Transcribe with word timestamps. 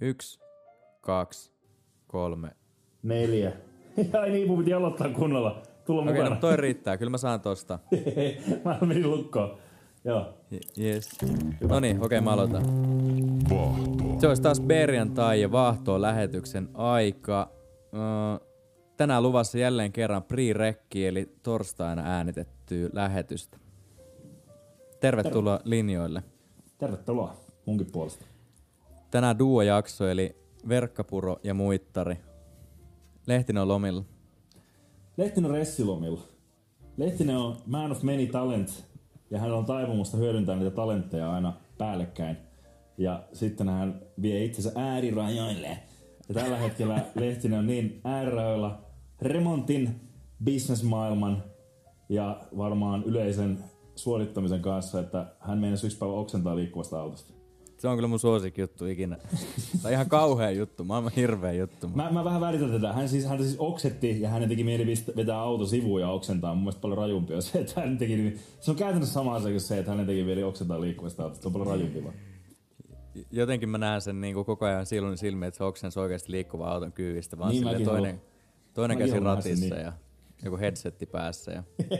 Yksi, 0.00 0.40
kaksi, 1.00 1.52
kolme. 2.06 2.50
Neljä. 3.02 3.52
Ai 4.20 4.30
niin, 4.30 4.48
mun 4.48 4.58
piti 4.58 4.72
aloittaa 4.72 5.08
kunnolla. 5.08 5.62
Tulla 5.84 6.02
Okei, 6.02 6.14
mukana. 6.14 6.34
no 6.34 6.40
toi 6.40 6.56
riittää. 6.66 6.96
Kyllä 6.96 7.10
mä 7.10 7.18
saan 7.18 7.40
tosta. 7.40 7.78
Mä 8.64 8.78
menin 8.80 9.10
lukkoon. 9.10 9.58
Joo. 10.04 10.34
Yes. 10.80 11.08
No 11.68 11.80
niin, 11.80 12.04
okei, 12.04 12.20
mä 12.20 12.32
aloitan. 12.32 12.62
Se 14.20 14.28
olisi 14.28 14.42
taas 14.42 14.60
perjantai 14.60 15.40
ja 15.40 15.52
vaahtoa 15.52 16.00
lähetyksen 16.00 16.68
aika. 16.74 17.50
Öö, 17.94 18.46
tänään 18.96 19.22
luvassa 19.22 19.58
jälleen 19.58 19.92
kerran 19.92 20.22
pre-rekki, 20.22 21.06
eli 21.06 21.32
torstaina 21.42 22.02
äänitettyä 22.04 22.88
lähetystä. 22.92 23.58
Tervetuloa 25.00 25.60
linjoille. 25.64 26.22
Tervetuloa 26.78 27.36
munkin 27.66 27.86
puolesta. 27.92 28.26
Tänään 29.10 29.38
duo-jakso, 29.38 30.08
eli 30.08 30.36
Verkkapuro 30.68 31.36
ja 31.44 31.54
Muittari. 31.54 32.16
Lehtinen 33.26 33.62
on 33.62 33.68
lomilla. 33.68 34.04
Lehtinen 35.16 35.50
on 35.50 35.56
ressilomilla. 35.56 36.20
Lehtinen 36.96 37.36
on 37.36 37.56
man 37.66 37.92
of 37.92 38.02
many 38.02 38.26
talents 38.26 38.84
ja 39.30 39.38
hän 39.38 39.52
on 39.52 39.64
taipumusta 39.64 40.16
hyödyntää 40.16 40.56
niitä 40.56 40.70
talentteja 40.70 41.32
aina 41.32 41.52
päällekkäin. 41.78 42.36
Ja 42.98 43.22
sitten 43.32 43.68
hän 43.68 44.02
vie 44.22 44.44
itsensä 44.44 44.72
äärirajoille. 44.74 45.78
Ja 46.28 46.34
tällä 46.34 46.56
hetkellä 46.56 47.00
Lehtinen 47.14 47.58
on 47.58 47.66
niin 47.66 48.00
äärirajoilla 48.04 48.78
remontin, 49.22 50.00
bisnesmaailman 50.44 51.42
ja 52.08 52.40
varmaan 52.56 53.04
yleisen 53.04 53.58
suorittamisen 53.94 54.62
kanssa, 54.62 55.00
että 55.00 55.26
hän 55.40 55.58
meinasi 55.58 55.86
yksi 55.86 55.98
päivä 55.98 56.14
oksentaa 56.14 56.56
liikkuvasta 56.56 57.00
autosta. 57.00 57.35
Se 57.78 57.88
on 57.88 57.96
kyllä 57.96 58.08
mun 58.08 58.18
suosikkijuttu 58.18 58.86
ikinä. 58.86 59.16
On 59.84 59.92
ihan 59.92 60.08
kauhea 60.08 60.50
juttu, 60.50 60.84
maailman 60.84 61.12
hirveä 61.16 61.52
juttu. 61.52 61.88
Mä, 61.88 62.10
mä 62.10 62.24
vähän 62.24 62.40
väritän 62.40 62.70
tätä. 62.70 62.92
Hän 62.92 63.08
siis, 63.08 63.24
hän 63.26 63.38
siis 63.42 63.56
oksetti 63.58 64.20
ja 64.20 64.28
hänen 64.28 64.48
teki 64.48 64.64
mieli 64.64 64.94
vetää 65.16 65.40
auto 65.40 65.66
sivuun 65.66 66.00
ja 66.00 66.08
oksentaa. 66.10 66.54
Mun 66.54 66.62
mielestä 66.64 66.80
paljon 66.80 66.98
rajumpi 66.98 67.34
on 67.34 67.42
se, 67.42 67.58
että 67.60 67.80
hän 67.80 67.98
teki, 67.98 68.16
niin- 68.16 68.38
se 68.60 68.70
on 68.70 68.76
käytännössä 68.76 69.12
sama 69.14 69.34
asia 69.34 69.50
kuin 69.50 69.60
se, 69.60 69.78
että 69.78 69.90
hänen 69.90 70.06
teki 70.06 70.24
mieli 70.24 70.42
oksentaa 70.42 70.80
liikkuvasta 70.80 71.22
autosta. 71.22 71.42
Se 71.42 71.48
on 71.48 71.52
paljon 71.52 71.68
rajumpi 71.68 72.04
vaan. 72.04 72.14
Jotenkin 73.32 73.68
mä 73.68 73.78
näen 73.78 74.00
sen 74.00 74.20
niin 74.20 74.34
koko 74.34 74.64
ajan 74.66 74.86
silloin 74.86 75.18
silmiin, 75.18 75.48
että 75.48 75.58
se 75.58 75.64
oksensi 75.64 76.00
oikeasti 76.00 76.32
liikkuva 76.32 76.68
auton 76.70 76.92
kyyvistä, 76.92 77.38
vaan 77.38 77.50
Niin 77.50 77.62
toinen, 77.64 77.84
haluan. 77.86 78.20
toinen 78.74 78.98
Mäkin 78.98 79.12
käsi 79.12 79.24
ratissa 79.24 79.74
niin. 79.74 79.84
ja 79.84 79.92
joku 80.44 80.56
headsetti 80.58 81.06
päässä. 81.06 81.52
Ja... 81.52 81.62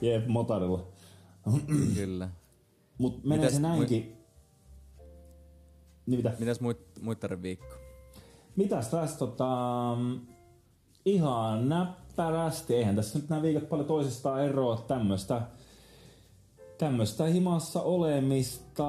Jep, 0.00 0.26
motarilla. 0.26 0.86
kyllä. 1.94 2.28
Mut 2.98 3.24
menee 3.24 3.38
Mitäs 3.38 3.54
se 3.54 3.62
näinkin. 3.62 4.16
Niin 6.06 6.18
mitä? 6.18 6.32
Mitäs 6.38 6.60
muit, 6.60 6.78
muittarin 7.00 7.42
viikko? 7.42 7.74
Mitäs 8.56 8.88
tässä 8.88 9.18
tota... 9.18 9.48
Ihan 11.04 11.68
näppärästi. 11.68 12.74
Eihän 12.74 12.96
tässä 12.96 13.18
nyt 13.18 13.28
nämä 13.28 13.42
viikot 13.42 13.68
paljon 13.68 13.88
toisistaan 13.88 14.44
eroa 14.44 14.76
tämmöstä 14.76 15.42
tämmöstä 16.78 17.24
himassa 17.24 17.82
olemista. 17.82 18.84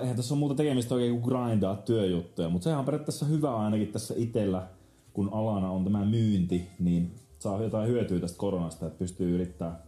Eihän 0.00 0.16
tässä 0.16 0.34
ole 0.34 0.38
muuta 0.38 0.54
tekemistä 0.54 0.94
oikein 0.94 1.20
kuin 1.20 1.34
grindaa 1.34 1.76
työjuttuja, 1.76 2.48
mutta 2.48 2.64
sehän 2.64 2.78
on 2.78 2.84
periaatteessa 2.84 3.26
hyvä 3.26 3.56
ainakin 3.56 3.88
tässä 3.88 4.14
itellä, 4.16 4.66
kun 5.12 5.28
alana 5.32 5.70
on 5.70 5.84
tämä 5.84 6.04
myynti, 6.04 6.68
niin 6.78 7.14
saa 7.38 7.62
jotain 7.62 7.88
hyötyä 7.88 8.20
tästä 8.20 8.38
koronasta, 8.38 8.86
että 8.86 8.98
pystyy 8.98 9.34
yrittää, 9.34 9.82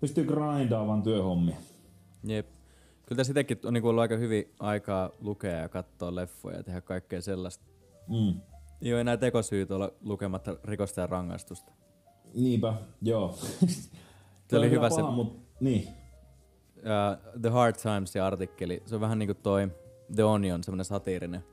pystyy 0.00 0.24
grindaamaan 0.24 1.02
työhommia. 1.02 1.56
Jep. 2.24 2.57
Kyllä 3.08 3.16
tässä 3.16 3.30
itsekin 3.30 3.58
on 3.64 3.74
niinku 3.74 3.88
ollut 3.88 4.02
aika 4.02 4.16
hyvin 4.16 4.54
aikaa 4.58 5.10
lukea 5.20 5.56
ja 5.56 5.68
katsoa 5.68 6.14
leffoja 6.14 6.56
ja 6.56 6.62
tehdä 6.62 6.80
kaikkea 6.80 7.20
sellaista. 7.20 7.64
Mm. 8.08 8.40
Ei 8.82 8.92
ole 8.92 9.00
enää 9.00 9.16
tekosyyt 9.16 9.70
olla 9.70 9.92
lukematta 10.00 10.56
rikosta 10.64 11.00
ja 11.00 11.06
rangaistusta. 11.06 11.72
Niinpä, 12.34 12.74
joo. 13.02 13.38
Se 14.48 14.58
oli 14.58 14.70
hyvä 14.70 14.90
se- 14.90 15.00
paha, 15.00 15.10
mut, 15.10 15.42
niin. 15.60 15.88
Uh, 16.76 17.40
The 17.40 17.48
Hard 17.48 17.76
Times 17.76 18.16
artikkeli, 18.16 18.82
se 18.86 18.94
on 18.94 19.00
vähän 19.00 19.18
niinku 19.18 19.34
toi 19.34 19.68
The 20.14 20.24
Onion, 20.24 20.64
semmonen 20.64 20.84
satiirinen, 20.84 21.44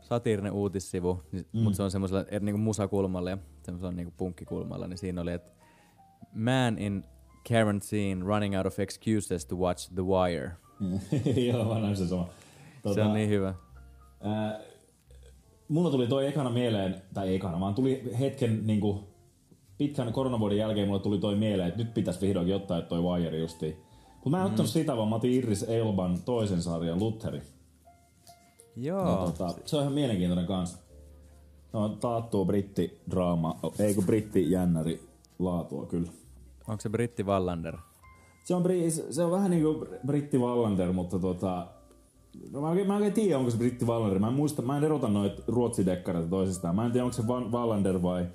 satiirinen 0.00 0.52
uutissivu, 0.52 1.22
niin, 1.32 1.46
mm. 1.52 1.60
mutta 1.60 1.76
se 1.76 1.82
on 1.82 1.90
semmoisella 1.90 2.24
niinku 2.40 2.58
musakulmalla 2.58 3.30
ja 3.30 3.38
semmoisella 3.62 3.92
niinku 3.92 4.14
punkkikulmalla, 4.16 4.86
niin 4.86 4.98
siinä 4.98 5.20
oli, 5.20 5.32
että 5.32 5.52
Man 6.34 6.78
in 6.78 7.04
quarantine 7.52 8.24
running 8.24 8.56
out 8.56 8.66
of 8.66 8.78
excuses 8.78 9.46
to 9.46 9.56
watch 9.56 9.90
The 9.94 10.02
Wire. 10.02 10.50
joo, 11.52 11.74
mä 11.74 11.80
näin 11.80 11.96
sen 11.96 12.08
sama. 12.08 12.28
Se 12.94 13.02
on 13.02 13.14
niin 13.14 13.28
hyvä. 13.28 13.54
Ää, 14.20 14.60
mulla 15.68 15.90
tuli 15.90 16.06
toi 16.06 16.26
ekana 16.26 16.50
mieleen, 16.50 17.02
tai 17.14 17.34
ekana, 17.34 17.60
vaan 17.60 17.74
tuli 17.74 18.12
hetken 18.18 18.66
niinku, 18.66 19.04
pitkän 19.78 20.12
koronavuoden 20.12 20.58
jälkeen 20.58 20.88
mulle 20.88 21.00
tuli 21.00 21.18
toi 21.18 21.36
mieleen, 21.36 21.68
että 21.68 21.82
nyt 21.82 21.94
pitäisi 21.94 22.20
vihdoinkin 22.20 22.56
ottaa 22.56 22.82
toi 22.82 23.02
Wire 23.02 23.38
justiin. 23.38 23.76
Mutta 24.14 24.30
mä 24.30 24.36
en 24.36 24.42
mm. 24.42 24.50
ottanut 24.50 24.70
sitä, 24.70 24.96
vaan 24.96 25.08
mä 25.08 25.16
otin 25.16 25.32
Iris 25.32 25.62
Elban 25.62 26.18
toisen 26.24 26.62
sarjan 26.62 26.98
Lutheri. 26.98 27.42
Joo. 28.76 29.04
No, 29.04 29.16
tota, 29.16 29.54
se 29.64 29.76
on 29.76 29.82
ihan 29.82 29.94
mielenkiintoinen 29.94 30.46
kanssa. 30.46 30.78
No, 31.72 31.88
taattuu 31.88 32.44
brittidraama, 32.44 33.58
ei 33.78 33.94
kun 33.94 34.06
brittijännäri 34.06 35.00
laatua 35.38 35.86
kyllä. 35.86 36.10
Onko 36.68 36.80
se 36.80 36.88
Britti 36.88 37.22
Wallander? 37.22 37.76
Se 38.44 38.54
on, 38.54 38.64
se 39.10 39.24
on 39.24 39.30
vähän 39.30 39.50
niinku 39.50 39.86
Britti 40.06 40.38
Wallander, 40.38 40.92
mutta 40.92 41.18
tota... 41.18 41.66
No 42.52 42.60
mä, 42.60 42.68
oikein, 42.68 42.86
mä 42.86 42.92
en 42.92 42.96
oikein 42.96 43.12
tiedä, 43.12 43.38
onko 43.38 43.50
se 43.50 43.56
Britti 43.56 43.84
Wallander. 43.84 44.18
Mä 44.18 44.28
en, 44.28 44.34
muista, 44.34 44.62
mä 44.62 44.76
en 44.76 44.84
erota 44.84 45.08
noita 45.08 45.42
ruotsidekkareita 45.46 46.28
toisistaan. 46.28 46.76
Mä 46.76 46.86
en 46.86 46.92
tiedä, 46.92 47.04
onko 47.04 47.16
se 47.16 47.26
Van- 47.26 47.52
Wallander 47.52 48.02
vai, 48.02 48.26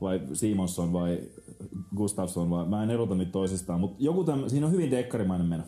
vai 0.00 0.20
Simonsson 0.32 0.92
vai 0.92 1.20
Gustafsson 1.96 2.50
vai... 2.50 2.66
Mä 2.66 2.82
en 2.82 2.90
erota 2.90 3.14
niitä 3.14 3.32
toisistaan, 3.32 3.80
mutta 3.80 3.96
joku 3.98 4.24
täm, 4.24 4.48
siinä 4.48 4.66
on 4.66 4.72
hyvin 4.72 4.90
dekkarimainen 4.90 5.46
meno. 5.46 5.62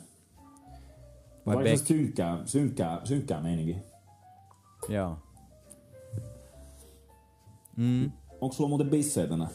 Vai 1.46 1.54
Vaikka 1.54 1.62
Beck? 1.62 1.78
se 1.78 1.86
synkkää, 1.86 2.40
synkkää, 2.44 3.00
synkkää 3.04 3.40
meininki. 3.40 3.76
Joo. 4.88 5.16
Mm. 7.76 8.12
Onko 8.40 8.52
sulla 8.52 8.68
muuten 8.68 8.90
bissejä 8.90 9.26
tänään? 9.26 9.50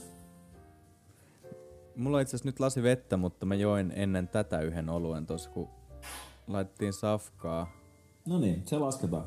Mulla 1.95 2.17
on 2.17 2.21
itse 2.21 2.29
asiassa 2.35 2.49
nyt 2.49 2.59
lasi 2.59 2.83
vettä, 2.83 3.17
mutta 3.17 3.45
mä 3.45 3.55
join 3.55 3.93
ennen 3.95 4.27
tätä 4.27 4.61
yhden 4.61 4.89
oluen 4.89 5.25
tossa, 5.25 5.49
kun 5.49 5.67
laitettiin 6.47 6.93
safkaa. 6.93 7.71
No 8.25 8.39
niin, 8.39 8.61
se 8.65 8.77
lasketaan. 8.77 9.25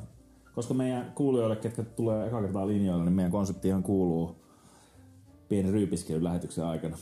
Koska 0.55 0.75
meidän 0.75 1.13
kuulijoille, 1.15 1.57
ketkä 1.57 1.83
tulee 1.83 2.27
eka 2.27 2.41
kertaa 2.41 2.67
linjoilla, 2.67 3.05
niin 3.05 3.15
meidän 3.15 3.33
konsepti 3.33 3.69
ihan 3.69 3.83
kuuluu 3.83 4.37
pieni 5.49 5.73
ryypiskely 5.73 6.25
lähetyksen 6.25 6.65
aikana. 6.65 6.97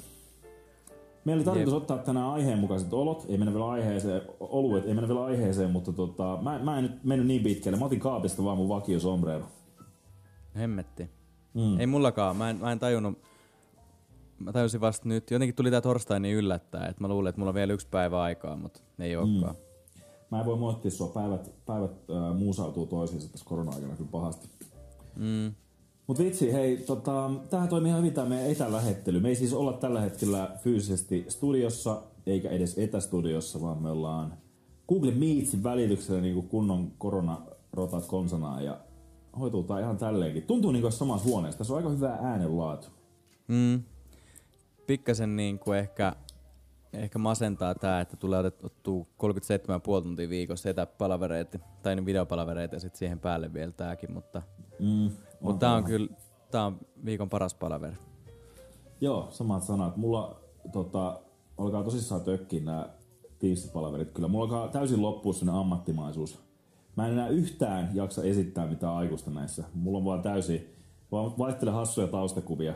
Meillä 1.24 1.40
oli 1.40 1.44
tarkoitus 1.44 1.72
Jep. 1.72 1.82
ottaa 1.82 1.98
tänään 1.98 2.26
aiheen 2.26 2.58
mukaiset 2.58 2.92
olot, 2.92 3.26
ei 3.28 3.38
mennä 3.38 3.52
vielä 3.52 3.68
aiheeseen, 3.68 4.22
oluet, 4.40 4.86
ei 4.86 4.94
mennä 4.94 5.08
vielä 5.08 5.24
aiheeseen, 5.24 5.70
mutta 5.70 5.92
tota, 5.92 6.38
mä, 6.42 6.58
mä 6.58 6.78
en 6.78 6.84
nyt 6.84 7.04
mennyt 7.04 7.26
niin 7.26 7.42
pitkälle. 7.42 7.78
Mä 7.78 7.84
otin 7.84 8.00
kaapista 8.00 8.44
vaan 8.44 8.56
mun 8.56 8.68
vakio 8.68 9.00
sombrero. 9.00 9.44
Hemmetti. 10.56 11.10
Mm. 11.54 11.80
Ei 11.80 11.86
mullakaan, 11.86 12.36
mä 12.36 12.50
en, 12.50 12.56
mä 12.56 12.72
en 12.72 12.78
tajunnut. 12.78 13.18
Mä 14.38 14.52
tajusin 14.52 14.80
vasta 14.80 15.08
nyt, 15.08 15.30
jotenkin 15.30 15.54
tuli 15.54 15.70
tää 15.70 15.80
torstai 15.80 16.20
niin 16.20 16.36
yllättää, 16.36 16.86
että 16.86 17.02
mä 17.02 17.08
luulin, 17.08 17.28
että 17.28 17.38
mulla 17.38 17.50
on 17.50 17.54
vielä 17.54 17.72
yksi 17.72 17.88
päivä 17.90 18.22
aikaa, 18.22 18.56
mutta 18.56 18.80
ei 18.98 19.16
ookaan. 19.16 19.54
Mä 20.30 20.40
en 20.40 20.46
voi 20.46 20.56
moittia 20.56 20.90
sua, 20.90 21.08
päivät, 21.08 21.52
päivät 21.66 21.90
äh, 21.90 22.36
muusautuu 22.38 22.86
toisiinsa 22.86 23.28
tässä 23.28 23.46
korona-aikana 23.46 23.96
kyllä 23.96 24.10
pahasti. 24.10 24.48
Mm. 25.16 25.54
Mut 26.06 26.18
vitsi, 26.18 26.52
hei, 26.52 26.76
tota, 26.76 27.30
tämähän 27.50 27.68
toimii 27.68 27.88
ihan 27.88 28.00
hyvin 28.00 28.14
tämä 28.14 28.28
meidän 28.28 28.50
etälähettely. 28.50 29.20
Me 29.20 29.28
ei 29.28 29.36
siis 29.36 29.52
olla 29.52 29.72
tällä 29.72 30.00
hetkellä 30.00 30.50
fyysisesti 30.62 31.24
studiossa, 31.28 32.02
eikä 32.26 32.48
edes 32.48 32.78
etästudiossa, 32.78 33.60
vaan 33.60 33.82
me 33.82 33.90
ollaan 33.90 34.34
Google 34.88 35.10
Meetsin 35.10 35.62
välityksellä 35.62 36.20
niin 36.20 36.34
kuin 36.34 36.48
kunnon 36.48 36.92
koronarotat 36.98 38.06
konsanaa 38.06 38.60
ja 38.60 38.78
hoituu 39.38 39.66
ihan 39.80 39.96
tälleenkin. 39.96 40.42
Tuntuu 40.42 40.72
niin 40.72 40.82
kuin 40.82 40.92
samassa 40.92 41.28
huoneessa. 41.28 41.58
Tässä 41.58 41.72
on 41.72 41.76
aika 41.76 41.88
hyvä 41.88 42.18
äänenlaatu. 42.22 42.86
Mm. 43.48 43.82
Pikkasen 44.86 45.36
niin 45.36 45.58
kuin 45.58 45.78
ehkä, 45.78 46.12
ehkä 46.92 47.18
masentaa 47.18 47.74
tää, 47.74 48.00
että 48.00 48.16
tulee 48.16 48.38
otettua 48.38 49.06
37,5 49.22 50.02
tuntia 50.02 50.28
viikossa 50.28 50.70
etäpalavereita 50.70 51.58
tai 51.82 51.96
niin 51.96 52.06
videopalavereita 52.06 52.76
ja 52.76 52.80
sitten 52.80 52.98
siihen 52.98 53.20
päälle 53.20 53.52
vielä 53.52 53.72
tääkin, 53.72 54.12
mutta, 54.12 54.42
Mm, 54.78 55.10
mutta 55.40 55.66
tää 55.66 55.74
on 55.74 55.84
kyllä 55.84 56.08
tää 56.50 56.66
on 56.66 56.78
viikon 57.04 57.30
paras 57.30 57.54
palaveri. 57.54 57.96
Joo, 59.00 59.28
samat 59.30 59.62
sanat. 59.62 59.96
Mulla 59.96 60.40
tota, 60.72 61.20
alkaa 61.58 61.84
tosissaan 61.84 62.20
tökkiä 62.20 62.60
nämä 62.60 62.88
Teams-palaverit. 63.38 64.10
Kyllä 64.12 64.28
mulla 64.28 64.44
alkaa 64.44 64.68
täysin 64.68 65.02
loppua 65.02 65.32
sinne 65.32 65.52
ammattimaisuus. 65.52 66.38
Mä 66.96 67.06
en 67.06 67.12
enää 67.12 67.28
yhtään 67.28 67.90
jaksa 67.94 68.22
esittää 68.22 68.66
mitään 68.66 68.94
aikuista 68.94 69.30
näissä. 69.30 69.64
Mulla 69.74 69.98
on 69.98 70.04
vaan 70.04 70.22
täysin, 70.22 70.74
vaan 71.12 71.38
vaihtele 71.38 71.70
hassuja 71.70 72.06
taustakuvia. 72.06 72.74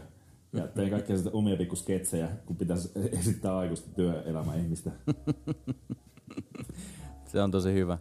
Ja 0.52 0.66
teen 0.66 0.90
kaikkia 0.90 1.18
sitä 1.18 1.30
omia 1.32 1.56
pikku 1.56 1.76
sketsejä, 1.76 2.28
kun 2.46 2.56
pitäisi 2.56 2.92
esittää 3.12 3.56
aikuista 3.56 3.90
työelämän 3.94 4.60
ihmistä. 4.60 4.90
Se 7.32 7.42
on 7.42 7.50
tosi 7.50 7.72
hyvä. 7.72 7.98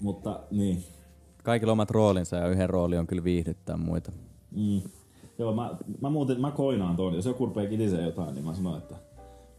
Mutta 0.00 0.40
niin. 0.50 0.84
Kaikilla 1.42 1.72
omat 1.72 1.90
roolinsa 1.90 2.36
ja 2.36 2.48
yhden 2.48 2.70
rooli 2.70 2.98
on 2.98 3.06
kyllä 3.06 3.24
viihdyttää 3.24 3.76
muita. 3.76 4.12
Mm. 4.56 4.82
Joo, 5.38 5.54
mä, 5.54 5.76
mä, 6.00 6.10
muuten, 6.10 6.40
mä 6.40 6.50
koinaan 6.50 6.96
ton. 6.96 7.14
Jos 7.14 7.26
joku 7.26 7.46
rupeaa 7.46 7.68
kitisee 7.68 8.04
jotain, 8.04 8.34
niin 8.34 8.44
mä 8.44 8.54
sanon, 8.54 8.78
että 8.78 8.94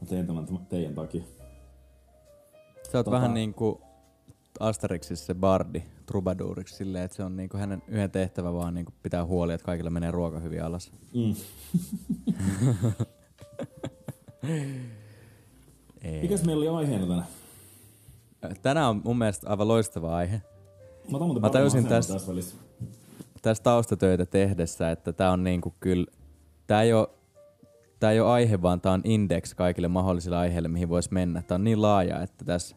mä 0.02 0.08
teen 0.10 0.28
tämän 0.28 0.46
teidän 0.70 0.96
takia. 0.96 1.24
Sä 2.92 2.98
oot 2.98 3.06
tota... 3.06 3.12
vähän 3.12 3.34
niinku 3.34 3.82
Asterixissa 4.60 5.26
se 5.26 5.36
bardi 5.36 5.84
trubaduuriksi 6.06 6.76
silleen, 6.76 7.04
että 7.04 7.18
se 7.18 7.24
on 7.24 7.38
niinku 7.38 7.58
hänen 7.58 7.84
yhden 7.88 8.12
tehtävä 8.12 8.54
vaan 8.54 8.74
niinku 8.74 8.94
pitää 9.04 9.26
huoli, 9.26 9.54
että 9.54 9.66
kaikilla 9.66 9.90
menee 9.90 10.12
ruoka 10.12 10.40
hyvin 10.40 10.64
alas. 10.64 10.92
Mm. 11.14 11.36
Mikäs 16.22 16.46
meillä 16.46 16.72
oli 16.72 16.78
aiheena 16.78 17.08
tänään? 17.08 17.28
Tänään 18.62 18.90
on 18.90 19.02
mun 19.04 19.18
mielestä 19.18 19.50
aivan 19.50 19.68
loistava 19.68 20.16
aihe. 20.16 20.42
Mä, 21.12 21.18
mä 21.42 21.50
tajusin 21.50 21.88
tässä, 21.88 22.14
tässä, 22.14 22.58
tässä 23.42 23.64
taustatöitä 23.64 24.26
tehdessä, 24.26 24.92
että 24.92 25.14
tää 25.14 25.32
on 25.32 25.44
niinku 25.44 25.76
kyllä, 25.80 26.06
tää 26.68 26.82
ei 26.82 26.94
ole 26.94 27.08
Tää 28.00 28.12
ei 28.12 28.20
ole 28.20 28.30
aihe, 28.30 28.62
vaan 28.62 28.82
tää 28.82 28.92
on 28.92 29.02
index 29.04 29.54
kaikille 29.54 29.88
mahdollisille 29.88 30.38
aiheille, 30.38 30.68
mihin 30.68 30.90
voisi 30.90 31.14
mennä. 31.14 31.42
Tää 31.42 31.56
on 31.56 31.64
niin 31.64 31.82
laaja, 31.82 32.22
että 32.22 32.46
tässä, 32.46 32.76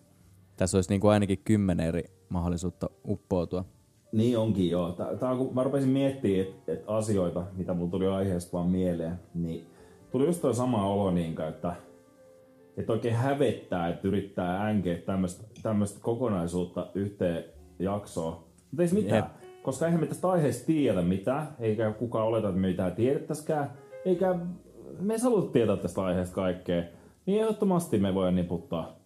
tässä 0.60 0.76
olisi 0.76 0.90
niinku 0.90 1.08
ainakin 1.08 1.38
kymmenen 1.44 1.86
eri 1.86 2.04
mahdollisuutta 2.28 2.90
uppoutua. 3.08 3.64
Niin 4.12 4.38
onkin 4.38 4.70
joo. 4.70 4.92
Tää, 4.92 5.36
kun 5.36 5.54
mä 5.54 5.62
rupesin 5.62 5.88
miettimään 5.88 6.40
et, 6.40 6.68
et 6.68 6.84
asioita, 6.86 7.44
mitä 7.56 7.74
mulla 7.74 7.90
tuli 7.90 8.06
aiheesta 8.06 8.52
vaan 8.52 8.68
mieleen, 8.68 9.20
niin 9.34 9.66
tuli 10.12 10.26
just 10.26 10.42
toi 10.42 10.54
sama 10.54 10.86
olo, 10.86 11.10
niin, 11.10 11.40
että, 11.40 11.74
että 12.76 12.92
oikein 12.92 13.14
hävettää, 13.14 13.88
että 13.88 14.08
yrittää 14.08 14.66
änkeä 14.66 14.98
tämmöistä 15.62 16.00
kokonaisuutta 16.00 16.86
yhteen 16.94 17.44
jaksoon. 17.78 18.32
Mutta 18.70 18.82
ei 18.82 18.88
se 18.88 18.94
mitään, 18.94 19.24
Jep. 19.24 19.62
koska 19.62 19.86
eihän 19.86 20.00
me 20.00 20.06
tästä 20.06 20.28
aiheesta 20.28 20.66
tiedä 20.66 21.02
mitään, 21.02 21.48
eikä 21.60 21.92
kukaan 21.92 22.26
oleta, 22.26 22.48
että 22.48 22.60
me 22.60 22.68
mitään 22.68 22.92
tiedettäisikään, 22.92 23.70
eikä 24.04 24.38
me 25.00 25.14
ei 25.14 25.20
tietää 25.52 25.76
tästä 25.76 26.02
aiheesta 26.02 26.34
kaikkea. 26.34 26.82
Niin 27.26 27.40
ehdottomasti 27.40 27.98
me 27.98 28.14
voidaan 28.14 28.36
niputtaa, 28.36 28.99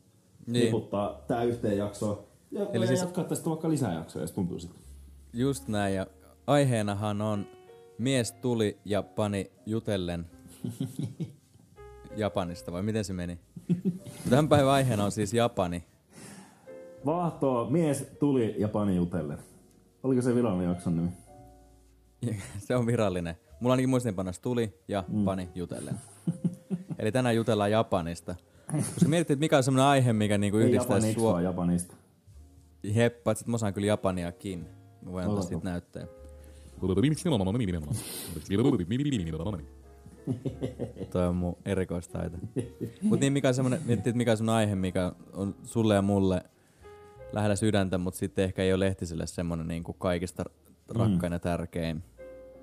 niin. 0.47 0.65
niputtaa 0.65 1.25
tää 1.29 1.43
yhteen 1.43 1.79
jaksoon. 1.79 2.19
Ja 2.51 2.67
Eli 2.73 2.87
siis 2.87 3.01
jatkaa 3.01 3.25
tästä 3.25 3.51
vaikka 3.51 3.69
lisää 3.69 3.95
jaksoja, 3.95 4.23
jos 4.23 4.33
tuntuu 4.33 4.59
sitten. 4.59 4.83
Just 5.33 5.69
näin, 5.69 5.95
ja 5.95 6.07
aiheenahan 6.47 7.23
on 7.23 7.47
mies 7.99 8.33
tuli 8.33 8.79
ja 8.85 9.03
pani 9.03 9.51
jutellen 9.67 10.27
Japanista, 12.17 12.73
vai 12.73 12.83
miten 12.83 13.05
se 13.05 13.13
meni? 13.13 13.39
Tämän 14.31 14.49
päivän 14.49 14.73
aiheena 14.73 15.05
on 15.05 15.13
siis 15.13 15.35
Japani. 15.35 15.85
Vaahtoo, 17.07 17.71
mies 17.71 18.07
tuli 18.21 18.55
ja 18.59 18.69
pani 18.69 18.97
jutellen. 18.97 19.39
Oliko 20.03 20.23
se 20.23 20.35
virallinen 20.35 20.69
jakson 20.69 20.97
nimi? 20.97 21.09
se 22.67 22.77
on 22.77 22.87
virallinen. 22.87 23.35
Mulla 23.61 23.73
ainakin 23.73 23.89
muistinpanossa 23.89 24.43
tuli 24.43 24.81
ja 24.89 25.05
mm. 25.09 25.25
pani 25.25 25.49
jutellen. 25.55 25.95
Eli 26.99 27.13
tänään 27.13 27.37
jutellaan 27.37 27.71
Japanista. 27.71 28.35
Koska 28.77 29.09
mietit, 29.09 29.31
että 29.31 29.41
mikä 29.41 29.57
on 29.57 29.63
semmoinen 29.63 29.87
aihe, 29.87 30.13
mikä 30.13 30.39
niinku 30.39 30.59
yhdistää 30.59 31.01
sua... 31.01 31.39
Ei 31.39 31.45
Japanista. 31.45 31.95
Jep, 32.83 33.25
paitsi 33.25 33.43
että 33.43 33.51
mä 33.51 33.55
osaan 33.55 33.75
kyllä 33.75 33.87
Japaniakin. 33.87 34.67
Mä 35.03 35.13
voin 35.13 35.25
antaa 35.25 35.43
siitä 35.43 35.65
näytteen. 35.65 36.09
Toi 41.13 41.27
on 41.27 41.37
mun 41.37 41.57
erikoistaito. 41.65 42.37
Mut 43.03 43.21
niin, 43.21 43.33
mikä 43.33 43.49
on 43.49 43.55
semmonen, 43.55 43.81
miettii, 43.85 44.13
mikä 44.13 44.31
on 44.31 44.37
semmonen 44.37 44.57
aihe, 44.57 44.75
mikä 44.75 45.13
on 45.33 45.55
sulle 45.65 45.95
ja 45.95 46.03
mulle 46.03 46.43
lähellä 47.33 47.57
sydäntä, 47.57 47.99
mutta 47.99 48.19
sitten 48.19 48.45
ehkä 48.45 48.63
ei 48.63 48.73
ole 48.73 48.87
Lehtiselle 48.87 49.27
semmonen 49.27 49.69
niin 49.69 49.85
kuin 49.85 49.97
kaikista 49.99 50.45
rakkain 50.89 51.33
mm. 51.33 51.35
ja 51.35 51.39
tärkein. 51.39 52.03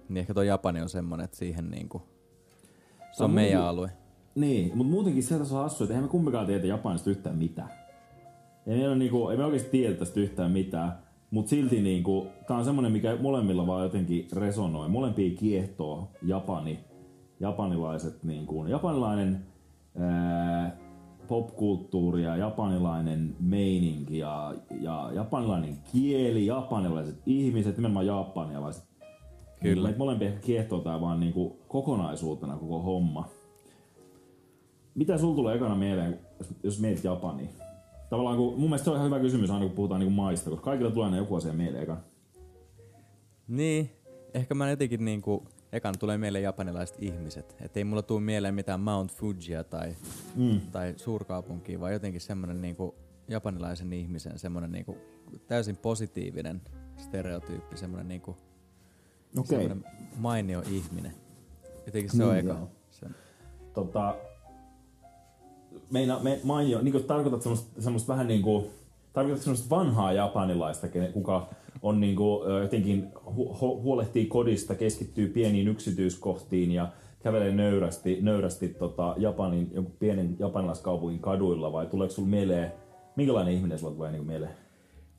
Niin 0.10 0.18
ehkä 0.18 0.34
tuo 0.34 0.44
Japani 0.44 0.82
on 0.82 0.90
semmonen, 0.90 1.24
että 1.24 1.38
siihen 1.38 1.72
niinku, 1.72 2.02
se 3.12 3.24
on 3.24 3.32
meidän 3.32 3.62
alue. 3.62 3.92
Niin, 4.36 4.72
mutta 4.78 4.92
muutenkin 4.92 5.24
se 5.24 5.38
tässä 5.38 5.56
on 5.56 5.64
hassu, 5.64 5.84
että 5.84 5.94
eihän 5.94 6.04
me 6.04 6.10
kumpikaan 6.10 6.46
tiedä 6.46 6.68
Japanista 6.68 7.10
yhtään 7.10 7.36
mitään. 7.36 7.70
Ei 8.68 8.88
me, 8.88 8.96
niinku, 8.96 9.30
ei 9.30 9.38
me 9.38 9.46
oikeasti 9.46 9.70
tiedä 9.70 9.96
tästä 9.96 10.20
yhtään 10.20 10.52
mitään, 10.52 10.94
mutta 11.32 11.50
silti 11.50 11.82
niinku, 11.82 12.28
tää 12.48 12.58
on 12.58 12.66
semmonen, 12.66 12.92
mikä 12.92 13.18
molemmilla 13.22 13.68
vaan 13.68 13.84
jotenkin 13.84 14.28
resonoi. 14.34 14.90
Molempia 14.90 15.36
kiehtoo 15.36 16.12
Japani, 16.22 16.80
japanilaiset, 17.40 18.24
niinku, 18.24 18.66
japanilainen 18.66 19.46
ää, 20.00 20.78
popkulttuuri 21.28 22.24
ja 22.24 22.36
japanilainen 22.36 23.36
meininki 23.40 24.18
ja, 24.18 24.54
ja 24.82 25.10
japanilainen 25.14 25.78
kieli, 25.92 26.46
japanilaiset 26.46 27.22
ihmiset, 27.26 27.78
nimenomaan 27.78 28.06
japanilaiset 28.06 28.92
Kyllä. 29.62 29.84
Meitä 29.84 29.98
molempia 29.98 30.32
kiehtoo 30.32 30.80
tää 30.80 31.02
vaan 31.02 31.20
niinku 31.20 31.60
kokonaisuutena 31.68 32.58
koko 32.58 32.80
homma. 32.82 33.30
Mitä 34.96 35.18
sul 35.18 35.34
tulee 35.34 35.56
ekana 35.56 35.76
mieleen, 35.76 36.20
jos, 36.40 36.50
jos 36.64 36.80
mietit 36.80 37.04
Japania? 37.04 37.48
Tavallaan 38.10 38.38
kun, 38.38 38.60
mun 38.60 38.70
mielestä 38.70 38.84
se 38.84 38.90
on 38.90 38.96
ihan 38.96 39.06
hyvä 39.06 39.20
kysymys 39.20 39.50
aina 39.50 39.66
kun 39.66 39.76
puhutaan 39.76 40.00
niinku 40.00 40.16
maista, 40.16 40.50
koska 40.50 40.66
kaikilla 40.66 40.92
tulee 40.92 41.06
aina 41.06 41.18
joku 41.18 41.36
asia 41.36 41.54
mieleen 41.54 41.84
ekana. 41.84 42.02
Niin, 43.48 43.90
ehkä 44.34 44.56
mä 44.56 44.70
jotenkin 44.70 45.06
niinku, 45.06 45.46
ekan 45.72 45.96
tulee 46.00 46.18
mieleen 46.18 46.44
japanilaiset 46.44 46.98
ihmiset. 47.00 47.56
Että 47.62 47.80
ei 47.80 47.84
mulla 47.84 48.02
tule 48.02 48.22
mieleen 48.22 48.56
mitään 48.56 48.80
Mount 48.80 49.12
Fujia 49.12 49.64
tai, 49.64 49.96
mm. 50.36 50.62
tai 50.72 50.94
suurkaupunkia, 50.98 51.80
vaan 51.80 51.94
jotenkin 51.94 52.22
semmonen 52.22 52.62
niinku 52.62 52.96
japanilaisen 53.28 53.94
ihmisen 53.94 54.40
semmonen 54.40 54.72
niinku 54.72 54.98
täysin 55.48 55.78
positiivinen 55.78 56.62
stereotyyppi, 56.98 57.78
semmonen 57.78 58.08
niinku 58.08 58.38
Okay. 59.40 59.70
mainio 60.18 60.62
ihminen. 60.70 61.14
Jotenkin 61.86 62.12
se 62.12 62.18
niin, 62.18 62.30
on 62.30 62.38
eka. 62.38 62.68
Tota, 63.74 64.16
meina, 65.92 66.20
me, 66.20 66.40
mainio, 66.44 66.82
niin 66.82 66.92
kuin 66.92 67.04
tarkoitat 67.04 67.42
semmoista, 67.42 67.82
semmoista 67.82 68.14
vähän 68.14 68.28
niin 68.28 68.42
kuin, 68.42 68.66
tarkoitat 69.14 69.44
semmoista 69.44 69.70
vanhaa 69.70 70.14
japanilaista, 70.14 70.88
kuka 71.14 71.50
on 71.82 72.00
niin 72.00 72.16
kuin, 72.16 72.52
jotenkin 72.62 73.08
hu- 73.26 73.82
huolehtii 73.82 74.26
kodista, 74.26 74.76
keskittyy 74.76 75.28
pieniin 75.28 75.68
yksityiskohtiin 75.68 76.72
ja 76.72 76.88
kävelee 77.24 77.52
nöyrästi, 77.52 78.18
nöyrästi 78.22 78.68
tota 78.68 79.16
Japanin, 79.18 79.72
jonkun 79.74 79.96
pienen 80.00 80.36
japanilaiskaupungin 80.40 81.20
kaduilla, 81.20 81.72
vai 81.72 81.86
tuleeko 81.86 82.14
sulla 82.14 82.30
mieleen, 82.30 82.72
minkälainen 83.16 83.54
ihminen 83.54 83.80
sulla 83.80 83.94
tulee 83.94 84.12
niin 84.12 84.26
mieleen? 84.26 84.52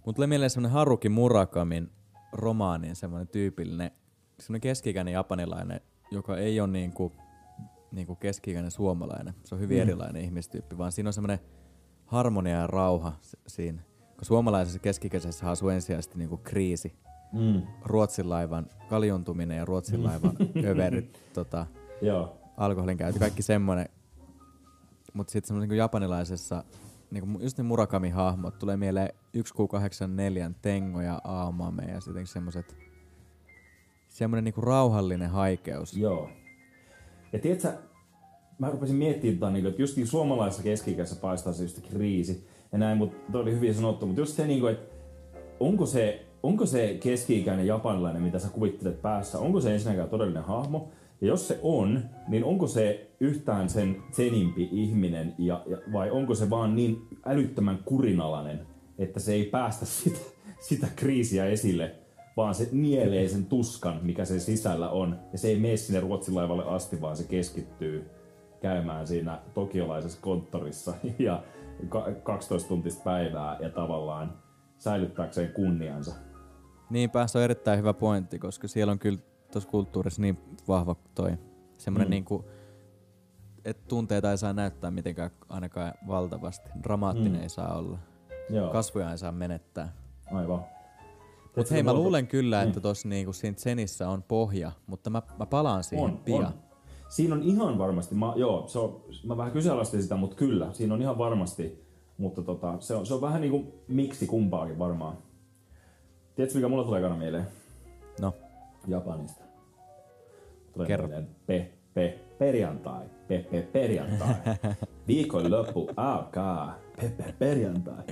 Mun 0.07 0.15
tulee 0.15 0.27
mieleen 0.27 0.51
semmoinen 0.51 0.73
Haruki 0.73 1.09
Murakamin 1.09 1.91
romaanin 2.33 2.97
semmoinen 2.97 3.29
tyypillinen 3.29 3.91
semmoinen 4.41 4.61
keski-ikäinen 4.61 5.15
japanilainen, 5.15 5.81
joka 6.11 6.37
ei 6.37 6.61
ole 6.61 6.69
niinku, 7.93 8.13
niinku 8.13 8.21
keski-ikäinen 8.21 8.71
suomalainen. 8.71 9.35
Se 9.45 9.55
on 9.55 9.61
hyvin 9.61 9.79
mm. 9.79 9.83
erilainen 9.83 10.23
ihmistyyppi, 10.23 10.79
vaan 10.79 10.93
siinä 10.93 11.09
on 11.09 11.13
semmoinen 11.13 11.39
harmonia 12.07 12.57
ja 12.57 12.67
rauha 12.67 13.13
siinä. 13.47 13.83
Kun 14.17 14.25
suomalaisessa 14.25 14.79
keskikäisessä 14.79 15.51
asuu 15.51 15.69
ensisijaisesti 15.69 16.19
niinku 16.19 16.37
kriisi. 16.37 16.97
Mm. 17.33 17.63
Ruotsin 17.85 18.31
laivan 18.31 18.67
kaljuntuminen 18.89 19.59
ja 19.59 19.65
Ruotsin 19.65 20.01
mm. 20.01 20.05
laivan 20.05 20.37
överit, 20.71 21.21
tota, 21.33 21.67
Joo. 22.03 22.39
alkoholin 22.57 22.97
käyttö, 22.97 23.21
kaikki 23.21 23.43
semmoinen. 23.43 23.89
Mutta 25.13 25.31
sitten 25.31 25.49
semmoinen 25.49 25.69
niin 25.69 25.79
japanilaisessa, 25.79 26.65
niin 27.11 27.37
just 27.41 27.59
ne 27.59 27.65
Murakami-hahmot, 27.65 28.59
tulee 28.59 28.77
mieleen 28.77 29.09
1Q84 29.37 30.55
Tengo 30.63 31.01
ja 31.01 31.21
Aamame 31.25 31.85
ja 31.85 32.01
sitten 32.01 32.27
semmoiset 32.27 32.77
semmoinen 34.09 34.45
niinku 34.45 34.61
rauhallinen 34.61 35.31
haikeus. 35.31 35.97
Joo. 35.97 36.31
Ja 37.33 37.39
tiedätkö, 37.39 37.73
mä 38.59 38.71
rupesin 38.71 38.97
miettimään, 38.97 39.39
tota, 39.39 39.51
niinku, 39.51 39.69
että 39.69 39.83
niin 39.97 40.07
suomalaisessa 40.07 40.63
keski 40.63 40.97
paistaa 41.21 41.53
se 41.53 41.63
just 41.63 41.89
kriisi 41.91 42.47
ja 42.73 42.79
näin, 42.79 42.99
mutta 42.99 43.33
toi 43.33 43.43
oli 43.43 43.53
hyvin 43.53 43.75
sanottu, 43.75 44.07
mutta 44.07 44.21
just 44.21 44.37
se, 44.37 44.47
niinku, 44.47 44.67
että 44.67 44.95
onko 45.61 45.87
se, 45.87 46.27
onko 46.43 46.67
se 46.67 46.99
keski-ikäinen 47.03 47.67
japanilainen, 47.67 48.23
mitä 48.23 48.39
sä 48.39 48.49
kuvittelet 48.49 49.03
päässä, 49.03 49.39
onko 49.39 49.61
se 49.61 49.75
ensinnäkään 49.75 50.09
todellinen 50.09 50.43
hahmo, 50.43 50.89
ja 51.21 51.29
jos 51.29 51.49
se 51.49 51.59
on, 51.63 52.03
niin 52.29 52.45
onko 52.45 52.67
se 52.67 53.11
yhtään 53.21 53.69
sen 53.69 53.97
senimpi 54.13 54.69
ihminen, 54.73 55.35
ja, 55.39 55.63
ja, 55.67 55.79
vai 55.93 56.11
onko 56.11 56.35
se 56.35 56.51
vaan 56.51 56.77
niin 56.77 56.99
älyttömän 57.25 57.79
kurinalainen, 57.85 58.61
että 58.99 59.21
se 59.21 59.33
ei 59.33 59.45
päästä 59.45 59.87
sitä, 60.03 60.19
sitä 60.61 60.87
kriisiä 60.97 61.47
esille 61.47 61.95
vaan 62.37 62.55
se 62.55 62.69
nielee 62.73 63.29
sen 63.29 63.47
tuskan, 63.47 64.01
mikä 64.03 64.25
sen 64.25 64.41
sisällä 64.41 64.91
on. 64.91 65.19
Ja 65.33 65.39
se 65.39 65.49
ei 65.49 65.61
mene 65.61 65.77
sinne 65.77 66.01
Ruotsin 66.01 66.35
laivalle 66.35 66.65
asti, 66.65 67.01
vaan 67.01 67.17
se 67.17 67.25
keskittyy 67.25 68.11
käymään 68.61 69.07
siinä 69.07 69.41
tokiolaisessa 69.55 70.21
konttorissa 70.21 70.95
ja 71.19 71.43
12 72.23 72.69
tuntista 72.69 73.03
päivää 73.05 73.57
ja 73.61 73.71
tavallaan 73.71 74.39
säilyttääkseen 74.79 75.53
kunniansa. 75.53 76.15
Niinpä, 76.91 77.27
se 77.27 77.39
on 77.39 77.45
erittäin 77.45 77.79
hyvä 77.79 77.95
pointti, 77.95 78.39
koska 78.39 78.69
siellä 78.69 78.91
on 78.91 78.99
kyllä 78.99 79.19
tuossa 79.53 79.71
kulttuurissa 79.71 80.23
niin 80.23 80.39
vahva 80.69 80.97
toi 81.15 81.39
semmoinen 81.79 82.09
mm. 82.09 82.11
niinku, 82.11 82.45
että 83.65 83.83
tunteita 83.89 84.31
ei 84.31 84.39
saa 84.39 84.53
näyttää 84.53 84.91
mitenkään 84.91 85.31
ainakaan 85.49 85.95
valtavasti. 86.07 86.71
Dramaattinen 86.83 87.33
mm. 87.33 87.43
ei 87.43 87.49
saa 87.49 87.79
olla. 87.79 87.99
Joo. 88.51 88.71
Kasvoja 88.71 89.11
ei 89.11 89.19
saa 89.19 89.33
menettää. 89.33 89.93
Aivan. 90.33 90.65
Mutta 91.57 91.75
hei, 91.75 91.83
mä 91.83 91.95
luulen 91.95 92.27
kyllä, 92.27 92.63
että 92.63 92.81
tuossa 92.81 93.09
niinku 93.09 93.33
siinä 93.33 93.57
Zenissä 93.57 94.09
on 94.09 94.23
pohja, 94.23 94.73
mutta 94.87 95.11
mä, 95.11 95.23
mä 95.39 95.47
palaan 95.47 95.85
siihen 95.85 96.05
on, 96.05 96.19
pian. 96.19 96.47
On. 96.47 96.53
Siinä 97.09 97.35
on 97.35 97.43
ihan 97.43 97.79
varmasti, 97.79 98.15
mä, 98.15 98.33
joo, 98.37 98.69
se 98.69 98.79
on, 98.79 99.05
mä 99.25 99.37
vähän 99.37 99.53
kyseenalaistin 99.53 100.03
sitä, 100.03 100.17
mutta 100.17 100.37
kyllä, 100.37 100.73
siinä 100.73 100.95
on 100.95 101.03
ihan 101.03 101.19
varmasti, 101.19 101.85
mutta 102.19 102.43
tota, 102.43 102.77
se, 102.81 102.95
on, 102.95 103.07
se 103.07 103.15
on 103.15 103.21
vähän 103.21 103.41
niinku 103.41 103.75
miksi 103.89 104.27
kumpaakin 104.27 104.79
varmaan. 104.79 105.19
Tiedätkö 106.35 106.59
mikä 106.59 106.69
mulla 106.69 106.85
tulee 106.85 107.01
ekana 107.01 107.17
mieleen? 107.17 107.47
No, 108.21 108.35
Japanista. 108.87 109.45
Tulee 110.73 110.87
Kerro. 110.87 111.07
mieleen 111.07 111.37
pe, 111.47 111.73
pe, 111.95 112.19
perjantai, 112.39 113.05
pe, 113.29 113.47
pe, 113.51 113.63
perjantai. 113.63 114.35
Viikonloppu 115.09 115.91
alkaa, 115.97 116.79
pe, 117.01 117.09
pe, 117.09 117.35
perjantai. 117.39 118.05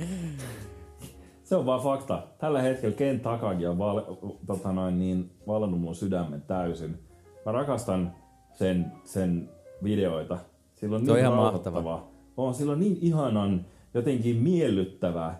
Se 1.51 1.57
on 1.57 1.67
vaan 1.67 1.81
fakta. 1.81 2.23
Tällä 2.39 2.63
hetkellä 2.63 2.97
Ken 2.97 3.21
Takagi 3.21 3.67
on 3.67 3.79
val, 3.79 4.01
tota 4.47 4.73
noin, 4.73 4.99
niin, 4.99 5.31
vallannut 5.47 5.81
mun 5.81 5.95
sydämen 5.95 6.43
täysin. 6.43 6.99
Mä 7.47 7.53
rakastan 7.53 8.13
sen, 8.53 8.93
sen 9.05 9.49
videoita. 9.85 10.39
Sillä 10.75 10.97
on 10.97 11.05
Se 11.05 11.11
on 11.11 11.17
niin 11.17 11.27
ihan 11.27 11.39
rauhoittava. 11.39 12.09
On, 12.37 12.55
sillä 12.55 12.73
on 12.73 12.81
niin 12.81 12.99
ihanan, 13.01 13.67
jotenkin 13.95 14.37
miellyttävä 14.37 15.35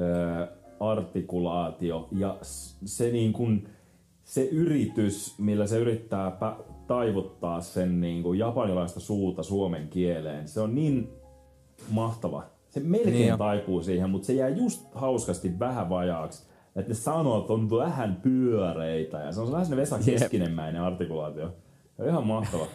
ö, 0.00 0.48
artikulaatio 0.80 2.08
ja 2.12 2.38
se 2.84 3.12
niin 3.12 3.32
kuin, 3.32 3.68
se 4.24 4.44
yritys, 4.44 5.38
millä 5.38 5.66
se 5.66 5.78
yrittää 5.78 6.30
pä- 6.30 6.62
taivuttaa 6.86 7.60
sen 7.60 8.00
niin 8.00 8.22
kuin 8.22 8.38
japanilaista 8.38 9.00
suuta 9.00 9.42
suomen 9.42 9.88
kieleen, 9.88 10.48
se 10.48 10.60
on 10.60 10.74
niin 10.74 11.08
mahtava. 11.90 12.53
Se 12.74 12.80
melkein 12.80 13.14
Niin 13.14 13.38
taipuu 13.38 13.82
siihen, 13.82 14.10
mutta 14.10 14.26
se 14.26 14.32
jää 14.32 14.48
just 14.48 14.86
hauskasti 14.94 15.58
vähän 15.58 15.88
vajaaksi. 15.88 16.46
Että 16.76 16.90
ne 16.90 16.94
sanot 16.94 17.50
on 17.50 17.70
vähän 17.70 18.20
pyöreitä 18.22 19.18
ja 19.18 19.32
se 19.32 19.40
on 19.40 19.52
vähän 19.52 19.76
Vesa. 19.76 19.98
Keskinenmäinen 20.04 20.82
artikulaatio. 20.82 21.54
Se 21.96 22.02
on 22.02 22.08
ihan 22.08 22.26
mahtava. 22.26 22.66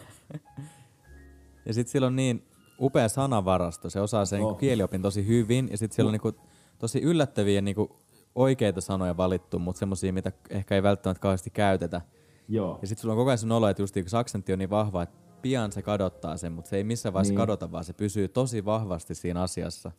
Ja 1.66 1.74
sitten 1.74 1.92
sillä 1.92 2.06
on 2.06 2.16
niin 2.16 2.42
upea 2.80 3.08
sanavarasto, 3.08 3.90
se 3.90 4.00
osaa 4.00 4.24
sen 4.24 4.42
Oh. 4.42 4.50
oh. 4.50 4.58
kieliopin 4.58 5.02
tosi 5.02 5.26
hyvin, 5.26 5.68
ja 5.70 5.78
sitten 5.78 5.96
siellä 5.96 6.08
on 6.08 6.12
niinku 6.12 6.32
tosi 6.78 7.00
yllättäviä 7.00 7.60
niinku 7.60 7.96
oikeita 8.34 8.80
sanoja 8.80 9.16
valittu, 9.16 9.58
mutta 9.58 9.78
semmoisia, 9.78 10.12
mitä 10.12 10.32
ehkä 10.50 10.74
ei 10.74 10.82
välttämättä 10.82 11.20
kauheasti 11.20 11.50
käytetä. 11.50 12.00
Joo. 12.48 12.78
Ja 12.82 12.86
sitten 12.88 13.02
sulla 13.02 13.12
on 13.12 13.18
koko 13.18 13.30
ajan 13.30 13.38
sun 13.38 13.52
olo, 13.52 13.68
että 13.68 13.82
just 13.82 13.94
kun 13.94 14.04
se 14.06 14.18
aksentti 14.18 14.52
on 14.52 14.58
niin 14.58 14.70
vahva, 14.70 15.02
että 15.02 15.18
pian 15.42 15.72
se 15.72 15.82
kadottaa 15.82 16.36
sen, 16.36 16.52
mutta 16.52 16.68
se 16.68 16.76
ei 16.76 16.84
missään 16.84 17.12
vaiheessa 17.12 17.30
Niin. 17.30 17.36
niin. 17.36 17.42
kadota, 17.42 17.72
vaan 17.72 17.84
se 17.84 17.92
pysyy 17.92 18.28
tosi 18.28 18.64
vahvasti 18.64 19.14
siinä 19.14 19.42
asiassa. 19.42 19.92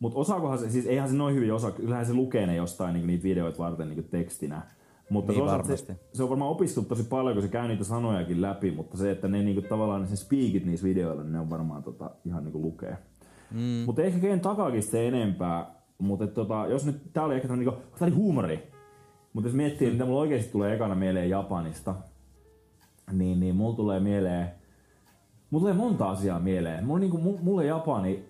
Mutta 0.00 0.18
osaakohan 0.18 0.58
se, 0.58 0.70
siis 0.70 0.86
eihän 0.86 1.08
se 1.08 1.14
noin 1.14 1.34
hyvin 1.34 1.52
osaa, 1.52 1.70
kyllähän 1.70 2.06
se 2.06 2.14
lukee 2.14 2.46
ne 2.46 2.56
jostain 2.56 2.92
niinku 2.92 3.06
niitä 3.06 3.24
videoita 3.24 3.58
varten 3.58 3.88
niinku 3.88 4.08
tekstinä. 4.10 4.62
Mutta 5.10 5.32
Niin 5.32 5.40
toisaalta 5.40 5.62
varmasti. 5.62 5.92
Se, 5.92 5.98
se, 6.12 6.22
on 6.22 6.28
varmaan 6.30 6.50
opiskellut 6.50 6.88
tosi 6.88 7.02
paljon, 7.02 7.34
kun 7.34 7.42
se 7.42 7.48
käy 7.48 7.68
niitä 7.68 7.84
sanojakin 7.84 8.42
läpi, 8.42 8.70
mutta 8.70 8.96
se, 8.96 9.10
että 9.10 9.28
ne 9.28 9.42
niinku 9.42 9.62
tavallaan 9.62 10.00
ne 10.00 10.06
sen 10.08 10.16
speakit 10.16 10.64
niissä 10.66 10.86
videoilla, 10.86 11.22
niin 11.22 11.32
ne 11.32 11.40
on 11.40 11.50
varmaan 11.50 11.82
tota, 11.82 12.10
ihan 12.24 12.44
niinku 12.44 12.62
lukee. 12.62 12.98
Mm. 13.50 13.60
Mutta 13.60 14.02
ehkä 14.02 14.18
Ken 14.18 14.40
Takagista 14.40 14.90
se 14.90 15.08
enempää, 15.08 15.74
mutta 15.98 16.26
tota, 16.26 16.66
jos 16.70 16.86
nyt, 16.86 16.96
tää 17.12 17.24
oli 17.24 17.34
ehkä 17.34 17.48
tämmönen 17.48 17.66
niinku, 17.66 17.88
tää 17.98 18.06
oli 18.06 18.14
huumori. 18.14 18.70
Mutta 19.32 19.48
jos 19.48 19.56
miettii, 19.56 19.88
mm. 19.88 19.92
mitä 19.92 20.04
mulla 20.04 20.20
oikeasti 20.20 20.52
tulee 20.52 20.74
ekana 20.74 20.94
mieleen 20.94 21.30
Japanista, 21.30 21.94
niin, 23.12 23.40
niin 23.40 23.56
mulla 23.56 23.76
tulee 23.76 24.00
mieleen, 24.00 24.50
mulla 25.50 25.62
tulee 25.62 25.74
monta 25.74 26.10
asiaa 26.10 26.38
mieleen. 26.40 26.86
Mulla, 26.86 27.00
niinku, 27.00 27.16
mu- 27.18 27.42
mulle 27.42 27.64
Japani 27.66 28.24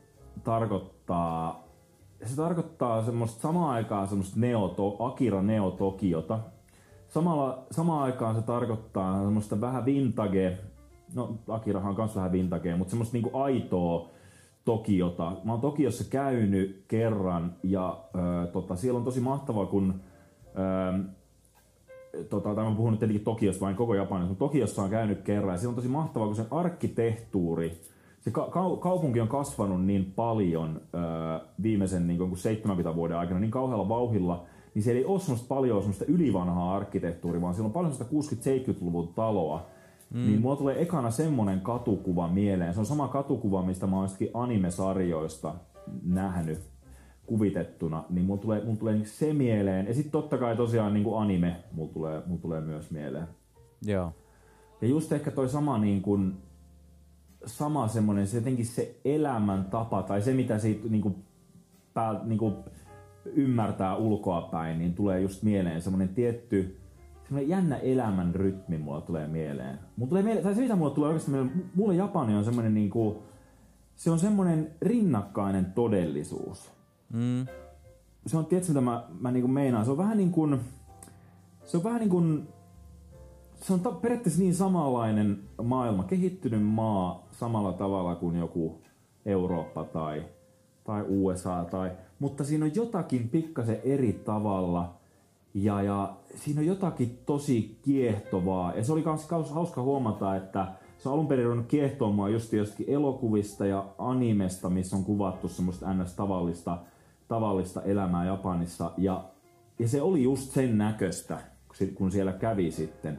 tarkoittaa, 0.45 1.65
se 2.25 2.37
tarkoittaa 2.37 3.05
semmoista 3.05 3.41
samaan 3.41 3.71
aikaan 3.71 4.09
semmoista 4.09 4.41
Neo, 4.41 4.75
Akira 4.99 5.43
Neo 5.43 5.71
Tokiota. 5.71 6.39
Samalla, 7.09 7.67
samaan 7.71 8.03
aikaan 8.03 8.35
se 8.35 8.43
tarkoittaa 8.43 9.23
semmoista 9.25 9.61
vähän 9.61 9.85
vintage, 9.85 10.59
no 11.15 11.35
Akirahan 11.49 11.91
on 11.91 11.97
kans 11.97 12.17
vähän 12.17 12.33
vintage, 12.33 12.77
mutta 12.77 12.91
semmoista 12.91 13.13
niinku 13.17 13.31
aitoa 13.39 14.09
Tokiota. 14.65 15.33
Mä 15.45 15.53
oon 15.53 15.61
Tokiossa 15.61 16.05
käynyt 16.11 16.85
kerran 16.89 17.55
ja 17.63 17.99
ö, 18.15 18.47
tota, 18.47 18.77
siellä 18.77 18.99
on 18.99 19.05
tosi 19.05 19.21
mahtavaa, 19.21 19.67
kun 19.67 20.01
ö, 20.59 21.05
tota, 22.31 22.55
tai 22.55 22.65
mä 22.65 22.77
puhun 22.77 22.91
nyt 22.91 23.01
tietenkin 23.01 23.25
Tokiosta 23.25 23.61
vain 23.61 23.77
koko 23.77 23.95
Japanissa, 23.95 24.29
mutta 24.29 24.45
Tokiossa 24.45 24.83
on 24.83 24.91
käynyt 24.91 25.23
kerran 25.23 25.55
ja 25.55 25.59
se 25.59 25.69
on 25.69 25.75
tosi 25.75 25.89
mahtavaa, 25.89 26.27
kun 26.27 26.37
sen 26.37 26.47
arkkitehtuuri, 26.51 27.81
se 28.21 28.31
ka- 28.31 28.49
kau- 28.51 28.79
kaupunki 28.79 29.21
on 29.21 29.29
kasvanut 29.29 29.85
niin 29.85 30.13
paljon 30.17 30.81
öö, 30.95 31.01
viimeisen 31.63 32.07
niin 32.07 32.19
kuin 32.19 32.37
70 32.37 32.95
vuoden 32.95 33.17
aikana 33.17 33.41
niin 33.41 33.51
kauhealla 33.51 33.89
vauhilla, 33.89 34.45
niin 34.75 34.83
siellä 34.83 34.99
ei 34.99 35.05
ole 35.05 35.21
semmoista 35.21 35.49
paljon 35.49 35.83
semmoista 35.83 36.05
ylivanhaa 36.09 36.75
arkkitehtuuria, 36.75 37.43
vaan 37.43 37.55
siellä 37.55 37.67
on 37.67 37.73
paljon 37.73 37.95
semmoista 37.95 38.35
60-70-luvun 38.41 39.09
taloa. 39.09 39.67
Mm. 40.15 40.27
Niin 40.27 40.41
mulla 40.41 40.57
tulee 40.57 40.83
ekana 40.83 41.11
semmonen 41.11 41.61
katukuva 41.61 42.29
mieleen. 42.29 42.75
Se 42.75 42.81
on 42.81 42.87
sama 42.87 43.09
katukuva, 43.09 43.63
mistä 43.63 43.87
mä 43.87 43.97
oon 43.97 44.09
anime-sarjoista 44.35 45.55
nähnyt 46.03 46.61
kuvitettuna, 47.27 48.05
niin 48.11 48.27
mulla 48.27 48.41
tulee, 48.41 48.65
mulla 48.65 48.77
tulee 48.77 49.05
se 49.05 49.33
mieleen. 49.33 49.87
Ja 49.87 49.95
sitten 49.95 50.13
totta 50.13 50.39
kai 50.39 50.57
tosiaan 50.57 50.95
niin 50.95 51.05
kuin 51.05 51.23
anime 51.23 51.57
mulla 51.73 51.93
tulee, 51.93 52.23
mulla 52.27 52.41
tulee 52.41 52.61
myös 52.61 52.91
mieleen. 52.91 53.27
Joo. 53.83 54.13
Ja 54.81 54.89
just 54.89 55.13
ehkä 55.13 55.31
toi 55.31 55.49
sama 55.49 55.79
niin 55.79 56.03
kuin, 56.03 56.37
sama 57.47 57.89
semmonen, 57.89 58.27
se 58.27 58.37
jotenkin 58.37 58.67
se 58.67 59.01
elämäntapa 59.05 60.03
tai 60.03 60.23
se 60.23 60.33
mitä 60.35 60.59
siitä 60.59 60.89
niin 60.89 61.03
kuin, 61.03 61.15
pää, 61.95 62.21
niin 62.25 62.39
kuin 62.39 62.55
ymmärtää 63.25 63.97
ulkoapäin, 63.97 64.79
niin 64.79 64.95
tulee 64.95 65.21
just 65.21 65.43
mieleen 65.43 65.83
semmonen 65.83 66.09
tietty 66.09 66.77
semmoinen 67.27 67.49
jännä 67.49 67.77
elämän 67.77 68.35
rytmi 68.35 68.79
mulla 68.79 69.01
tulee 69.01 69.27
mieleen. 69.27 69.79
Mulla 69.97 70.09
tulee 70.09 70.23
mieleen, 70.23 70.45
tai 70.45 70.55
se 70.55 70.61
mitä 70.61 70.77
mulla 70.77 70.91
tulee 70.91 71.09
oikeasti 71.09 71.31
mieleen, 71.31 71.71
mulle 71.75 71.95
Japani 71.95 72.35
on 72.35 72.45
semmonen 72.45 72.75
niin 72.75 72.91
kuin, 72.91 73.19
se 73.97 74.11
on 74.11 74.19
semmonen 74.19 74.71
rinnakkainen 74.83 75.65
todellisuus 75.65 76.76
Mm. 77.13 77.47
se 78.27 78.37
on, 78.37 78.47
tiedätkö 78.47 78.73
mitä 78.73 78.81
mä, 78.81 79.05
mä 79.21 79.31
niinku 79.31 79.49
meinaan? 79.49 79.85
Se 79.85 79.91
on 79.91 79.99
vähän 79.99 80.17
niin 80.17 80.33
kuin, 80.33 80.61
se 81.65 81.77
on 81.77 81.85
vähän 81.85 82.01
niin 82.01 82.11
kuin, 82.11 82.49
se 83.55 83.73
on 83.73 83.81
ta- 83.81 83.93
periaatteessa 83.93 84.43
niin 84.43 84.55
samanlainen 84.55 85.39
maailma, 85.63 86.05
kehittynyt 86.05 86.63
maa 86.67 87.27
samalla 87.33 87.73
tavalla 87.73 88.15
kuin 88.15 88.37
joku 88.39 88.79
Eurooppa 89.27 89.85
tai, 89.85 90.25
tai 90.85 91.05
USA, 91.09 91.65
tai, 91.71 91.91
mutta 92.19 92.45
siinä 92.45 92.65
on 92.65 92.75
jotakin 92.75 93.29
pikkasen 93.29 93.81
eri 93.85 94.13
tavalla 94.13 94.95
ja, 95.55 95.83
ja 95.83 96.17
siinä 96.35 96.61
on 96.61 96.67
jotakin 96.67 97.19
tosi 97.27 97.79
kiehtovaa. 97.83 98.75
Ja 98.75 98.85
se 98.85 98.93
oli 98.93 99.03
kaus- 99.03 99.51
hauska 99.51 99.83
huomata, 99.83 100.37
että 100.37 100.73
se 100.99 101.09
on 101.09 101.13
alun 101.13 101.27
perin 101.27 101.45
ruvennut 101.45 101.67
kiehtoa 101.67 102.11
mua 102.11 102.29
just 102.29 102.53
jostakin 102.53 102.89
elokuvista 102.91 103.67
ja 103.67 103.85
animesta, 103.99 104.71
missä 104.71 104.97
on 104.97 105.05
kuvattu 105.05 105.49
semmoista 105.49 105.95
ns. 105.95 106.17
Tavallista, 107.29 107.83
elämää 107.83 108.25
Japanissa. 108.25 108.91
Ja, 108.97 109.25
ja 109.79 109.89
se 109.89 110.03
oli 110.03 110.23
just 110.23 110.53
sen 110.53 110.79
näköistä, 110.79 111.35
kun 111.69 111.77
si- 111.77 111.87
kun 111.87 112.11
siellä 112.13 112.33
kävi 112.33 112.71
sitten. 112.71 113.19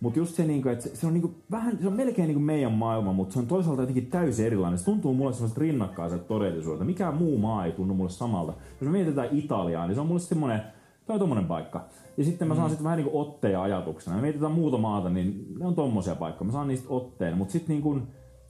Mutta 0.00 0.18
just 0.18 0.34
se, 0.34 0.44
niinku, 0.44 0.68
että 0.68 0.84
se, 0.84 0.96
se 0.96 1.06
on 1.06 1.12
niinku 1.14 1.34
vähän, 1.50 1.78
se 1.80 1.86
on 1.86 1.92
melkein 1.92 2.26
niinku 2.28 2.40
meidän 2.42 2.72
maailma, 2.72 3.12
mutta 3.12 3.32
se 3.32 3.38
on 3.38 3.46
toisaalta 3.46 3.82
jotenkin 3.82 4.06
täysin 4.06 4.46
erilainen. 4.46 4.78
Se 4.78 4.84
tuntuu 4.84 5.14
mulle 5.14 5.32
semmoiselta 5.32 5.60
rinnakkaiselta 5.60 6.24
todellisuudelta. 6.24 6.84
Mikään 6.84 7.14
muu 7.14 7.38
maa 7.38 7.64
ei 7.66 7.72
tunnu 7.72 7.94
mulle 7.94 8.10
samalta. 8.10 8.52
Jos 8.52 8.80
me 8.80 8.90
mietitään 8.90 9.28
Italiaa, 9.32 9.86
niin 9.86 9.94
se 9.94 10.00
on 10.00 10.06
mulle 10.06 10.20
semmoinen, 10.20 10.60
on 11.08 11.18
tommonen 11.18 11.44
paikka. 11.44 11.84
Ja 12.16 12.24
sitten 12.24 12.48
mä 12.48 12.54
saan 12.54 12.70
sitten 12.70 12.84
vähän 12.84 12.96
niinku 12.98 13.20
otteja 13.20 13.62
ajatuksena. 13.62 14.16
Me 14.16 14.22
mietitään 14.22 14.52
muuta 14.52 14.78
maata, 14.78 15.10
niin 15.10 15.46
ne 15.58 15.66
on 15.66 15.74
tommosia 15.74 16.14
paikkoja. 16.14 16.46
Mä 16.46 16.52
saan 16.52 16.68
niistä 16.68 16.86
otteen. 16.88 17.38
Mutta 17.38 17.52
sitten 17.52 17.68
niinku 17.74 17.98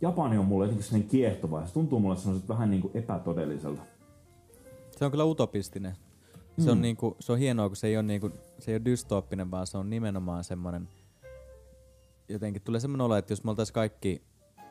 Japani 0.00 0.38
on 0.38 0.44
mulle 0.44 0.64
jotenkin 0.64 0.84
sellainen 0.84 1.08
kiehtova. 1.10 1.60
ja 1.60 1.66
Se 1.66 1.72
tuntuu 1.74 2.00
mulle 2.00 2.16
semmoiselta 2.16 2.54
vähän 2.54 2.70
niinku 2.70 2.90
epätodelliselta. 2.94 3.82
Se 5.02 5.06
on 5.06 5.10
kyllä 5.10 5.24
utopistinen. 5.24 5.96
Se, 6.58 6.70
on 6.70 6.82
niinku, 6.82 7.16
se 7.20 7.32
on 7.32 7.38
hienoa, 7.38 7.68
kun 7.68 7.76
se 7.76 7.86
ei 7.86 7.96
ole, 7.96 8.02
niinku, 8.02 8.30
se 8.58 8.70
ei 8.70 8.76
ole 8.76 8.84
dystooppinen, 8.84 9.50
vaan 9.50 9.66
se 9.66 9.78
on 9.78 9.90
nimenomaan 9.90 10.44
semmoinen, 10.44 10.88
jotenkin 12.28 12.62
tulee 12.62 12.80
semmoinen 12.80 13.04
olo, 13.04 13.16
että 13.16 13.32
jos 13.32 13.44
me 13.44 13.50
oltaisiin 13.50 13.74
kaikki, 13.74 14.22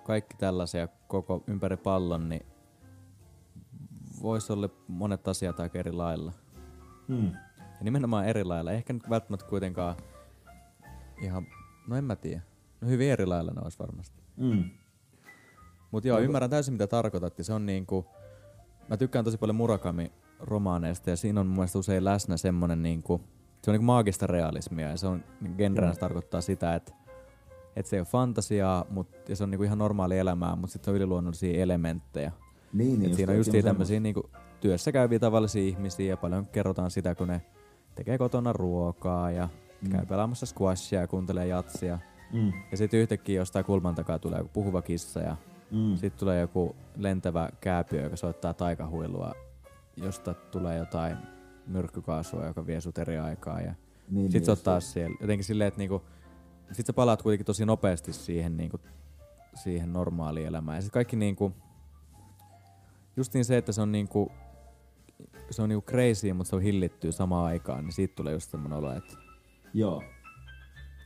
kaikki 0.03 0.37
tällaisia 0.37 0.87
koko 1.07 1.43
ympäri 1.47 1.77
pallon, 1.77 2.29
niin 2.29 2.45
voisi 4.21 4.53
olla 4.53 4.69
monet 4.87 5.27
asiat 5.27 5.59
aika 5.59 5.79
eri 5.79 5.91
lailla. 5.91 6.33
Hmm. 7.07 7.31
Ja 7.79 7.83
nimenomaan 7.83 8.25
eri 8.25 8.43
lailla. 8.43 8.71
Ehkä 8.71 8.93
nyt 8.93 9.09
välttämättä 9.09 9.45
kuitenkaan 9.45 9.95
ihan, 11.21 11.47
no 11.87 11.95
en 11.95 12.03
mä 12.03 12.15
tiedä. 12.15 12.41
No 12.81 12.87
hyvin 12.87 13.11
eri 13.11 13.25
lailla 13.25 13.51
ne 13.51 13.61
olisi 13.61 13.79
varmasti. 13.79 14.21
Mm. 14.37 14.63
Mutta 15.91 16.07
joo, 16.07 16.19
ymmärrän 16.19 16.49
täysin 16.49 16.73
mitä 16.73 16.87
tarkoitat. 16.87 17.33
Se 17.41 17.53
on 17.53 17.65
niinku, 17.65 18.05
mä 18.89 18.97
tykkään 18.97 19.25
tosi 19.25 19.37
paljon 19.37 19.55
Murakami-romaaneista 19.55 21.09
ja 21.09 21.17
siinä 21.17 21.39
on 21.39 21.47
mun 21.47 21.55
mielestä 21.55 21.79
usein 21.79 22.05
läsnä 22.05 22.37
semmonen 22.37 22.83
niinku, 22.83 23.21
se 23.63 23.71
on 23.71 23.73
niinku 23.73 23.85
maagista 23.85 24.27
realismia 24.27 24.89
ja 24.89 24.97
se 24.97 25.07
on 25.07 25.23
genrenä 25.57 25.93
se 25.93 25.99
tarkoittaa 25.99 26.41
sitä, 26.41 26.75
että 26.75 26.93
et 27.75 27.85
se 27.85 27.95
ei 27.95 27.99
ole 27.99 28.07
fantasiaa 28.07 28.85
mut, 28.89 29.07
ja 29.29 29.35
se 29.35 29.43
on 29.43 29.51
niinku 29.51 29.63
ihan 29.63 29.77
normaali 29.77 30.17
elämää, 30.17 30.55
mutta 30.55 30.73
sitten 30.73 30.91
on 30.91 30.95
yliluonnollisia 30.95 31.61
elementtejä. 31.61 32.31
Niin, 32.73 32.99
niin 32.99 33.15
siinä 33.15 33.31
on 33.31 33.37
just 33.37 33.51
tämmöisiä 33.63 33.99
niinku 33.99 34.29
työssä 34.59 34.91
käyviä 34.91 35.19
tavallisia 35.19 35.63
ihmisiä 35.63 36.09
ja 36.09 36.17
paljon 36.17 36.45
kerrotaan 36.45 36.91
sitä, 36.91 37.15
kun 37.15 37.27
ne 37.27 37.41
tekee 37.95 38.17
kotona 38.17 38.53
ruokaa 38.53 39.31
ja 39.31 39.49
mm. 39.81 39.89
käy 39.91 40.05
pelaamassa 40.05 40.45
squashia 40.45 41.01
ja 41.01 41.07
kuuntelee 41.07 41.47
jatsia. 41.47 41.99
Mm. 42.33 42.53
Ja 42.71 42.77
sitten 42.77 42.99
yhtäkkiä 42.99 43.41
jostain 43.41 43.65
kulman 43.65 43.95
takaa 43.95 44.19
tulee 44.19 44.39
joku 44.39 44.49
puhuva 44.53 44.81
kissa 44.81 45.19
ja 45.19 45.37
Mm. 45.71 45.95
sitten 45.95 46.19
tulee 46.19 46.39
joku 46.39 46.75
lentävä 46.97 47.49
kääpiö, 47.61 48.03
joka 48.03 48.15
soittaa 48.15 48.53
taikahuilua, 48.53 49.33
josta 49.97 50.33
tulee 50.33 50.77
jotain 50.77 51.17
myrkkykaasua, 51.67 52.45
joka 52.45 52.67
vie 52.67 52.81
sut 52.81 52.97
eri 52.97 53.17
aikaa. 53.17 53.61
Ja 53.61 53.73
Niin, 54.09 54.31
sit 54.31 54.45
sä 54.45 54.51
oot 54.51 54.57
just 54.57 54.63
taas 54.63 54.93
siellä. 54.93 55.15
Jotenkin 55.21 55.45
silleen, 55.45 55.67
että 55.67 55.77
niinku, 55.77 56.01
sit 56.71 56.85
sä 56.85 56.93
palaat 56.93 57.21
kuitenkin 57.21 57.45
tosi 57.45 57.65
nopeasti 57.65 58.13
siihen, 58.13 58.57
niinku, 58.57 58.79
siihen 59.55 59.93
normaaliin 59.93 60.47
elämään. 60.47 60.75
Ja 60.75 60.81
sit 60.81 60.91
kaikki 60.91 61.15
niinku, 61.15 61.53
justiin 63.17 63.45
se, 63.45 63.57
että 63.57 63.71
se 63.71 63.81
on 63.81 63.91
niinku, 63.91 64.31
se 65.51 65.61
on 65.61 65.69
niinku 65.69 65.85
crazy, 65.91 66.33
mutta 66.33 66.49
se 66.49 66.55
on 66.55 66.61
hillittyä 66.61 67.11
samaan 67.11 67.45
aikaan, 67.45 67.83
niin 67.83 67.93
siitä 67.93 68.15
tulee 68.15 68.33
just 68.33 68.51
semmonen 68.51 68.77
olo, 68.77 68.93
että 68.93 69.13
Joo. 69.73 70.03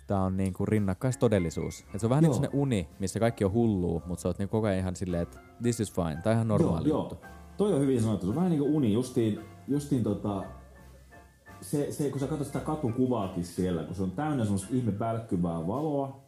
Tää 0.07 0.21
on 0.21 0.37
niinku 0.37 0.65
rinnakkaistodellisuus. 0.65 1.85
Et 1.93 1.99
se 1.99 2.05
on 2.05 2.09
vähän 2.09 2.23
Joo. 2.23 2.33
sellainen 2.33 2.59
uni, 2.59 2.89
missä 2.99 3.19
kaikki 3.19 3.45
on 3.45 3.53
hullua, 3.53 4.01
mutta 4.05 4.21
sä 4.21 4.29
oot 4.29 4.37
niinku 4.37 4.57
koko 4.57 4.67
ajan 4.67 4.79
ihan 4.79 4.95
silleen, 4.95 5.23
että 5.23 5.39
this 5.61 5.79
is 5.79 5.93
fine, 5.93 6.17
on 6.25 6.31
ihan 6.31 6.47
normaali 6.47 6.89
joo, 6.89 6.99
juttu. 6.99 7.17
Joo. 7.21 7.31
Toi 7.57 7.73
on 7.73 7.81
hyvin 7.81 8.01
sanottu. 8.01 8.25
Se 8.25 8.29
on 8.29 8.35
vähän 8.35 8.49
niinku 8.49 8.75
uni. 8.75 8.93
Justiin, 8.93 9.39
justiin 9.67 10.03
tota, 10.03 10.43
se, 11.61 11.91
se, 11.91 12.09
kun 12.09 12.19
sä 12.19 12.27
katsot 12.27 12.47
sitä 12.47 12.59
katukuvaakin 12.59 13.45
siellä, 13.45 13.83
kun 13.83 13.95
se 13.95 14.03
on 14.03 14.11
täynnä 14.11 14.43
semmoista 14.43 14.67
ihme 14.71 14.99
välkkyvää 14.99 15.67
valoa, 15.67 16.19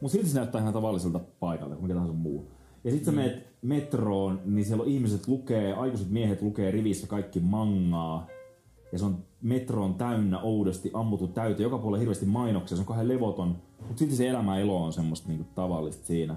mutta 0.00 0.12
silti 0.12 0.28
se 0.28 0.38
näyttää 0.38 0.60
ihan 0.60 0.72
tavalliselta 0.72 1.18
paikalta 1.18 1.74
kuin 1.74 1.82
mikä 1.84 1.94
tahansa 1.94 2.16
muu. 2.16 2.52
Ja 2.84 2.90
sit 2.90 3.04
sä 3.04 3.12
menet 3.12 3.46
metroon, 3.62 4.40
niin 4.44 4.64
siellä 4.64 4.82
on 4.82 4.88
ihmiset 4.88 5.28
lukee, 5.28 5.72
aikuiset 5.72 6.10
miehet 6.10 6.42
lukee 6.42 6.70
rivissä 6.70 7.06
kaikki 7.06 7.40
mangaa. 7.40 8.26
Ja 8.92 8.98
se 8.98 9.04
on 9.04 9.24
metroon 9.42 9.94
täynnä 9.94 10.40
oudosti 10.40 10.90
ammuttu 10.94 11.28
täyteen, 11.28 11.64
joka 11.64 11.78
puolella 11.78 11.98
hirveästi 11.98 12.26
mainoksia, 12.26 12.76
se 12.76 12.82
on 12.82 12.86
kauhean 12.86 13.08
levoton, 13.08 13.56
mutta 13.80 13.98
silti 13.98 14.16
se 14.16 14.28
elämä 14.28 14.58
elo 14.58 14.84
on 14.84 14.92
semmoista 14.92 15.28
niinku 15.28 15.46
tavallista 15.54 16.06
siinä. 16.06 16.36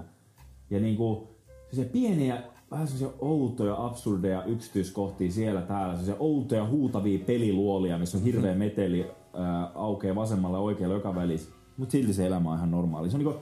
Ja 0.70 0.80
niinku, 0.80 1.28
se 1.72 1.84
pieniä, 1.84 2.42
vähän 2.70 2.86
semmoisia 2.86 3.18
outoja, 3.20 3.86
absurdeja 3.86 4.44
yksityiskohtia 4.44 5.30
siellä 5.30 5.62
täällä, 5.62 5.94
semmoisia 5.94 6.16
outoja 6.18 6.66
huutavia 6.66 7.18
peliluolia, 7.26 7.98
missä 7.98 8.18
on 8.18 8.24
hirveä 8.24 8.54
meteli 8.54 9.06
ää, 9.34 9.70
aukeaa 9.74 10.14
vasemmalla 10.14 10.56
ja 10.56 10.62
oikealla 10.62 10.94
joka 10.94 11.14
välissä. 11.14 11.50
Mutta 11.76 11.92
silti 11.92 12.12
se 12.12 12.26
elämä 12.26 12.50
on 12.50 12.56
ihan 12.56 12.70
normaali. 12.70 13.10
Se 13.10 13.16
on, 13.16 13.24
niinku, 13.24 13.40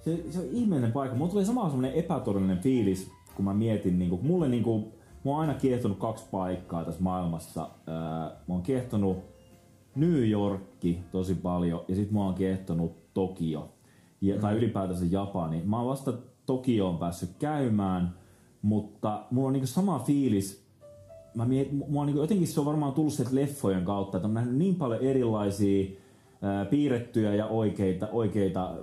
se, 0.00 0.24
se 0.30 0.38
on 0.38 0.44
ihmeellinen 0.52 0.92
paikka. 0.92 1.16
Mulla 1.16 1.30
tulee 1.30 1.44
samalla 1.44 1.70
semmoinen 1.70 1.98
epätodellinen 1.98 2.58
fiilis, 2.58 3.10
kun 3.36 3.44
mä 3.44 3.54
mietin, 3.54 3.98
niinku, 3.98 4.18
mulle 4.22 4.48
niinku, 4.48 4.92
mua 5.24 5.34
on 5.34 5.40
aina 5.40 5.54
kiehtonut 5.54 5.98
kaksi 5.98 6.24
paikkaa 6.30 6.84
tässä 6.84 7.02
maailmassa. 7.02 7.60
Ää, 7.86 7.96
mä 8.48 8.54
oon 8.54 8.62
kiehtonut 8.62 9.18
New 9.94 10.28
Yorkki 10.28 11.02
tosi 11.12 11.34
paljon 11.34 11.84
ja 11.88 11.94
sit 11.94 12.10
mua 12.10 12.26
on 12.26 12.34
kiehtonut 12.34 13.14
Tokio. 13.14 13.68
Ja, 14.20 14.40
tai 14.40 14.56
ylipäätänsä 14.56 15.04
Japani. 15.10 15.62
Mä 15.64 15.78
oon 15.78 15.88
vasta 15.88 16.12
Tokioon 16.46 16.98
päässyt 16.98 17.30
käymään, 17.38 18.14
mutta 18.62 19.22
mulla 19.30 19.46
on 19.46 19.52
niinku 19.52 19.66
sama 19.66 19.98
fiilis. 19.98 20.66
Mä 21.34 21.44
miet, 21.44 21.72
mua 21.72 22.00
on 22.00 22.06
niinku, 22.06 22.20
jotenkin 22.20 22.46
se 22.46 22.60
on 22.60 22.66
varmaan 22.66 22.92
tullut 22.92 23.12
sieltä 23.12 23.34
leffojen 23.34 23.84
kautta, 23.84 24.18
että 24.18 24.28
on 24.28 24.34
nähnyt 24.34 24.56
niin 24.56 24.74
paljon 24.74 25.00
erilaisia 25.00 25.90
ää, 26.42 26.64
piirrettyjä 26.64 27.34
ja 27.34 27.46
oikeita, 27.46 28.08
oikeita 28.12 28.74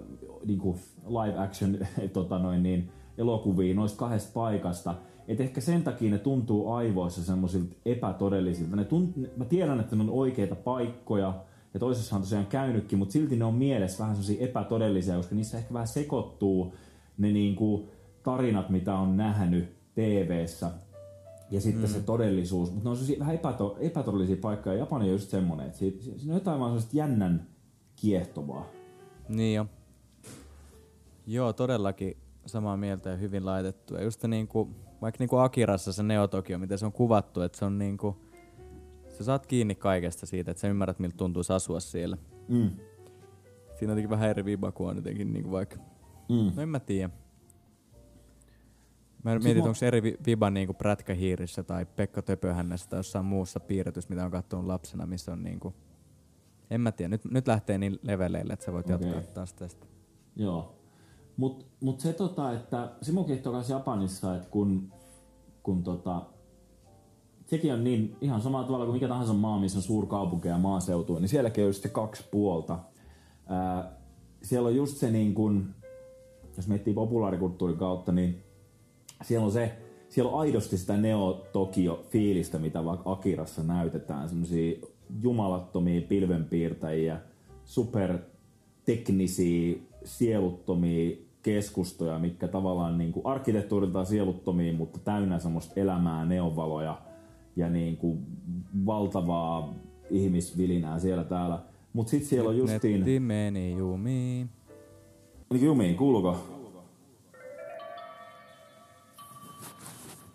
niinku 0.45 0.77
live 1.07 1.39
action 1.39 1.77
tota 2.13 2.39
noin 2.39 2.63
niin, 2.63 2.91
elokuvia 3.17 3.75
noista 3.75 3.99
kahdesta 3.99 4.31
paikasta. 4.33 4.95
Et 5.29 5.41
ehkä 5.41 5.61
sen 5.61 5.83
takia 5.83 6.11
ne 6.11 6.17
tuntuu 6.17 6.71
aivoissa 6.71 7.23
semmoisilta 7.23 7.75
epätodellisilta. 7.85 8.75
Ne 8.75 8.85
tunt, 8.85 9.37
mä 9.37 9.45
tiedän, 9.45 9.79
että 9.79 9.95
ne 9.95 10.03
on 10.03 10.09
oikeita 10.09 10.55
paikkoja, 10.55 11.33
ja 11.73 11.79
toisessa 11.79 12.15
on 12.15 12.21
tosiaan 12.21 12.45
käynytkin, 12.45 12.99
mutta 12.99 13.13
silti 13.13 13.35
ne 13.35 13.45
on 13.45 13.55
mielessä 13.55 13.99
vähän 13.99 14.15
semmoisia 14.15 14.45
epätodellisia, 14.45 15.15
koska 15.15 15.35
niissä 15.35 15.57
ehkä 15.57 15.73
vähän 15.73 15.87
sekoittuu 15.87 16.73
ne 17.17 17.31
niinku 17.31 17.89
tarinat, 18.23 18.69
mitä 18.69 18.95
on 18.95 19.17
nähnyt 19.17 19.69
TV-ssä, 19.95 20.71
ja 21.51 21.61
sitten 21.61 21.89
mm. 21.89 21.93
se 21.93 22.01
todellisuus. 22.01 22.71
Mutta 22.71 22.83
ne 22.83 22.89
on 22.89 22.95
semmosia 22.95 23.19
vähän 23.19 23.35
epäto, 23.35 23.77
epätodellisia 23.79 24.37
paikkoja. 24.41 24.75
ja 24.75 24.79
Japani 24.79 25.05
on 25.05 25.11
just 25.11 25.29
semmoinen, 25.29 25.65
että 25.65 25.79
siinä, 25.79 25.97
siinä 26.01 26.33
on 26.33 26.39
jotain 26.39 26.59
vaan 26.59 26.69
semmoista 26.69 26.97
jännän 26.97 27.47
kiehtovaa. 27.95 28.65
Niin 29.29 29.55
jo. 29.55 29.65
Joo, 31.27 31.53
todellakin 31.53 32.17
samaa 32.45 32.77
mieltä 32.77 33.09
ja 33.09 33.15
hyvin 33.15 33.45
laitettu. 33.45 33.95
Ja 33.95 34.03
just 34.03 34.23
niinku, 34.23 34.69
vaikka 35.01 35.17
niinku 35.19 35.37
Akirassa 35.37 35.93
se 35.93 36.03
Neo 36.03 36.27
Tokio, 36.27 36.57
miten 36.59 36.77
se 36.77 36.85
on 36.85 36.91
kuvattu, 36.91 37.41
että 37.41 37.57
se 37.57 37.65
on 37.65 37.77
niinku, 37.77 38.17
sä 39.09 39.23
saat 39.23 39.45
kiinni 39.45 39.75
kaikesta 39.75 40.25
siitä, 40.25 40.51
että 40.51 40.61
sä 40.61 40.67
ymmärrät 40.67 40.99
miltä 40.99 41.17
tuntuu 41.17 41.43
asua 41.55 41.79
siellä. 41.79 42.17
Mm. 42.47 42.69
Siinä 42.69 43.81
on 43.81 43.89
jotenkin 43.89 44.09
vähän 44.09 44.29
eri 44.29 44.45
viba 44.45 44.71
kuin 44.71 44.89
on 44.89 44.95
jotenkin 44.95 45.33
niinku 45.33 45.51
vaikka, 45.51 45.75
Mm. 46.29 46.51
no 46.55 46.61
en 46.61 46.69
mä 46.69 46.79
tiedä. 46.79 47.09
Mä 49.23 49.39
mietin, 49.39 49.63
mä- 49.63 49.69
onko 49.69 49.85
eri 49.85 50.03
vi- 50.03 50.17
viba 50.25 50.49
niinku 50.49 50.73
Prätkähiirissä 50.73 51.63
tai 51.63 51.85
Pekka 51.85 52.21
Töpöhännässä 52.21 52.89
tai 52.89 52.99
jossain 52.99 53.25
muussa 53.25 53.59
piirretys, 53.59 54.09
mitä 54.09 54.25
on 54.25 54.31
katsonut 54.31 54.65
lapsena, 54.65 55.05
missä 55.05 55.31
on 55.31 55.43
niinku, 55.43 55.73
en 56.69 56.81
mä 56.81 56.91
tiedä, 56.91 57.09
nyt, 57.09 57.25
nyt 57.25 57.47
lähtee 57.47 57.77
niin 57.77 57.99
leveleille, 58.01 58.53
että 58.53 58.65
sä 58.65 58.73
voit 58.73 58.85
Okei. 58.91 59.07
jatkaa 59.07 59.33
taas 59.33 59.53
tästä. 59.53 59.85
Joo. 60.35 60.78
Mut, 61.39 61.65
mut 61.79 61.99
se 61.99 62.13
tota, 62.13 62.53
että 62.53 62.89
mun 63.11 63.25
kiehtoo 63.25 63.63
Japanissa, 63.69 64.35
että 64.35 64.49
kun, 64.49 64.91
kun 65.63 65.83
tota, 65.83 66.21
sekin 67.45 67.73
on 67.73 67.83
niin 67.83 68.17
ihan 68.21 68.41
samalla 68.41 68.65
tavalla 68.65 68.85
kuin 68.85 68.95
mikä 68.95 69.07
tahansa 69.07 69.33
maa, 69.33 69.59
missä 69.59 69.79
on 69.79 69.83
suurkaupunkeja 69.83 70.55
ja 70.55 70.59
maaseutua, 70.59 71.19
niin 71.19 71.29
sielläkin 71.29 71.63
on 71.63 71.69
just 71.69 71.83
se 71.83 71.89
kaksi 71.89 72.23
puolta. 72.31 72.79
Ää, 73.47 73.91
siellä 74.43 74.69
on 74.69 74.75
just 74.75 74.97
se 74.97 75.11
niin 75.11 75.33
kun, 75.33 75.75
jos 76.57 76.67
miettii 76.67 76.93
populaarikulttuurin 76.93 77.77
kautta, 77.77 78.11
niin 78.11 78.43
siellä 79.23 79.45
on 79.45 79.51
se, 79.51 79.77
siellä 80.09 80.31
on 80.31 80.39
aidosti 80.39 80.77
sitä 80.77 80.97
Neo-Tokio-fiilistä, 80.97 82.59
mitä 82.59 82.85
vaikka 82.85 83.11
Akirassa 83.11 83.63
näytetään. 83.63 84.29
Semmoisia 84.29 84.75
jumalattomia 85.21 86.01
pilvenpiirtäjiä, 86.01 87.19
superteknisiä, 87.65 89.77
sieluttomia 90.03 91.28
keskustoja, 91.41 92.19
mitkä 92.19 92.47
tavallaan 92.47 92.97
niin 92.97 93.11
kuin 93.11 93.25
arkkitehtuuriltaan 93.25 94.05
sieluttomia, 94.05 94.73
mutta 94.73 94.99
täynnä 94.99 95.39
semmoista 95.39 95.73
elämää, 95.75 96.25
neonvaloja 96.25 97.01
ja 97.55 97.69
niin 97.69 97.97
kuin 97.97 98.25
valtavaa 98.85 99.73
ihmisvilinää 100.09 100.99
siellä 100.99 101.23
täällä. 101.23 101.59
Mutta 101.93 102.09
sitten 102.09 102.29
siellä 102.29 102.49
on 102.49 102.57
justiin... 102.57 102.99
Netti 102.99 103.19
meni 103.19 103.77
jumiin. 103.77 104.49
Jumiin, 105.61 105.95
kuuluuko? 105.95 106.37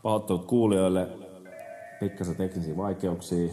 Pahoittelut 0.02 0.46
kuulijoille. 0.46 1.08
Pikkasen 2.00 2.36
teknisiä 2.36 2.76
vaikeuksia. 2.76 3.52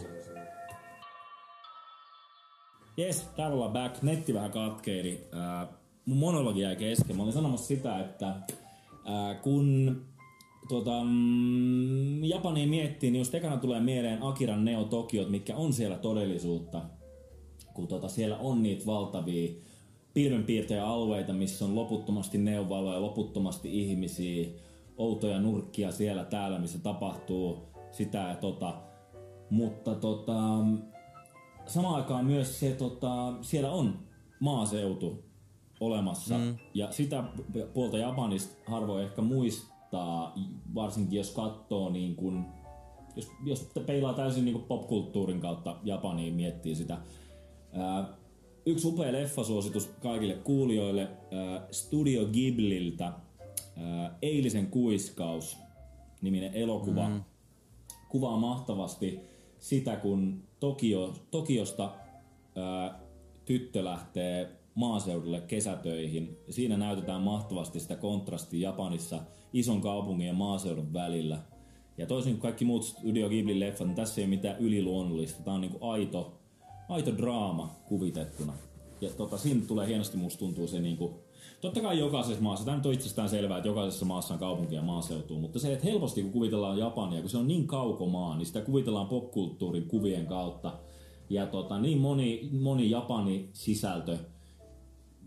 Jes, 2.96 3.28
täällä 3.36 3.54
ollaan 3.54 3.72
back. 3.72 4.02
Netti 4.02 4.34
vähän 4.34 4.50
katkeili. 4.50 5.28
Äh, 5.34 5.68
mun 6.06 6.18
monologi 6.18 6.60
jäi 6.60 6.76
kesken. 6.76 7.16
Mä 7.16 7.22
olin 7.22 7.32
sanomassa 7.32 7.66
sitä, 7.66 8.00
että 8.00 8.28
äh, 8.28 9.42
kun 9.42 9.96
tota, 10.68 11.04
mm, 11.04 12.24
Japania 12.24 12.66
miettii, 12.66 13.10
niin 13.10 13.20
just 13.20 13.34
ekana 13.34 13.56
tulee 13.56 13.80
mieleen 13.80 14.22
Akiran 14.22 14.64
Neo 14.64 14.84
Tokiot, 14.84 15.30
mitkä 15.30 15.56
on 15.56 15.72
siellä 15.72 15.98
todellisuutta 15.98 16.82
kun 17.74 17.88
tota, 17.88 18.08
siellä 18.08 18.36
on 18.36 18.62
niitä 18.62 18.86
valtavia 18.86 19.52
pilvenpiirtäjäalueita, 20.14 21.32
missä 21.32 21.64
on 21.64 21.74
loputtomasti 21.74 22.38
neuvaloja, 22.38 23.02
loputtomasti 23.02 23.80
ihmisiä, 23.82 24.48
outoja 24.96 25.40
nurkkia 25.40 25.92
siellä 25.92 26.24
täällä, 26.24 26.58
missä 26.58 26.78
tapahtuu 26.78 27.58
sitä 27.90 28.18
ja 28.18 28.34
tota. 28.34 28.74
Mutta 29.50 29.94
tota, 29.94 30.38
samaan 31.66 31.94
aikaan 31.94 32.24
myös 32.24 32.60
se, 32.60 32.70
tota, 32.70 33.34
siellä 33.40 33.70
on 33.70 33.98
maaseutu 34.40 35.24
olemassa. 35.82 36.38
Mm. 36.38 36.58
Ja 36.74 36.92
sitä 36.92 37.24
puolta 37.74 37.98
Japanista 37.98 38.70
harvoin 38.70 39.04
ehkä 39.04 39.22
muistaa, 39.22 40.34
varsinkin 40.74 41.16
jos 41.16 41.30
katsoo 41.30 41.90
niin 41.90 42.16
kuin, 42.16 42.44
jos, 43.16 43.28
jos 43.44 43.70
peilaa 43.86 44.14
täysin 44.14 44.44
niin 44.44 44.52
kuin 44.52 44.64
popkulttuurin 44.64 45.40
kautta 45.40 45.76
Japaniin, 45.84 46.34
miettii 46.34 46.74
sitä. 46.74 46.98
Ää, 47.72 48.08
yksi 48.66 48.88
upea 48.88 49.12
leffasuositus 49.12 49.86
kaikille 50.02 50.34
kuulijoille 50.34 51.02
ää, 51.02 51.66
Studio 51.70 52.24
Ghibliltä 52.26 53.12
ää, 53.76 54.18
Eilisen 54.22 54.66
kuiskaus 54.66 55.56
niminen 56.22 56.54
elokuva 56.54 57.08
mm. 57.08 57.22
kuvaa 58.08 58.36
mahtavasti 58.36 59.20
sitä, 59.58 59.96
kun 59.96 60.42
Tokio, 60.60 61.14
Tokiosta 61.30 61.90
ää, 62.56 63.00
tyttö 63.44 63.84
lähtee 63.84 64.61
maaseudulle 64.74 65.40
kesätöihin. 65.40 66.38
Siinä 66.50 66.76
näytetään 66.76 67.20
mahtavasti 67.20 67.80
sitä 67.80 67.96
kontrastia 67.96 68.68
Japanissa 68.68 69.20
ison 69.52 69.80
kaupungin 69.80 70.26
ja 70.26 70.34
maaseudun 70.34 70.92
välillä. 70.92 71.38
Ja 71.98 72.06
toisin 72.06 72.32
kuin 72.32 72.42
kaikki 72.42 72.64
muut 72.64 72.84
Studio 72.84 73.28
Ghibli 73.28 73.60
leffat, 73.60 73.86
niin 73.86 73.96
tässä 73.96 74.20
ei 74.20 74.24
ole 74.24 74.30
mitään 74.30 74.58
yliluonnollista. 74.58 75.42
Tämä 75.42 75.54
on 75.54 75.60
niin 75.60 75.72
kuin 75.72 75.92
aito 75.92 76.42
aito 76.88 77.16
draama 77.16 77.74
kuvitettuna. 77.88 78.52
Ja 79.00 79.10
tota, 79.10 79.38
siinä 79.38 79.60
tulee 79.68 79.86
hienosti 79.86 80.16
musta 80.16 80.38
tuntuu 80.38 80.66
se 80.66 80.80
niinku, 80.80 81.14
totta 81.60 81.80
kai 81.80 81.98
jokaisessa 81.98 82.42
maassa, 82.42 82.64
tämä 82.64 82.76
nyt 82.76 82.86
on 82.86 82.92
itsestään 82.92 83.28
selvää, 83.28 83.58
että 83.58 83.68
jokaisessa 83.68 84.06
maassa 84.06 84.34
on 84.34 84.40
kaupunki 84.40 84.74
ja 84.74 84.82
maaseutu, 84.82 85.38
mutta 85.38 85.58
se, 85.58 85.72
että 85.72 85.84
helposti 85.84 86.22
kun 86.22 86.32
kuvitellaan 86.32 86.78
Japania, 86.78 87.20
kun 87.20 87.30
se 87.30 87.38
on 87.38 87.48
niin 87.48 87.66
kaukomaa, 87.66 88.36
niin 88.36 88.46
sitä 88.46 88.60
kuvitellaan 88.60 89.06
popkulttuurin 89.06 89.86
kuvien 89.86 90.26
kautta. 90.26 90.72
Ja 91.30 91.46
tota, 91.46 91.78
niin 91.78 91.98
moni, 91.98 92.48
moni 92.60 92.90
Japani 92.90 93.48
sisältö 93.52 94.18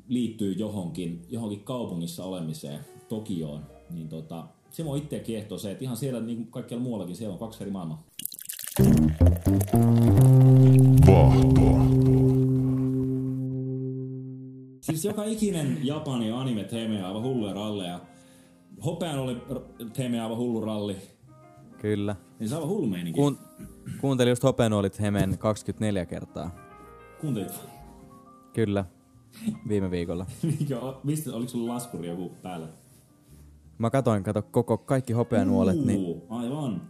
liittyy 0.08 0.52
johonkin, 0.52 1.26
johonkin 1.30 1.64
kaupungissa 1.64 2.24
olemiseen, 2.24 2.80
Tokioon, 3.10 3.66
niin 3.90 4.10
tota, 4.10 4.48
se 4.72 4.84
mua 4.84 4.98
itseä 4.98 5.20
kiehtoo 5.20 5.58
se, 5.58 5.72
että 5.72 5.84
ihan 5.84 5.98
siellä 5.98 6.20
niin 6.20 6.38
kuin 6.38 6.52
kaikkialla 6.52 6.84
muuallakin 6.84 7.16
siellä 7.16 7.34
on 7.34 7.40
kaksi 7.40 7.64
eri 7.64 7.72
maailmaa. 7.72 8.06
Vahtoa. 11.08 11.86
Siis 14.82 15.06
joka 15.06 15.24
ikinen 15.24 15.78
Japani 15.84 16.32
anime 16.32 16.64
teemme 16.64 17.04
aivan 17.04 17.24
hulluja 17.24 17.54
ralleja. 17.54 18.00
Hopean 18.86 19.20
oli 19.20 19.38
teemme 19.94 20.22
aivan 20.22 20.38
hullu 20.38 20.62
ralli. 20.62 20.98
Kyllä. 21.82 22.16
Niin 22.40 22.50
se 22.50 22.56
on 22.56 22.62
aivan 22.62 22.76
hullu 22.76 22.88
meininki. 22.88 23.20
Kuun, 23.20 23.38
kuuntelin 24.02 24.32
just 24.32 24.44
Hopenuolit 24.44 25.00
Hemen 25.00 25.38
24 25.38 26.06
kertaa. 26.06 26.56
Kuuntelit? 27.22 27.54
Kyllä. 28.54 28.86
Viime 29.70 29.92
viikolla. 29.92 30.26
Mikä, 30.60 30.76
mistä, 31.04 31.34
oliko 31.36 31.50
sulla 31.50 31.74
laskuri 31.74 32.08
joku 32.08 32.32
päällä? 32.42 32.68
Mä 33.78 33.90
katoin, 33.90 34.24
kato 34.24 34.42
koko 34.42 34.78
kaikki 34.78 35.14
hopeanuolet, 35.14 35.86
niin 35.86 36.00
Uu, 36.00 36.26
Aivan. 36.30 36.82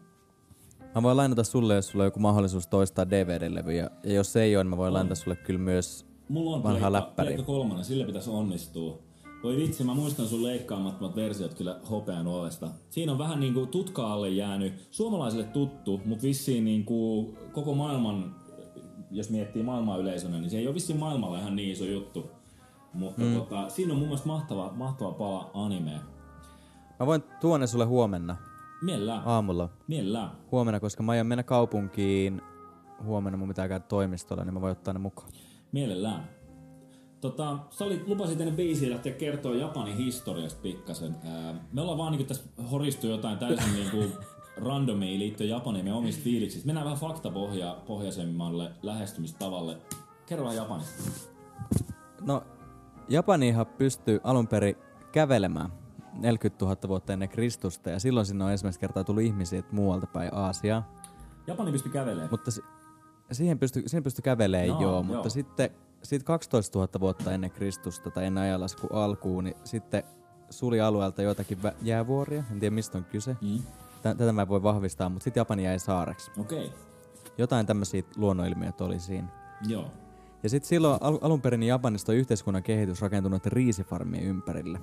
mä 0.96 1.04
voin 1.04 1.18
lainata 1.18 1.44
sulle, 1.44 1.76
jos 1.76 1.88
sulla 1.88 2.04
on 2.04 2.08
joku 2.08 2.20
mahdollisuus 2.20 2.68
toistaa 2.68 3.10
DVD-levy. 3.10 3.72
Ja, 3.74 3.90
ja 4.04 4.14
jos 4.14 4.36
ei 4.36 4.56
ole, 4.56 4.64
niin 4.64 4.70
mä 4.70 4.78
voin 4.78 4.94
lainata 4.94 5.16
sulle 5.16 5.36
kyllä 5.36 5.60
myös 5.60 6.06
Mulla 6.30 6.56
on 6.56 6.64
Vanha 6.64 6.92
läppäri. 6.92 7.28
pleikka 7.28 7.44
kolmonen, 7.46 7.86
sillä 7.86 8.06
pitäisi 8.06 8.30
onnistua. 8.30 9.00
Voi 9.44 9.58
vitsi, 9.58 9.84
mä 9.84 9.94
muistan 9.94 10.28
sun 10.28 10.44
leikkaamattomat 10.44 11.16
versiot 11.16 11.54
kyllä 11.54 11.80
hopean 11.90 12.28
ovesta. 12.28 12.70
Siinä 12.90 13.12
on 13.12 13.18
vähän 13.18 13.40
niinku 13.40 13.66
tutka 13.66 14.14
alle 14.14 14.30
jäänyt, 14.30 14.88
suomalaisille 14.92 15.44
tuttu, 15.44 16.02
mutta 16.06 16.24
vissiin 16.24 16.66
niinku 16.66 17.30
koko 17.52 17.74
maailman, 17.76 18.36
jos 19.18 19.30
miettii 19.30 19.64
maailman 19.64 20.00
yleisönä, 20.00 20.40
niin 20.40 20.50
se 20.50 20.58
ei 20.58 20.68
ole 20.68 20.76
vissiin 20.76 21.00
maailmalla 21.00 21.40
ihan 21.40 21.56
niin 21.56 21.72
iso 21.72 21.86
juttu. 21.86 22.30
Mutta 22.94 23.22
mm. 23.22 23.34
tota, 23.34 23.70
siinä 23.70 23.94
on 23.94 24.00
mun 24.00 24.08
mielestä 24.08 24.28
mahtava, 24.28 24.72
mahtava 24.76 25.12
pala 25.12 25.52
animea. 25.54 26.00
Mä 27.00 27.06
voin 27.06 27.24
tuoda 27.42 27.58
ne 27.58 27.68
sulle 27.68 27.86
huomenna, 27.86 28.38
Mielellään, 28.82 29.22
aamulla. 29.26 29.70
mielellään. 29.88 30.32
Huomenna, 30.52 30.80
koska 30.80 31.04
mä 31.04 31.12
aion 31.12 31.28
mennä 31.28 31.44
kaupunkiin. 31.44 32.42
Huomenna 33.04 33.38
mun 33.38 33.48
pitää 33.48 33.68
käydä 33.68 33.86
toimistolla, 33.88 34.44
niin 34.44 34.54
mä 34.54 34.62
voin 34.62 34.72
ottaa 34.72 34.94
ne 34.94 35.00
mukaan. 35.00 35.30
Mielellään. 35.72 36.30
Tota, 37.22 37.58
sä 37.70 37.86
olit, 37.86 38.08
lupasit 38.08 38.42
ennen 38.42 38.56
biisiä 38.56 38.90
lähteä 38.90 39.14
kertoa 39.14 39.56
Japanin 39.56 39.98
historiasta 39.98 40.60
pikkasen. 40.62 41.16
Ää, 41.24 41.56
me 41.74 41.82
ollaan 41.82 41.98
vaan 41.98 42.12
niinku 42.12 42.28
tässä 42.28 42.44
horistu 42.72 43.08
jotain 43.08 43.38
täysin 43.38 43.74
niinku 43.74 43.98
randomia 44.58 45.20
liittyen 45.20 45.50
Japaniin 45.50 45.86
meidän 45.86 45.98
omista 45.98 46.24
fiiliksistä. 46.24 46.66
Mennään 46.66 46.86
vähän 46.86 47.00
faktapohjaisemmalle 47.00 48.72
lähestymistavalle. 48.84 49.78
Kerro 50.26 50.44
vähän 50.44 50.56
Japanista. 50.58 51.12
No, 52.22 52.44
Japanihan 53.10 53.66
pystyy 53.66 54.20
alun 54.24 54.48
perin 54.48 54.76
kävelemään 55.12 55.70
40 56.14 56.66
000 56.66 56.78
vuotta 56.88 57.14
ennen 57.14 57.30
Kristusta, 57.30 57.90
ja 57.90 58.00
silloin 58.00 58.26
sinne 58.26 58.44
on 58.46 58.52
ensimmäistä 58.52 58.82
kertaa 58.82 59.04
tullut 59.04 59.24
ihmisiä 59.24 59.64
muualta 59.72 60.08
päin 60.08 60.34
Aasiaa. 60.34 60.94
Japani 61.48 61.72
pystyi 61.72 61.92
kävelemään. 61.92 62.28
Mutta 62.32 62.52
si- 62.52 62.62
siihen 63.32 63.60
pysty, 63.60 63.84
siihen 63.86 64.04
pysty 64.04 64.22
kävelemään 64.22 64.68
Joo, 64.68 64.82
joo, 64.82 64.92
joo. 64.92 65.04
mutta 65.04 65.30
sitten 65.30 65.70
sit 66.04 66.24
12 66.24 66.80
000 66.80 67.00
vuotta 67.00 67.32
ennen 67.32 67.52
Kristusta 67.52 68.12
tai 68.12 68.26
ennen 68.26 68.44
ajanlasku 68.44 68.88
alkuun, 68.94 69.44
niin 69.44 69.56
sitten 69.64 70.04
suli 70.50 70.82
alueelta 70.82 71.22
joitakin 71.22 71.58
vä- 71.58 71.76
jäävuoria, 71.82 72.44
en 72.52 72.60
tiedä 72.60 72.76
mistä 72.76 72.98
on 72.98 73.06
kyse. 73.06 73.38
Mm. 73.42 73.60
Tä- 74.06 74.16
Tätä 74.16 74.32
mä 74.34 74.48
voi 74.48 74.64
vahvistaa, 74.64 75.10
mutta 75.10 75.24
sitten 75.24 75.42
Japani 75.42 75.64
jäi 75.64 75.80
saareksi. 75.80 76.32
Okei. 76.38 76.66
Okay. 76.66 76.80
Jotain 77.38 77.66
tämmöisiä 77.66 78.04
luonnonilmiöitä 78.16 78.84
oli 78.84 79.00
siinä. 79.00 79.28
Joo. 79.68 79.92
Ja 80.44 80.50
sitten 80.50 80.68
silloin 80.68 80.98
al- 81.02 81.20
alun 81.22 81.42
perin 81.42 81.60
niin 81.60 81.68
Japanista 81.68 82.12
on 82.12 82.18
yhteiskunnan 82.18 82.64
kehitys 82.64 83.02
rakentunut 83.02 83.46
riisifarmien 83.46 84.24
ympärille. 84.24 84.82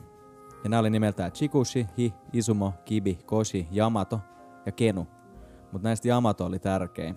Ja 0.64 0.70
nämä 0.70 0.80
oli 0.80 0.90
nimeltään 0.90 1.32
Chikushi, 1.32 1.86
Hi, 1.98 2.14
Izumo, 2.32 2.74
Kibi, 2.84 3.18
Koshi, 3.26 3.68
Yamato 3.76 4.20
ja 4.66 4.72
Kenu. 4.72 5.06
Mutta 5.72 5.88
näistä 5.88 6.08
Yamato 6.08 6.46
oli 6.46 6.58
tärkein. 6.58 7.16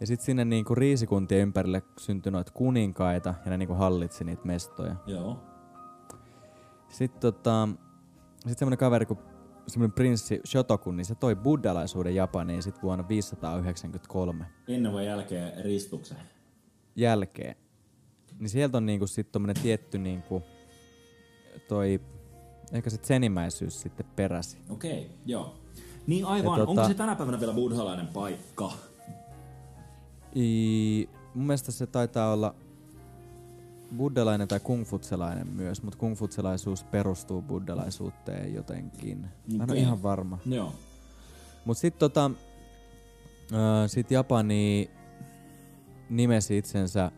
Ja 0.00 0.06
sitten 0.06 0.24
sinne 0.26 0.44
niinku 0.44 0.74
riisikuntien 0.74 1.42
ympärille 1.42 1.82
syntyi 1.98 2.32
noita 2.32 2.52
kuninkaita 2.52 3.34
ja 3.44 3.50
ne 3.50 3.56
niinku 3.56 3.74
hallitsi 3.74 4.24
niitä 4.24 4.42
mestoja. 4.44 4.96
Joo. 5.06 5.42
Sitten 6.88 7.20
tota, 7.20 7.68
sit 8.46 8.58
semmonen 8.58 8.78
kaveri 8.78 9.06
kuin 9.06 9.18
semmonen 9.68 9.92
prinssi 9.92 10.40
Shotoku, 10.46 10.90
niin 10.90 11.04
se 11.04 11.14
toi 11.14 11.36
buddhalaisuuden 11.36 12.14
Japaniin 12.14 12.62
sit 12.62 12.82
vuonna 12.82 13.08
593 13.08 14.46
Ennen 14.68 14.92
vai 14.92 15.06
jälkeen 15.06 15.64
ristuksen? 15.64 16.18
jälkeen. 16.96 17.56
Niin 18.38 18.48
sieltä 18.48 18.76
on 18.76 18.86
niinku 18.86 19.06
sit 19.06 19.32
tommonen 19.32 19.56
tietty 19.62 19.98
niinku 19.98 20.42
toi, 21.68 22.00
ehkä 22.72 22.90
se 22.90 22.96
zenimäisyys 22.96 23.80
sitten 23.80 24.06
peräsi. 24.16 24.58
Okei, 24.70 25.00
okay. 25.00 25.16
joo. 25.26 25.54
Niin 26.06 26.24
aivan. 26.24 26.58
Ja 26.58 26.64
Onko 26.66 26.82
tota- 26.82 26.88
se 26.88 26.94
tänä 26.94 27.16
päivänä 27.16 27.40
vielä 27.40 27.52
buddhalainen 27.52 28.06
paikka? 28.06 28.72
I, 30.36 31.08
mun 31.34 31.46
mielestä 31.46 31.72
se 31.72 31.86
taitaa 31.86 32.32
olla 32.32 32.54
buddhalainen 33.96 34.48
tai 34.48 34.60
kungfutselainen 34.60 35.46
myös, 35.46 35.82
mutta 35.82 35.98
kungfutselaisuus 35.98 36.84
perustuu 36.84 37.42
buddhalaisuuteen 37.42 38.54
jotenkin. 38.54 39.26
Mä 39.56 39.64
en 39.64 39.70
ole 39.70 39.78
ihan 39.78 40.02
varma. 40.02 40.38
Joo. 40.46 40.72
Mut 41.64 41.78
sit 41.78 41.98
tota, 41.98 42.30
sit 43.86 44.10
Japani 44.10 44.90
nimesi 46.10 46.58
itsensä 46.58 47.12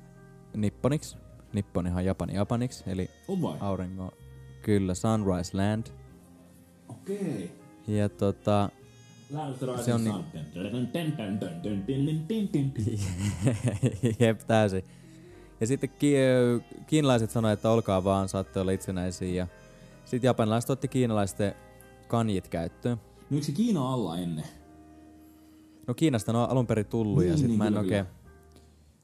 Nipponiksi. 0.57 1.17
Nipponihan 1.53 2.05
Japani 2.05 2.35
Japaniksi, 2.35 2.85
eli 2.87 3.11
vai? 3.43 3.57
aurinko, 3.61 4.15
kyllä, 4.63 4.95
Sunrise 4.95 5.57
Land. 5.57 5.87
Okei. 6.89 7.51
Ja 7.87 8.09
tota, 8.09 8.71
Se 9.85 9.95
on 9.95 10.05
niin... 10.05 10.15
jep, 14.19 14.41
täysin. 14.47 14.85
Ja 15.61 15.67
sitten 15.67 15.91
ki- 15.99 16.15
kiinalaiset 16.87 17.31
sanoivat, 17.31 17.59
että 17.59 17.71
olkaa 17.71 18.05
vaan, 18.05 18.29
saatte 18.29 18.61
olla 18.61 18.73
itsenäisiä. 18.73 19.35
Ja 19.35 19.47
sitten 20.05 20.29
japanilaiset 20.29 20.71
otti 20.71 20.89
kiinalaisten 20.89 21.55
kanjit 22.09 22.49
käyttöön. 22.49 23.01
No 23.31 23.43
se 23.43 23.53
Kiina 23.53 23.93
alla 23.93 24.19
ennen? 24.19 24.45
No 25.87 25.95
Kiinasta 25.95 26.33
ne 26.33 26.39
on 26.39 26.51
alun 26.51 26.67
perin 26.67 26.87
tullut 26.87 27.19
Niin, 27.19 27.31
ja 27.31 27.37
sitten 27.37 27.49
niin, 27.51 27.59
mä 27.59 27.67
en 27.67 27.79
oikein... 27.79 28.05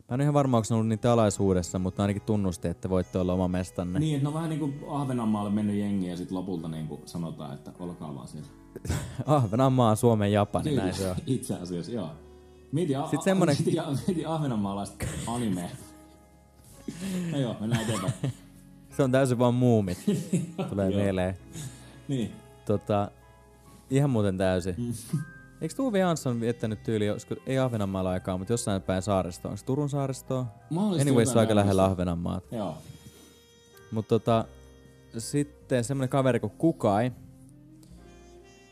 Mä 0.08 0.14
en 0.14 0.14
ole 0.14 0.22
ihan 0.22 0.34
varma, 0.34 0.56
onko 0.56 0.66
ne 0.70 0.74
ollut 0.76 0.88
niitä 0.88 1.12
alaisuudessa, 1.12 1.78
mutta 1.78 2.02
ainakin 2.02 2.22
tunnusti, 2.22 2.68
että 2.68 2.90
voitte 2.90 3.18
olla 3.18 3.32
oma 3.32 3.48
mestanne. 3.48 3.98
Niin, 4.00 4.16
että 4.16 4.24
no 4.28 4.34
vähän 4.34 4.50
niinku 4.50 4.72
Ahvenanmaalle 4.88 5.50
mennyt 5.50 5.76
jengi 5.76 6.06
ja 6.08 6.16
sitten 6.16 6.36
lopulta 6.38 6.68
niinku 6.68 7.00
sanotaan, 7.04 7.54
että 7.54 7.72
olkaa 7.78 8.14
vaan 8.14 8.28
siellä. 8.28 8.48
Ahvenanmaa, 9.26 9.94
Suomen, 9.94 10.32
Japani, 10.32 10.70
Kyllä, 10.70 10.82
näin 10.82 10.94
se 10.94 11.10
on. 11.10 11.16
Itse 11.26 11.54
asiassa, 11.54 11.92
joo. 11.92 12.08
Mieti, 12.72 12.96
a- 12.96 13.02
Sitten 13.02 13.22
semmonen- 13.22 13.56
mieti, 13.64 13.78
a- 13.78 13.96
mieti 14.06 14.24
ahvenanmaalaista 14.26 15.06
animea. 15.26 15.68
No 17.32 17.38
joo, 17.38 17.56
mennään 17.60 17.82
eteenpäin. 17.82 18.12
Se 18.96 19.02
on 19.02 19.12
täysin 19.12 19.38
vaan 19.38 19.54
muumit. 19.54 19.98
Tulee 20.68 20.88
mieleen. 20.88 21.38
Niin. 22.08 22.32
Tota, 22.64 23.10
ihan 23.90 24.10
muuten 24.10 24.38
täysin. 24.38 24.74
Mm. 24.78 25.18
Eikö 25.60 25.74
Tuve 25.74 25.98
Jansson 25.98 26.40
viettänyt 26.40 26.82
tyyli, 26.82 27.10
olisiko, 27.10 27.34
ei 27.46 27.58
Ahvenanmaalla 27.58 28.10
aikaa, 28.10 28.38
mutta 28.38 28.52
jossain 28.52 28.82
päin 28.82 29.02
saaristoa? 29.02 29.50
Onko 29.50 29.62
Turun 29.66 29.90
saaristoa? 29.90 30.46
Mahdollisesti 30.70 31.10
Anyways, 31.10 31.28
se 31.28 31.38
on 31.38 31.40
aika 31.40 31.54
lähellä 31.54 31.82
tämmöistä. 31.82 31.92
Ahvenanmaata. 31.92 32.56
Joo. 32.56 32.78
Mutta 33.90 34.08
tota, 34.08 34.44
sitten 35.18 35.84
semmonen 35.84 36.08
kaveri 36.08 36.40
kuin 36.40 36.52
Kukai, 36.58 37.12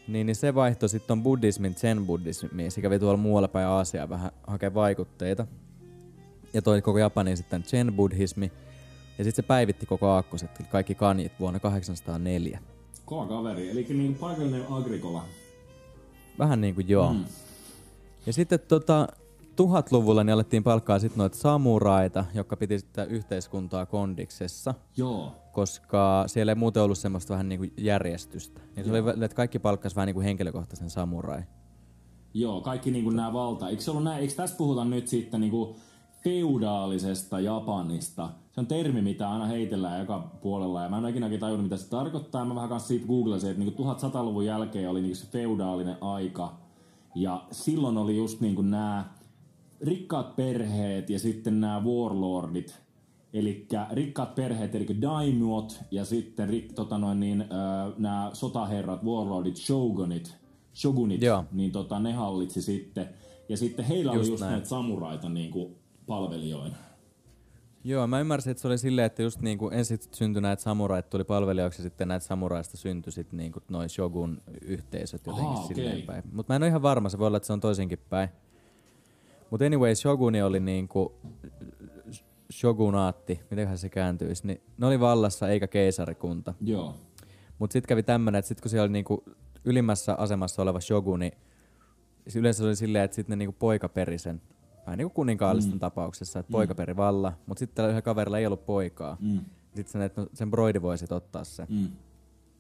niin, 0.09 0.27
niin 0.27 0.37
se 0.37 0.55
vaihtoi 0.55 0.88
sitten 0.88 1.09
ton 1.09 1.22
buddhismin 1.22 1.75
zen-buddhismiin. 1.75 2.70
Se 2.70 2.81
kävi 2.81 2.98
tuolla 2.98 3.16
muualla 3.16 3.48
päin 3.48 3.66
Aasiaa 3.66 4.09
vähän 4.09 4.31
hakee 4.46 4.75
vaikutteita. 4.75 5.46
Ja 6.54 6.62
toi 6.62 6.82
koko 6.82 6.98
Japaniin 6.98 7.36
sitten 7.36 7.64
zen-buddhismi. 7.64 8.52
Ja 9.18 9.24
sitten 9.24 9.44
se 9.44 9.48
päivitti 9.48 9.86
koko 9.86 10.08
aakkoset, 10.08 10.50
kaikki 10.70 10.94
kanjit 10.94 11.32
vuonna 11.40 11.60
804. 11.60 12.60
Kova 13.04 13.26
kaveri, 13.26 13.70
eli 13.70 13.86
niin 13.88 14.14
paikallinen 14.14 14.66
agrikola. 14.70 15.24
Vähän 16.38 16.60
niin 16.60 16.74
kuin 16.74 16.88
joo. 16.88 17.12
Mm. 17.12 17.24
Ja 18.26 18.32
sitten 18.32 18.60
tota, 18.60 19.08
tuhatluvulla 19.56 20.24
niin 20.24 20.34
alettiin 20.34 20.62
palkkaa 20.62 20.98
sitten 20.98 21.18
noita 21.18 21.36
samuraita, 21.36 22.24
jotka 22.34 22.56
piti 22.56 22.78
sitten 22.78 23.08
yhteiskuntaa 23.08 23.86
kondiksessa, 23.86 24.74
Joo. 24.96 25.32
koska 25.52 26.24
siellä 26.26 26.52
ei 26.52 26.56
muuten 26.56 26.82
ollut 26.82 26.98
semmoista 26.98 27.32
vähän 27.32 27.48
niinku 27.48 27.66
järjestystä. 27.76 28.60
Niin 28.76 28.84
se 28.84 28.90
oli, 28.90 29.24
että 29.24 29.36
kaikki 29.36 29.58
palkkas 29.58 29.96
vähän 29.96 30.06
niinku 30.06 30.20
henkilökohtaisen 30.20 30.90
samurai. 30.90 31.42
Joo, 32.34 32.60
kaikki 32.60 32.90
niinku 32.90 33.10
nämä 33.10 33.32
valta. 33.32 33.68
Eikö, 33.68 33.82
se 33.82 33.90
ollut 33.90 34.04
nää, 34.04 34.18
eikö 34.18 34.34
tässä 34.34 34.56
puhuta 34.56 34.84
nyt 34.84 35.08
sitten 35.08 35.40
niinku 35.40 35.76
feudaalisesta 36.24 37.40
Japanista. 37.40 38.28
Se 38.52 38.61
on 38.61 38.66
termi, 38.66 39.02
mitä 39.02 39.30
aina 39.30 39.46
heitellään 39.46 40.00
joka 40.00 40.30
puolella, 40.42 40.82
ja 40.82 40.88
mä 40.88 40.96
en 40.96 41.04
ole 41.04 41.11
ikinä 41.11 41.26
oikein 41.26 41.40
tajunnut, 41.40 41.64
mitä 41.64 41.76
se 41.76 41.88
tarkoittaa. 41.88 42.44
Mä 42.44 42.54
vähän 42.54 42.68
kanssa 42.68 42.88
siitä 42.88 43.06
googlasin, 43.06 43.50
että 43.50 43.62
niin 43.62 43.74
1100-luvun 43.74 44.44
jälkeen 44.44 44.90
oli 44.90 45.02
niin 45.02 45.16
se 45.16 45.26
feudaalinen 45.26 45.96
aika, 46.00 46.56
ja 47.14 47.44
silloin 47.50 47.98
oli 47.98 48.16
just 48.16 48.40
niin 48.40 48.70
nämä 48.70 49.04
rikkaat 49.80 50.37
perheet 50.37 51.11
ja 51.11 51.18
sitten 51.18 51.61
nämä 51.61 51.82
warlordit, 51.85 52.82
Eli 53.32 53.66
rikkaat 53.92 54.35
perheet, 54.35 54.74
eli 54.74 54.87
daimyot 55.02 55.80
ja 55.90 56.04
sitten 56.04 56.48
rik, 56.48 56.72
tota 56.72 56.98
noin, 56.98 57.20
niin, 57.20 57.44
nämä 57.98 58.30
sotaherrat, 58.32 59.04
warlordit, 59.04 59.56
shogunit, 59.56 60.37
shogunit 60.74 61.22
Joo. 61.22 61.44
niin 61.52 61.72
tota, 61.72 61.98
ne 61.98 62.12
hallitsi 62.12 62.62
sitten. 62.62 63.08
Ja 63.48 63.56
sitten 63.56 63.85
heillä 63.85 64.12
just 64.12 64.22
oli 64.22 64.32
just 64.32 64.40
näin. 64.40 64.52
näitä 64.52 64.68
samuraita 64.68 65.28
niin 65.28 65.50
kuin 65.50 65.76
palvelijoina. 66.06 66.76
Joo, 67.84 68.06
mä 68.06 68.20
ymmärsin, 68.20 68.50
että 68.50 68.60
se 68.60 68.68
oli 68.68 68.78
silleen, 68.78 69.06
että 69.06 69.22
just 69.22 69.40
niinku 69.40 69.68
ensin 69.68 69.98
syntyi 70.12 70.42
näitä 70.42 70.62
samurait, 70.62 71.10
tuli 71.10 71.24
palvelijoiksi 71.24 71.80
ja 71.80 71.82
sitten 71.82 72.08
näitä 72.08 72.26
samuraista 72.26 72.76
syntyi 72.76 73.12
sitten 73.12 73.36
niinku 73.36 73.60
noin 73.68 73.88
shogun 73.88 74.42
yhteisöt 74.62 75.26
jotenkin 75.26 75.50
Ahaa, 75.52 75.64
okei. 75.64 75.76
silleen 75.76 76.02
päin. 76.02 76.22
Mutta 76.32 76.52
mä 76.52 76.56
en 76.56 76.62
ole 76.62 76.68
ihan 76.68 76.82
varma, 76.82 77.08
se 77.08 77.18
voi 77.18 77.26
olla, 77.26 77.36
että 77.36 77.46
se 77.46 77.52
on 77.52 77.60
toisinkin 77.60 77.98
päin. 78.08 78.28
Mutta 79.50 79.66
anyway, 79.66 79.94
shoguni 79.94 80.42
oli 80.42 80.60
niinku 80.60 81.20
shogunaatti, 82.52 83.40
mitenköhän 83.50 83.78
se 83.78 83.88
kääntyisi, 83.88 84.46
niin 84.46 84.60
ne 84.78 84.86
oli 84.86 85.00
vallassa 85.00 85.48
eikä 85.48 85.66
keisarikunta. 85.66 86.54
Joo. 86.60 86.96
Mutta 87.58 87.72
sitten 87.72 87.88
kävi 87.88 88.02
tämmönen, 88.02 88.38
että 88.38 88.48
sitten 88.48 88.62
kun 88.62 88.70
siellä 88.70 88.84
oli 88.84 88.92
niinku 88.92 89.24
ylimmässä 89.64 90.14
asemassa 90.14 90.62
oleva 90.62 90.80
shoguni, 90.80 91.30
se 92.28 92.38
yleensä 92.38 92.64
oli 92.64 92.76
silleen, 92.76 93.04
että 93.04 93.14
sitten 93.14 93.32
ne 93.32 93.36
niinku 93.36 93.56
poika 93.58 93.88
peri 93.88 94.18
sen. 94.18 94.42
Vähän 94.87 94.99
niinku 94.99 95.14
kuninkaallisten 95.14 95.75
mm. 95.75 95.81
tapauksessa, 95.81 96.38
että 96.38 96.53
poika 96.53 96.75
peri 96.75 96.97
valla, 96.97 97.33
mutta 97.47 97.59
sitten 97.59 97.75
tällä 97.77 97.88
yhdellä 97.88 98.03
kaverilla 98.03 98.38
ei 98.38 98.47
ollut 98.47 98.66
poikaa. 98.66 99.16
Mm. 99.21 99.40
Sitten 99.75 99.92
sen, 99.92 100.03
että 100.03 100.21
no, 100.21 100.27
sen 100.35 100.51
broidi 100.51 100.83
voisi 100.83 101.07
ottaa 101.11 101.45
se 101.45 101.66
Mm. 101.68 101.88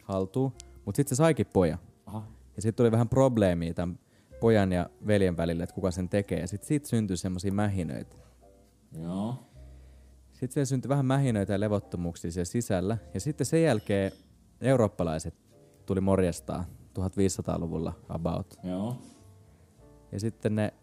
haltuun. 0.04 0.52
Mutta 0.84 0.96
sitten 0.96 1.16
se 1.16 1.18
saikin 1.18 1.46
pojan. 1.52 1.78
Aha. 2.06 2.26
Ja 2.56 2.62
sitten 2.62 2.76
tuli 2.76 2.92
vähän 2.92 3.08
probleemia 3.08 3.74
tämän 3.74 3.98
pojan 4.40 4.72
ja 4.72 4.90
veljen 5.06 5.36
välillä, 5.36 5.64
että 5.64 5.74
kuka 5.74 5.90
sen 5.90 6.08
tekee. 6.08 6.40
Ja 6.40 6.48
sitten 6.48 6.68
siitä 6.68 6.88
syntyi 6.88 7.16
semmoisia 7.16 7.52
mähinöitä. 7.52 8.16
Joo. 9.02 9.34
Sitten 10.32 10.52
siellä 10.52 10.66
syntyi 10.66 10.88
vähän 10.88 11.06
mähinöitä 11.06 11.52
ja 11.52 11.60
levottomuuksia 11.60 12.32
siellä 12.32 12.44
sisällä. 12.44 12.98
Ja 13.14 13.20
sitten 13.20 13.46
sen 13.46 13.62
jälkeen 13.62 14.12
eurooppalaiset 14.60 15.34
tuli 15.86 16.00
morjestaa 16.00 16.64
1500-luvulla 16.98 17.92
about. 18.08 18.54
Joo. 18.64 18.96
Ja 20.12 20.20
sitten 20.20 20.54
ne 20.54 20.74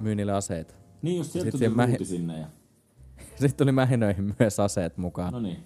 myi 0.00 0.14
niille 0.14 0.32
aseita. 0.32 0.74
Niin 1.02 1.16
just 1.16 1.32
sieltä 1.32 1.50
Sitten 1.50 1.72
tuli 1.72 1.86
mähi- 1.86 2.04
sinne. 2.04 2.38
Ja... 2.40 2.46
Sitten 3.40 3.54
tuli 3.56 3.72
mähinöihin 3.72 4.34
myös 4.38 4.60
aseet 4.60 4.96
mukaan. 4.96 5.32
No 5.32 5.40
niin. 5.40 5.58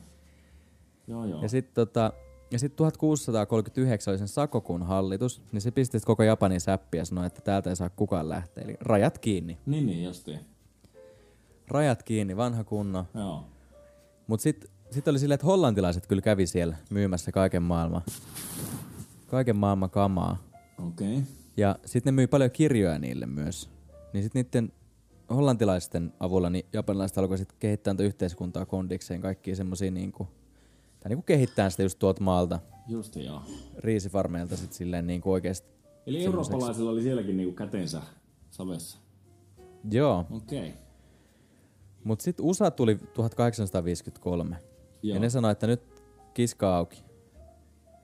Joo 1.06 1.24
joo. 1.24 1.42
Ja 1.42 1.48
sitten 1.48 1.74
tota, 1.74 2.12
ja 2.50 2.58
sit 2.58 2.76
1639 2.76 4.12
oli 4.12 4.18
sen 4.18 4.28
Sakokun 4.28 4.82
hallitus, 4.82 5.42
niin 5.52 5.60
se 5.60 5.70
pisti 5.70 5.98
koko 6.00 6.22
Japanin 6.22 6.60
säppiä 6.60 7.00
ja 7.00 7.04
sanoi, 7.04 7.26
että 7.26 7.40
täältä 7.40 7.70
ei 7.70 7.76
saa 7.76 7.90
kukaan 7.90 8.28
lähteä. 8.28 8.64
Eli 8.64 8.76
rajat 8.80 9.18
kiinni. 9.18 9.58
Niin 9.66 9.86
niin 9.86 10.04
justiin. 10.04 10.40
Rajat 11.68 12.02
kiinni, 12.02 12.36
vanha 12.36 12.64
kunno. 12.64 13.06
Joo. 13.14 13.44
Mut 14.26 14.40
sitten 14.40 14.70
sit 14.90 15.08
oli 15.08 15.18
silleen, 15.18 15.34
että 15.34 15.46
hollantilaiset 15.46 16.06
kyllä 16.06 16.22
kävi 16.22 16.46
siellä 16.46 16.76
myymässä 16.90 17.32
kaiken 17.32 17.62
maailman, 17.62 18.02
kaiken 19.26 19.56
maailman 19.56 19.90
kamaa. 19.90 20.36
Okei. 20.88 21.12
Okay. 21.12 21.22
Ja 21.56 21.76
sitten 21.84 22.14
ne 22.14 22.16
myi 22.16 22.26
paljon 22.26 22.50
kirjoja 22.50 22.98
niille 22.98 23.26
myös. 23.26 23.71
Niin 24.12 24.22
sitten 24.22 24.44
niiden 24.44 24.72
hollantilaisten 25.30 26.12
avulla 26.20 26.50
niin 26.50 26.66
japanilaiset 26.72 27.18
alkoi 27.18 27.38
sitten 27.38 27.56
kehittää 27.60 27.94
tätä 27.94 28.02
yhteiskuntaa 28.02 28.66
kondikseen 28.66 29.20
kaikkia 29.20 29.56
semmosia 29.56 29.90
niinku, 29.90 30.28
tai 31.00 31.08
niinku 31.08 31.22
kehittää 31.22 31.70
sitä 31.70 31.82
just 31.82 31.98
tuolta 31.98 32.22
maalta, 32.22 32.60
Just 32.88 33.16
joo. 33.16 33.42
riisifarmeilta 33.78 34.56
sit 34.56 34.72
silleen 34.72 35.06
niinku 35.06 35.32
oikeesti. 35.32 35.72
Eli 36.06 36.24
eurooppalaisilla 36.24 36.90
oli 36.90 37.02
sielläkin 37.02 37.36
niinku 37.36 37.54
kätensä 37.54 38.02
savessa. 38.50 38.98
Joo, 39.90 40.26
Okei. 40.30 40.68
Okay. 40.68 40.72
mut 42.04 42.20
sitten 42.20 42.46
USA 42.46 42.70
tuli 42.70 42.98
1853. 43.14 44.56
Joo. 45.02 45.14
Ja 45.14 45.20
ne 45.20 45.30
sanoi, 45.30 45.52
että 45.52 45.66
nyt 45.66 45.82
kiska 46.34 46.76
auki. 46.76 47.04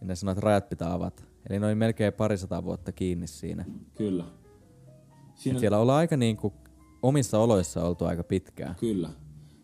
Ja 0.01 0.07
ne 0.07 0.15
sanoi, 0.15 0.33
että 0.33 0.41
rajat 0.41 0.69
pitää 0.69 0.93
avata. 0.93 1.23
Eli 1.51 1.59
ne 1.59 1.67
oli 1.67 1.75
melkein 1.75 2.13
parisataa 2.13 2.65
vuotta 2.65 2.93
kiinni 2.93 3.27
siinä. 3.27 3.65
Kyllä. 3.97 4.25
Siinä, 5.39 5.59
Siellä 5.59 5.79
ollaan 5.79 5.99
aika 5.99 6.17
niinku 6.17 6.53
omissa 7.03 7.39
oloissa 7.39 7.85
oltu 7.85 8.05
aika 8.05 8.25
pitkään. 8.25 8.75
Kyllä. 8.75 9.09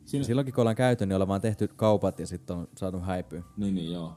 Siinä, 0.05 0.25
Silloinkin 0.25 0.55
kun 0.55 0.63
ollaan 0.63 0.77
käyty, 0.77 1.07
niin 1.07 1.15
ollaan 1.15 1.29
vaan 1.29 1.41
tehty 1.41 1.69
kaupat 1.69 2.21
ja 2.21 2.27
sitten 2.27 2.57
on 2.57 2.69
saatu 2.77 3.01
häipyä. 3.01 3.43
Niin, 3.57 3.75
niin, 3.75 3.93
joo. 3.93 4.13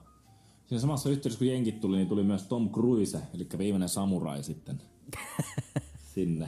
Siinä 0.65 0.82
samassa 0.82 1.10
yhteydessä, 1.10 1.39
kun 1.39 1.48
jenkit 1.48 1.82
tuli, 1.82 1.98
niin 1.98 2.08
tuli 2.08 2.24
myös 2.24 2.43
Tom 2.43 2.70
Cruise, 2.70 3.20
eli 3.34 3.48
viimeinen 3.58 3.89
samurai 3.89 4.43
sitten 4.43 4.82
sinne. 6.13 6.48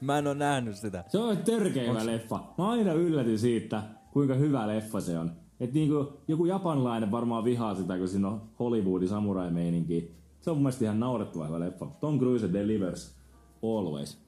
Mä 0.00 0.18
en 0.18 0.26
oo 0.26 0.34
nähnyt 0.34 0.76
sitä. 0.76 1.04
Se 1.08 1.18
on 1.18 1.36
törkeä 1.36 1.88
hyvä 1.88 2.06
leffa. 2.06 2.40
Mä 2.58 2.70
aina 2.70 2.92
yllätyn 2.92 3.38
siitä, 3.38 3.82
kuinka 4.12 4.34
hyvä 4.34 4.66
leffa 4.66 5.00
se 5.00 5.18
on. 5.18 5.32
Et 5.60 5.72
niinku, 5.72 6.12
joku 6.28 6.44
japanilainen 6.44 7.10
varmaan 7.10 7.44
vihaa 7.44 7.74
sitä, 7.74 7.98
kun 7.98 8.08
siinä 8.08 8.28
on 8.28 8.42
Hollywoodin 8.58 9.08
samurai-meininki. 9.08 10.14
Se 10.40 10.50
on 10.50 10.56
mun 10.56 10.62
mielestä 10.62 10.84
ihan 10.84 11.00
naurettava 11.00 11.46
hyvä 11.46 11.60
leffa. 11.60 11.86
Tom 12.00 12.18
Cruise 12.18 12.52
delivers 12.52 13.19
always. 13.62 14.18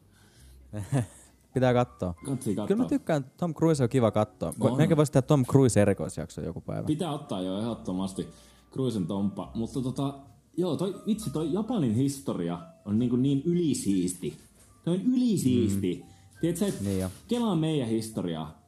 Pitää 1.55 1.75
katsoa. 1.75 2.15
Katsi 2.25 2.55
katsoa. 2.55 2.67
Kyllä 2.67 2.83
mä 2.83 2.89
tykkään, 2.89 3.25
Tom 3.37 3.55
Cruise 3.55 3.83
on 3.83 3.89
kiva 3.89 4.11
katsoa. 4.11 4.53
On. 4.61 4.77
Meidän 4.77 4.97
voisi 4.97 5.13
tehdä 5.13 5.27
Tom 5.27 5.45
Cruise 5.45 5.83
erikoisjakso 5.83 6.41
joku 6.41 6.61
päivä. 6.61 6.87
Pitää 6.87 7.13
ottaa 7.13 7.41
jo 7.41 7.59
ehdottomasti 7.59 8.29
Cruisen 8.73 9.07
tomppa. 9.07 9.51
Mutta 9.55 9.81
tota, 9.81 10.15
joo, 10.57 10.77
toi, 10.77 11.03
itse 11.07 11.31
toi 11.33 11.53
Japanin 11.53 11.95
historia 11.95 12.59
on 12.85 12.99
niin, 12.99 13.11
kuin 13.11 13.23
niin 13.23 13.43
ylisiisti. 13.45 14.39
Toi 14.85 14.95
on 14.95 15.03
ylisiisti. 15.03 16.03
Mm. 16.05 16.13
Tiedätkö, 16.41 16.67
että 16.67 16.85
Niin 16.85 17.01
jo. 17.01 17.11
kelaa 17.29 17.57
meidän 17.57 17.89
historiaa. 17.89 18.63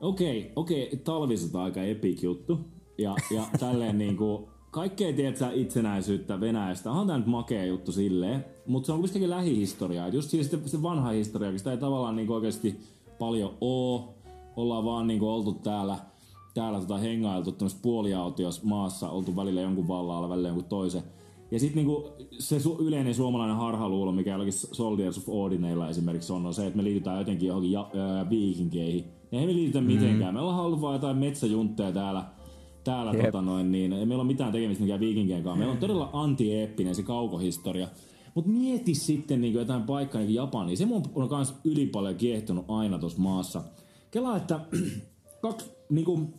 Okei, 0.00 0.52
okei, 0.56 1.00
talvisota 1.04 1.62
aika 1.62 1.82
epic 1.82 2.22
juttu. 2.22 2.60
Ja, 2.98 3.14
ja 3.30 3.44
tälleen 3.60 3.98
niinku, 4.04 4.49
kaikkea 4.70 5.12
tiedätkö, 5.12 5.50
itsenäisyyttä 5.52 6.40
Venäjästä. 6.40 6.90
Onhan 6.90 7.06
tää 7.06 7.18
nyt 7.18 7.26
makea 7.26 7.64
juttu 7.64 7.92
silleen. 7.92 8.44
Mutta 8.66 8.86
se 8.86 8.92
on 8.92 9.00
kuitenkin 9.00 9.30
lähihistoriaa. 9.30 10.06
Et 10.06 10.14
just 10.14 10.30
siis 10.30 10.50
se, 10.50 10.58
se 10.66 10.82
vanha 10.82 11.10
historia, 11.10 11.58
sitä 11.58 11.70
ei 11.70 11.78
tavallaan 11.78 12.16
niinku 12.16 12.34
oikeasti 12.34 12.80
paljon 13.18 13.54
oo. 13.60 14.14
Ollaan 14.56 14.84
vaan 14.84 15.06
niinku 15.06 15.28
oltu 15.28 15.52
täällä, 15.52 15.98
täällä 16.54 16.80
tota 16.80 16.98
hengailtu 16.98 17.52
tämmöisessä 17.52 17.82
puoliautiossa 17.82 18.62
maassa, 18.64 19.10
oltu 19.10 19.36
välillä 19.36 19.60
jonkun 19.60 19.88
vallalla, 19.88 20.28
välillä 20.28 20.48
jonkun 20.48 20.64
toisen. 20.64 21.02
Ja 21.50 21.60
sitten 21.60 21.76
niinku 21.76 22.08
se 22.38 22.58
su- 22.58 22.82
yleinen 22.82 23.14
suomalainen 23.14 23.56
harhaluulo, 23.56 24.12
mikä 24.12 24.30
jollakin 24.30 24.52
Soldiers 24.52 25.18
of 25.18 25.28
Odineilla 25.28 25.88
esimerkiksi 25.88 26.32
on, 26.32 26.46
on 26.46 26.54
se, 26.54 26.66
että 26.66 26.76
me 26.76 26.84
liitytään 26.84 27.18
jotenkin 27.18 27.46
johonkin 27.46 27.72
ja, 27.72 27.90
ää, 27.94 28.30
viikinkeihin. 28.30 29.04
Ei 29.32 29.46
me 29.46 29.54
liitytä 29.54 29.80
mitenkään. 29.80 30.34
Me 30.34 30.40
ollaan 30.40 30.60
ollut 30.60 30.80
vaan 30.80 30.94
jotain 30.94 31.16
metsäjuntteja 31.16 31.92
täällä, 31.92 32.24
täällä 32.84 33.12
Jep. 33.12 33.24
tota 33.24 33.42
noin, 33.42 33.72
niin 33.72 33.92
ei 33.92 34.06
meillä 34.06 34.22
ole 34.22 34.32
mitään 34.32 34.52
tekemistä 34.52 34.82
mikään 34.82 35.00
viikinkien 35.00 35.42
kanssa. 35.42 35.58
Meillä 35.58 35.72
on 35.72 35.78
todella 35.78 36.10
antieeppinen 36.12 36.94
se 36.94 37.02
kaukohistoria. 37.02 37.88
Mutta 38.34 38.50
mieti 38.50 38.94
sitten 38.94 39.40
niin 39.40 39.54
jotain 39.54 39.82
paikkaa 39.82 40.20
niin 40.20 40.34
Japani. 40.34 40.76
Se 40.76 40.86
mun 40.86 41.02
on 41.14 41.28
myös 41.36 41.54
yli 41.64 41.86
paljon 41.86 42.14
kiehtonut 42.14 42.64
aina 42.68 42.98
tuossa 42.98 43.18
maassa. 43.18 43.62
Kela, 44.10 44.36
että 44.36 44.60
kaksi, 45.42 45.70
niin 45.90 46.04
kuin, 46.04 46.34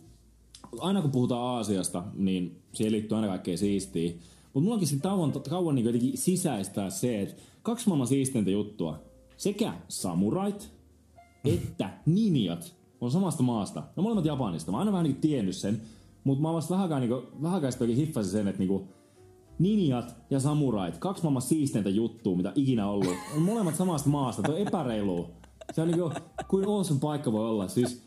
aina 0.78 1.02
kun 1.02 1.10
puhutaan 1.10 1.42
Aasiasta, 1.42 2.04
niin 2.14 2.62
siihen 2.72 2.92
liittyy 2.92 3.16
aina 3.16 3.28
kaikkea 3.28 3.56
siistiä. 3.56 4.12
Mutta 4.52 4.64
mulla 4.64 4.74
onkin 4.74 5.00
kauan, 5.00 5.32
kauan 5.50 5.74
niin 5.74 5.86
jotenkin 5.86 6.18
sisäistää 6.18 6.90
se, 6.90 7.22
että 7.22 7.42
kaksi 7.62 7.88
maailman 7.88 8.06
siisteintä 8.06 8.50
juttua. 8.50 9.02
Sekä 9.36 9.72
samurait 9.88 10.72
että 11.44 11.90
ninjat 12.06 12.74
on 13.00 13.10
samasta 13.10 13.42
maasta. 13.42 13.82
No 13.96 14.02
molemmat 14.02 14.24
Japanista. 14.24 14.70
Mä 14.70 14.76
oon 14.76 14.80
aina 14.80 14.92
vähän 14.92 15.04
niin 15.04 15.16
tiennyt 15.16 15.56
sen. 15.56 15.82
Mutta 16.24 16.42
mä 16.42 16.52
vasta 16.52 16.74
vähänkään, 16.74 17.00
niin 17.00 17.42
vähänkään 17.42 17.72
sitten 17.72 17.88
oikein 17.88 18.24
sen, 18.24 18.48
että 18.48 18.58
niinku, 18.58 18.88
ninjat 19.58 20.16
ja 20.30 20.40
samurait, 20.40 20.98
kaksi 20.98 21.22
maailman 21.22 21.42
siisteintä 21.42 21.90
juttua, 21.90 22.36
mitä 22.36 22.52
ikinä 22.54 22.88
ollut. 22.88 23.14
On 23.36 23.42
molemmat 23.42 23.76
samasta 23.76 24.08
maasta. 24.08 24.42
Toi 24.42 24.62
epäreilu. 24.62 25.30
Se 25.72 25.82
on 25.82 25.88
niinku, 25.88 26.12
kuin 26.48 26.68
awesome 26.68 27.00
paikka 27.00 27.32
voi 27.32 27.48
olla. 27.48 27.68
Siis 27.68 28.04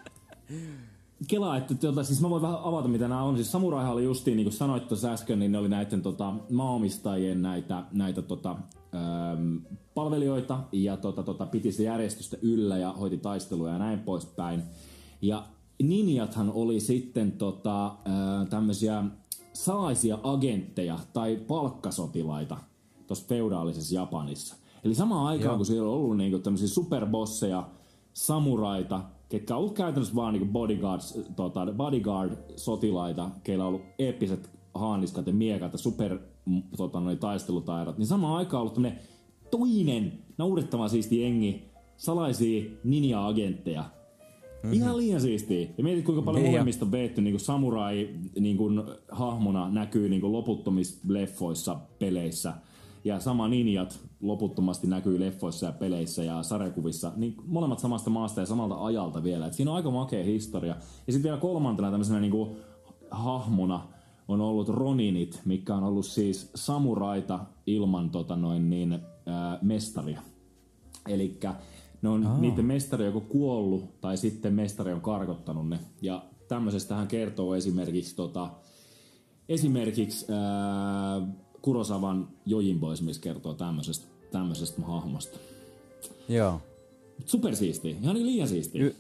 Kela, 1.28 1.58
että 1.58 1.76
tuota, 1.76 2.04
siis 2.04 2.22
mä 2.22 2.30
voin 2.30 2.42
vähän 2.42 2.60
avata 2.64 2.88
mitä 2.88 3.08
nämä 3.08 3.24
on. 3.24 3.36
Siis 3.36 3.52
Samuraihan 3.52 3.94
oli 3.94 4.04
justiin, 4.04 4.38
niin 4.38 4.46
kuin 4.46 4.54
sanoit 4.54 4.88
tuossa 4.88 5.12
äsken, 5.12 5.40
niin 5.40 5.52
ne 5.52 5.58
oli 5.58 5.70
näiden 5.70 6.02
tota, 6.02 6.34
maanomistajien 6.52 7.42
näitä, 7.42 7.84
näitä 7.92 8.22
tota, 8.22 8.56
äm, 9.32 9.62
palvelijoita 9.94 10.60
ja 10.72 10.98
tota, 10.98 11.24
tota, 11.24 11.46
piti 11.46 11.72
sitä 11.72 11.84
järjestystä 11.84 12.38
yllä 12.42 12.78
ja 12.78 12.92
hoiti 12.92 13.18
taisteluja 13.18 13.74
ja 13.74 13.80
näin 13.80 14.00
poispäin. 14.00 14.64
Ja 15.22 15.44
ninjathan 15.84 16.52
oli 16.52 16.80
sitten 16.80 17.32
tota, 17.32 17.96
tämmöisiä 18.50 19.04
salaisia 19.54 20.20
agentteja 20.24 21.00
tai 21.14 21.36
palkkasotilaita 21.48 22.58
tuossa 23.08 23.26
feudaalisessa 23.28 23.96
Japanissa. 23.96 24.56
Eli 24.84 24.96
samaan 24.96 25.28
aikaan, 25.28 25.50
Joo. 25.50 25.58
kun 25.58 25.66
siellä 25.66 25.90
on 25.90 25.96
ollut 25.96 26.18
niinku 26.18 26.40
tämmöisiä 26.40 26.68
superbosseja, 26.68 27.70
samuraita, 28.14 29.02
ketkä 29.30 29.56
on 29.56 29.60
ollut 29.60 29.76
käytännössä 29.76 30.16
vaan 30.16 30.34
niinku 30.34 30.52
bodyguards, 30.52 31.20
tota, 31.36 31.68
bodyguard-sotilaita, 31.78 33.30
keillä 33.44 33.64
on 33.64 33.68
ollut 33.68 33.86
eeppiset 34.00 34.50
haaniskat 34.74 35.28
ja 35.28 35.34
miekat 35.34 35.72
ja 35.72 35.78
super 35.78 36.20
m, 36.46 36.58
tota, 36.78 37.00
noi 37.00 37.16
taistelutaidot, 37.16 37.98
niin 37.98 38.08
samaan 38.08 38.36
aikaan 38.36 38.60
on 38.60 38.62
ollut 38.62 38.74
tämmönen 38.74 39.00
toinen 39.52 40.24
naurettava 40.38 40.88
siisti 40.88 41.22
jengi, 41.22 41.72
salaisia 41.98 42.72
ninja-agentteja. 42.84 43.84
Mm-hmm. 44.66 44.82
Ihan 44.82 44.98
liian 44.98 45.22
siistiä. 45.22 45.68
Ja 45.78 45.84
mietit, 45.84 46.06
kuinka 46.06 46.22
paljon 46.22 46.44
Niin 46.44 46.52
molemmista 46.52 46.86
on 46.86 46.92
veetty 46.92 47.22
niin 47.22 47.40
samurai 47.40 48.10
niin 48.40 48.58
kuin, 48.58 48.84
hahmona 49.12 49.70
näkyy 49.70 50.10
niin 50.10 50.32
loputtomissa 50.32 51.00
leffoissa, 51.08 51.80
peleissä. 52.00 52.54
Ja 53.04 53.20
sama 53.20 53.48
ninjat 53.48 54.00
loputtomasti 54.22 54.88
näkyy 54.88 55.20
leffoissa 55.20 55.66
ja 55.66 55.72
peleissä 55.72 56.24
ja 56.24 56.44
sarjakuvissa. 56.44 57.12
Niin 57.16 57.36
molemmat 57.46 57.80
samasta 57.80 58.10
maasta 58.10 58.40
ja 58.40 58.46
samalta 58.46 58.86
ajalta 58.86 59.24
vielä. 59.24 59.48
Et 59.48 59.54
siinä 59.54 59.72
on 59.72 59.78
aika 59.78 59.92
makea 59.92 60.24
historia. 60.24 60.76
Ja 61.08 61.14
sitten 61.14 61.24
vielä 61.24 61.38
kolmantena 61.38 61.92
tämmöisenä 61.92 62.20
niin 62.20 62.32
kuin, 62.32 62.50
hahmona 63.12 63.82
on 64.28 64.42
ollut 64.42 64.70
Roninit, 64.70 65.42
mikä 65.46 65.76
on 65.76 65.84
ollut 65.84 66.06
siis 66.06 66.52
samuraita 66.56 67.40
ilman 67.66 68.10
tota 68.10 68.36
noin 68.36 68.70
niin, 68.70 69.00
ää, 69.26 69.60
mestaria. 69.62 70.22
Eli 71.08 71.38
ne 72.06 72.10
on 72.10 72.26
Aa. 72.28 72.38
niiden 72.38 72.66
mestari 72.66 73.06
joko 73.06 73.22
kuollut 73.22 74.02
tai 74.02 74.18
sitten 74.18 74.54
mestari 74.54 74.94
on 74.94 75.02
karkottanut 75.02 75.70
ne. 75.70 75.80
Ja 76.02 76.26
tämmöisestä 76.48 76.96
hän 76.96 77.08
kertoo 77.08 77.56
esimerkiksi, 77.56 78.16
tota, 78.16 78.50
esimerkiksi 79.50 80.26
ää, 80.32 81.28
Kurosavan 81.62 82.28
Jojimbo 82.46 82.94
esimerkiksi 82.94 83.22
kertoo 83.22 83.54
tämmöisestä, 83.54 84.08
tämmöisestä 84.32 84.82
hahmosta. 84.82 85.40
Joo. 86.30 86.62
Super 87.26 87.56
siistiä, 87.56 87.96
ihan 88.02 88.16
niin 88.16 88.28
liian 88.28 88.48
siistiä. 88.48 88.84
Y- 88.86 88.96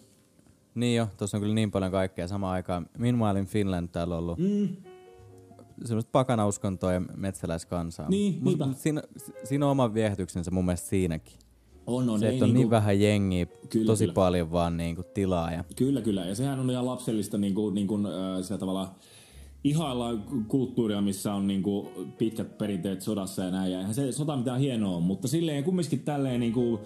niin 0.76 0.96
jo, 0.96 1.08
tuossa 1.18 1.38
on 1.38 1.42
kyllä 1.42 1.56
niin 1.56 1.72
paljon 1.72 1.92
kaikkea 1.92 2.28
samaan 2.28 2.54
aikaan. 2.54 2.90
Meanwhile 2.98 3.40
in 3.40 3.46
Finland 3.46 3.88
täällä 3.88 4.16
on 4.16 4.20
ollut 4.20 4.40
mm. 4.40 4.68
semmoista 5.86 6.10
pakanauskontoa 6.12 6.94
ja 6.94 7.00
metsäläiskansaa. 7.00 8.10
Niin, 8.10 8.34
Mut- 8.34 8.44
niinpä. 8.44 8.66
mut 8.66 8.78
siinä, 8.78 9.04
siinä 9.44 9.66
on 9.66 9.72
oma 9.72 9.94
viehätyksensä 9.94 10.52
mun 10.52 10.66
mielestä 10.66 10.90
siinäkin. 10.90 11.40
On, 11.88 12.10
on, 12.10 12.20
Se, 12.20 12.30
että 12.30 12.46
on 12.46 12.50
niinku- 12.50 12.60
niin 12.60 12.70
vähän 12.70 13.00
jengiä, 13.00 13.46
Kyllä, 13.70 13.86
tosi 13.86 14.04
kyllä. 14.04 14.14
paljon 14.14 14.52
vaan 14.52 14.78
niinku 14.78 15.04
tilaa. 15.14 15.52
Ja... 15.52 15.64
Kyllä, 15.76 16.02
kyllä. 16.02 16.26
Ja 16.26 16.36
sehän 16.36 16.60
on 16.60 16.72
ihan 16.72 16.86
lapsellista 16.86 17.38
niin 17.38 17.56
kuin, 17.56 17.76
niin 17.76 17.88
kuin, 17.88 18.06
äh, 18.06 18.12
sillä 18.42 18.58
tavalla 18.58 18.96
ihailla 19.64 20.18
kulttuuria, 20.48 21.02
missä 21.02 21.34
on 21.34 21.48
niin 21.48 21.64
kuin, 21.64 21.88
pitkät 22.18 22.58
perinteet 22.58 23.02
sodassa 23.02 23.44
ja 23.44 23.52
näin. 23.52 23.72
Ja 23.72 23.80
eihän 23.80 23.96
se 23.96 24.12
sota 24.12 24.38
mitään 24.38 24.60
hienoa 24.60 24.96
on, 24.96 25.04
mutta 25.04 25.28
silleen 25.28 25.64
kumminkin 25.64 26.00
tälleen 26.00 26.40
niin 26.40 26.54
kuin, 26.54 26.80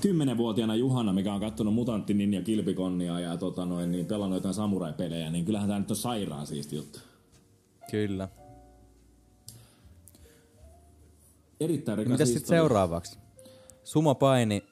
kymmenenvuotiaana 0.00 0.74
Juhana, 0.74 1.12
mikä 1.12 1.34
on 1.34 1.40
kattonut 1.40 1.74
Mutantti 1.74 2.14
Ninja 2.14 2.42
Kilpikonnia 2.42 3.20
ja 3.20 3.36
tota 3.36 3.64
noin, 3.64 3.92
niin 3.92 4.06
pelannut 4.06 4.36
jotain 4.36 4.54
samurai-pelejä, 4.54 5.30
niin 5.30 5.44
kyllähän 5.44 5.68
tämä 5.68 5.80
nyt 5.80 5.90
on 5.90 5.96
sairaan 5.96 6.46
siisti 6.46 6.76
juttu. 6.76 6.98
Kyllä. 7.90 8.28
Erittäin 11.60 11.98
rikas 11.98 12.12
Mitä 12.12 12.24
sitten 12.24 12.48
seuraavaksi? 12.48 13.18
Sumopaini. 13.86 14.62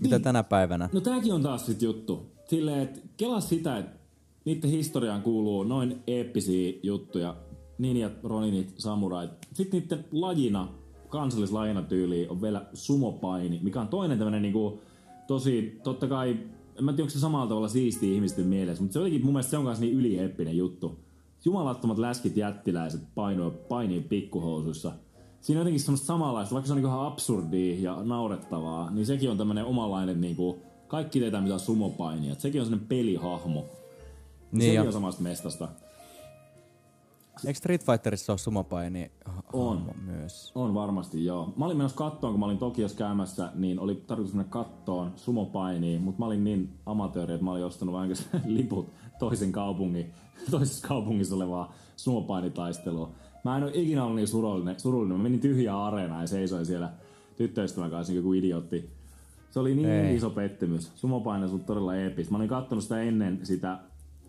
Mitä 0.00 0.16
Niin. 0.16 0.22
tänä 0.22 0.42
päivänä? 0.42 0.88
No 0.92 1.00
tääkin 1.00 1.34
on 1.34 1.42
taas 1.42 1.66
sit 1.66 1.82
juttu. 1.82 2.26
Silleen, 2.48 2.80
että 2.82 3.00
kelaa 3.16 3.40
sitä, 3.40 3.78
että 3.78 3.98
niiden 4.44 4.70
historiaan 4.70 5.22
kuuluu 5.22 5.64
noin 5.64 6.02
eeppisiä 6.06 6.72
juttuja. 6.82 7.36
Ninjat, 7.78 8.12
roninit, 8.24 8.74
samurait. 8.78 9.30
Sitten 9.52 9.80
niiden 9.80 10.04
lajina, 10.12 10.68
kansallislajina 11.08 11.82
tyyliin 11.82 12.30
on 12.30 12.42
vielä 12.42 12.66
sumopaini, 12.74 13.60
mikä 13.62 13.80
on 13.80 13.88
toinen 13.88 14.18
tämmönen 14.18 14.42
niinku 14.42 14.80
tosi, 15.26 15.80
totta 15.84 16.08
kai, 16.08 16.30
en 16.78 16.84
mä 16.84 16.92
tiedä 16.92 17.02
onko 17.02 17.10
se 17.10 17.20
samalla 17.20 17.46
tavalla 17.46 17.68
siistiä 17.68 18.14
ihmisten 18.14 18.46
mielessä, 18.46 18.82
mutta 18.82 18.92
se 18.92 18.98
jotenkin 18.98 19.24
mun 19.24 19.32
mielestä 19.34 19.50
se 19.50 19.58
on 19.58 19.64
kanssa 19.64 19.84
niin 19.84 19.96
ylieeppinen 19.96 20.56
juttu. 20.56 20.98
Jumalattomat 21.44 21.98
läskit 21.98 22.36
jättiläiset 22.36 23.00
painoo, 23.14 23.50
painii 23.50 24.00
pikkuhousuissa. 24.00 24.92
Siinä 25.46 25.58
on 25.58 25.60
jotenkin 25.60 25.80
semmoista 25.80 26.06
samanlaista, 26.06 26.54
vaikka 26.54 26.66
se 26.66 26.72
on 26.72 26.76
niinku 26.76 26.88
ihan 26.88 27.06
absurdia 27.06 27.80
ja 27.80 28.02
naurettavaa, 28.04 28.90
niin 28.90 29.06
sekin 29.06 29.30
on 29.30 29.38
tämmönen 29.38 29.64
omanlainen 29.64 30.20
niinku, 30.20 30.58
kaikki 30.88 31.18
tietää 31.20 31.40
mitä 31.40 31.54
on 31.54 31.60
sumopaini, 31.60 32.30
että 32.30 32.42
sekin 32.42 32.60
on 32.60 32.66
semmonen 32.66 32.88
pelihahmo. 32.88 33.64
Niin 34.52 34.60
sekin 34.62 34.74
ja- 34.74 34.82
on 34.82 34.92
samasta 34.92 35.22
mestasta. 35.22 35.68
Eikö 37.46 37.58
Street 37.58 37.84
Fighterissa 37.86 38.32
ole 38.32 38.38
sumopaini 38.38 39.10
On. 39.52 39.90
myös? 40.04 40.52
On 40.54 40.74
varmasti, 40.74 41.24
joo. 41.24 41.52
Mä 41.56 41.64
olin 41.64 41.76
menossa 41.76 41.96
kattoon, 41.96 42.32
kun 42.32 42.40
mä 42.40 42.46
olin 42.46 42.58
Tokiossa 42.58 42.98
käymässä, 42.98 43.50
niin 43.54 43.80
oli 43.80 43.94
tarkoitus 43.94 44.34
mennä 44.34 44.50
kattoon 44.50 45.12
sumopainiin, 45.16 46.00
mutta 46.02 46.18
mä 46.18 46.26
olin 46.26 46.44
niin 46.44 46.78
amatööri, 46.86 47.34
että 47.34 47.44
mä 47.44 47.52
olin 47.52 47.64
ostanut 47.64 47.92
vain 47.94 48.12
liput 48.46 48.90
toisen 49.18 49.52
kaupungin, 49.52 50.12
toisessa 50.50 50.88
kaupungissa 50.88 51.34
olevaa 51.34 51.72
sumopainitaistelua. 51.96 53.10
Mä 53.46 53.56
en 53.56 53.62
ole 53.62 53.70
ikinä 53.74 54.04
ollut 54.04 54.16
niin 54.16 54.28
surullinen. 54.28 54.80
surullinen. 54.80 55.16
Mä 55.16 55.22
menin 55.22 55.40
tyhjään 55.40 55.78
areenaan 55.78 56.20
ja 56.20 56.26
seisoin 56.26 56.66
siellä 56.66 56.92
tyttöystävän 57.36 57.90
kanssa 57.90 58.12
niin 58.12 58.22
kuin 58.22 58.38
idiootti. 58.38 58.90
Se 59.50 59.60
oli 59.60 59.74
niin 59.74 59.88
Ei. 59.88 60.16
iso 60.16 60.30
pettymys. 60.30 60.92
Sumopaine 60.94 61.46
on 61.46 61.60
todella 61.60 61.96
eeppistä. 61.96 62.32
Mä 62.32 62.36
olin 62.38 62.48
kattonut 62.48 62.84
sitä 62.84 63.02
ennen 63.02 63.40
sitä 63.42 63.78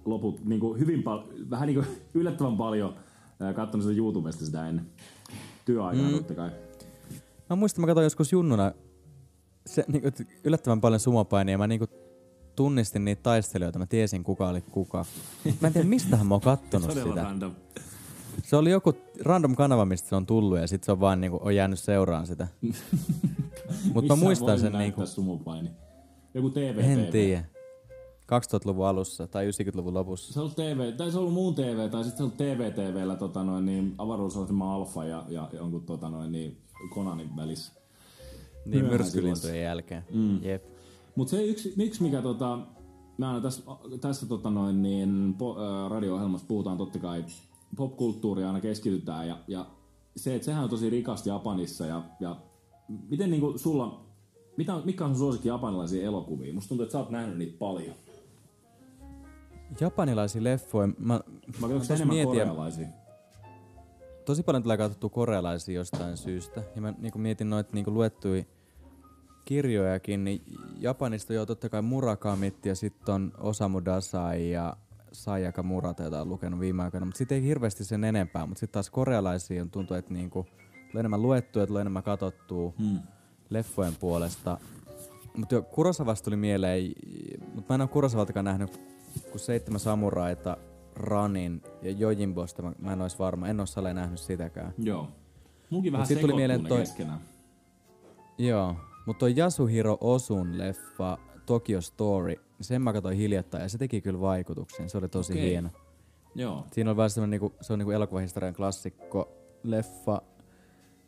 loput 0.06 0.46
niin 0.46 0.60
kuin 0.60 0.80
hyvin 0.80 1.04
paljon, 1.04 1.50
vähän 1.50 1.68
niin 1.68 1.76
kuin 1.76 1.88
yllättävän 2.22 2.58
paljon 2.58 2.96
ää, 3.40 3.54
kattonut 3.54 3.88
sitä 3.88 3.98
YouTubesta 3.98 4.46
sitä 4.46 4.70
ennen. 4.70 4.86
Työaikaa 5.66 6.06
mm. 6.06 6.12
totta 6.12 6.34
kai. 6.34 6.50
Mä 7.50 7.56
muistan, 7.56 7.82
mä 7.82 7.88
katsoin 7.88 8.06
joskus 8.06 8.32
junnuna 8.32 8.72
se, 9.66 9.86
niinku, 9.88 10.08
että 10.08 10.24
yllättävän 10.44 10.82
paljon 10.82 11.00
sumopainia 11.00 11.54
ja 11.54 11.58
mä 11.58 11.68
niinku 11.68 11.88
tunnistin 12.56 13.06
niitä 13.06 13.24
taistelijoita, 13.24 13.80
mä 13.80 13.86
tiesin 13.86 14.24
kuka 14.24 14.50
oli 14.50 14.62
kuka. 14.62 15.06
Mä 15.62 15.68
en 15.68 15.74
tiedä 15.74 15.88
mistähän 15.88 16.28
mä 16.28 16.34
oon 16.34 16.42
kattonut 16.42 16.92
sitä. 16.94 17.24
random. 17.24 17.52
Se 18.44 18.56
oli 18.56 18.72
joku 18.72 18.94
random 19.22 19.56
kanava, 19.56 19.86
mistä 19.86 20.10
se 20.10 20.16
on 20.16 20.26
tullut 20.26 20.60
ja 20.60 20.68
sit 20.68 20.84
se 20.84 20.92
on 20.92 21.00
vaan 21.00 21.22
niinku, 21.22 21.40
on 21.42 21.56
jäänyt 21.56 21.80
seuraan 21.80 22.28
sitä. 22.28 22.48
Mutta 23.94 24.16
mä 24.16 24.24
muistan 24.24 24.60
sen 24.60 24.74
niinku, 24.74 25.06
sumopaini? 25.06 25.70
Joku 26.34 26.50
TV. 26.50 26.78
en 26.78 27.08
tiedä. 27.12 27.46
2000-luvun 28.28 28.88
alussa 28.88 29.28
tai 29.28 29.50
90-luvun 29.50 29.94
lopussa. 29.94 30.34
Se 30.34 30.40
on 30.40 30.44
ollut 30.44 30.56
TV, 30.56 30.94
tai 30.98 31.12
se 31.12 31.18
on 31.18 31.22
ollut 31.22 31.34
muun 31.34 31.56
TV, 31.56 31.90
tai 31.90 32.04
sitten 32.04 32.18
se 32.18 32.24
on 32.24 32.26
ollut 32.26 32.38
TV-TVllä 32.38 33.16
tota 33.16 33.44
noin, 33.44 33.66
niin 33.66 33.96
avaruusasema 33.98 34.76
Alfa 34.76 35.06
ja, 35.06 35.26
ja 35.30 35.50
jonkun 35.54 35.84
tota 35.84 36.10
noin, 36.10 36.32
niin 36.32 36.58
Konanin 36.94 37.36
välissä. 37.36 37.74
Niin 38.66 38.86
Myöhään 38.86 39.02
myrskylintujen 39.02 39.62
jälkeen. 39.62 40.06
Mm. 40.14 40.44
Jep. 40.44 40.64
Mutta 41.16 41.32
se 41.32 41.44
yksi, 41.44 41.74
yksi 41.78 42.04
mikä 42.04 42.22
tota, 42.22 42.60
mä 43.18 43.28
aina 43.28 43.42
tässä, 43.42 43.64
tässä 44.02 44.26
tota 44.26 44.50
noin, 44.50 44.82
niin, 44.82 45.36
po, 45.38 45.56
ää, 45.60 45.90
radio-ohjelmassa 45.90 46.48
puhutaan 46.48 46.78
totta 46.78 47.00
kai 47.00 47.26
popkulttuuria 47.76 48.48
aina 48.48 48.62
keskitytään 48.62 49.28
ja, 49.28 49.38
ja 49.48 49.66
se, 50.16 50.36
että 50.36 50.46
sehän 50.46 50.64
on 50.64 50.70
tosi 50.70 50.90
rikasta 50.90 51.30
Japanissa 51.30 51.86
ja, 51.86 52.04
ja 52.20 52.36
miten 53.10 53.32
niinku 53.32 53.58
sulla, 53.58 54.06
mitä, 54.58 54.82
mikä 54.86 55.06
on 55.06 55.12
sun 55.12 55.20
suosikki 55.20 55.48
japanilaisia 55.48 56.06
elokuvia? 56.06 56.54
Musta 56.54 56.70
tuntuu, 56.70 56.84
että 56.84 56.92
sä 56.92 57.00
oot 57.00 57.10
nähnyt 57.10 57.38
niitä 57.38 57.58
paljon. 57.60 57.96
Japanilaisia 59.82 60.44
leffoja. 60.44 60.90
Mä, 61.00 61.22
Vai 61.62 61.86
se 61.86 61.94
enemmän 61.94 62.16
mietin 62.16 62.30
korealaisia? 62.30 62.88
tosi 64.28 64.44
paljon 64.44 64.64
tulee 64.64 64.78
katsottua 64.78 65.10
korealaisia 65.10 65.76
jostain 65.76 66.18
syystä. 66.18 66.64
Ja 66.76 66.82
mä 66.82 66.94
niinku 66.98 67.20
mietin 67.20 67.50
noita 67.50 67.70
niinku 67.74 67.94
luettuja 67.94 68.44
kirjojakin, 69.46 70.24
niin 70.24 70.42
Japanista 70.80 71.34
joo 71.34 71.46
totta 71.46 71.70
kai 71.70 71.82
Murakamit 71.82 72.66
ja 72.66 72.76
sitten 72.76 73.16
on 73.16 73.32
Osamu 73.38 73.82
Dazai 73.86 74.52
ja 74.52 74.78
Sayaka 75.12 75.64
Murata, 75.64 76.04
jota 76.04 76.22
on 76.22 76.30
lukenut 76.30 76.60
viime 76.60 76.84
aikoina, 76.84 77.06
mutta 77.06 77.18
sitten 77.18 77.36
ei 77.36 77.44
hirveästi 77.44 77.84
sen 77.84 78.04
enempää. 78.04 78.46
Mutta 78.46 78.60
sitten 78.60 78.74
taas 78.74 78.90
korealaisia 78.90 79.62
on 79.62 79.72
tuntuu, 79.72 79.98
että 79.98 80.14
niinku, 80.14 80.46
tulee 80.92 81.00
enemmän 81.00 81.22
luettua, 81.22 81.68
tulee 81.68 81.82
enemmän 81.82 82.04
katsottua 82.04 82.74
hmm. 82.80 83.00
leffojen 83.50 83.96
puolesta. 84.00 84.58
Mutta 85.38 85.56
jo 85.56 85.62
Kurosavasta 85.62 86.26
tuli 86.26 86.36
mieleen, 86.36 86.92
mutta 87.56 87.74
mä 87.74 87.76
en 87.76 87.82
ole 87.82 87.90
Kurosavaltakaan 87.90 88.46
nähnyt 88.46 88.82
kuin 89.32 89.40
seitsemän 89.40 89.80
samuraita, 89.80 90.58
Ranin 90.96 91.62
ja 91.82 91.92
Jojimbosta, 91.92 92.62
mä, 92.62 92.72
mä 92.80 92.94
en 92.94 93.02
olisi 93.02 93.20
varma, 93.20 93.48
en 93.48 93.60
ole 93.60 93.94
nähnyt 93.94 94.20
sitäkään. 94.20 94.74
Joo. 94.78 95.08
Munkin 95.70 95.92
vähän 95.92 96.08
tuli 96.22 96.34
mieleen 96.34 96.64
ne 96.64 96.70
toi- 96.70 96.80
keskenään. 96.80 97.20
Joo, 98.38 98.76
mutta 99.06 99.20
toi 99.20 99.34
Yasuhiro 99.38 99.98
Osun 100.02 100.58
leffa 100.58 101.18
Tokyo 101.46 101.82
Story, 101.82 102.36
sen 102.62 102.82
mä 102.82 102.94
katsoin 102.94 103.18
hiljattain 103.18 103.62
ja 103.62 103.70
se 103.70 103.78
teki 103.78 104.02
kyllä 104.02 104.20
vaikutuksen, 104.20 104.90
se 104.90 104.98
oli 104.98 105.10
tosi 105.10 105.34
Okei. 105.34 105.50
hieno. 105.50 105.70
Joo. 106.36 106.66
Siinä 106.74 106.92
on 106.92 106.98
vähän 106.98 107.10
semmoinen, 107.10 107.42
niinku, 107.42 107.58
se 107.62 107.74
on 107.74 107.80
niinku 107.80 107.92
elokuvahistorian 107.92 108.54
klassikko 108.54 109.32
leffa. 109.64 110.22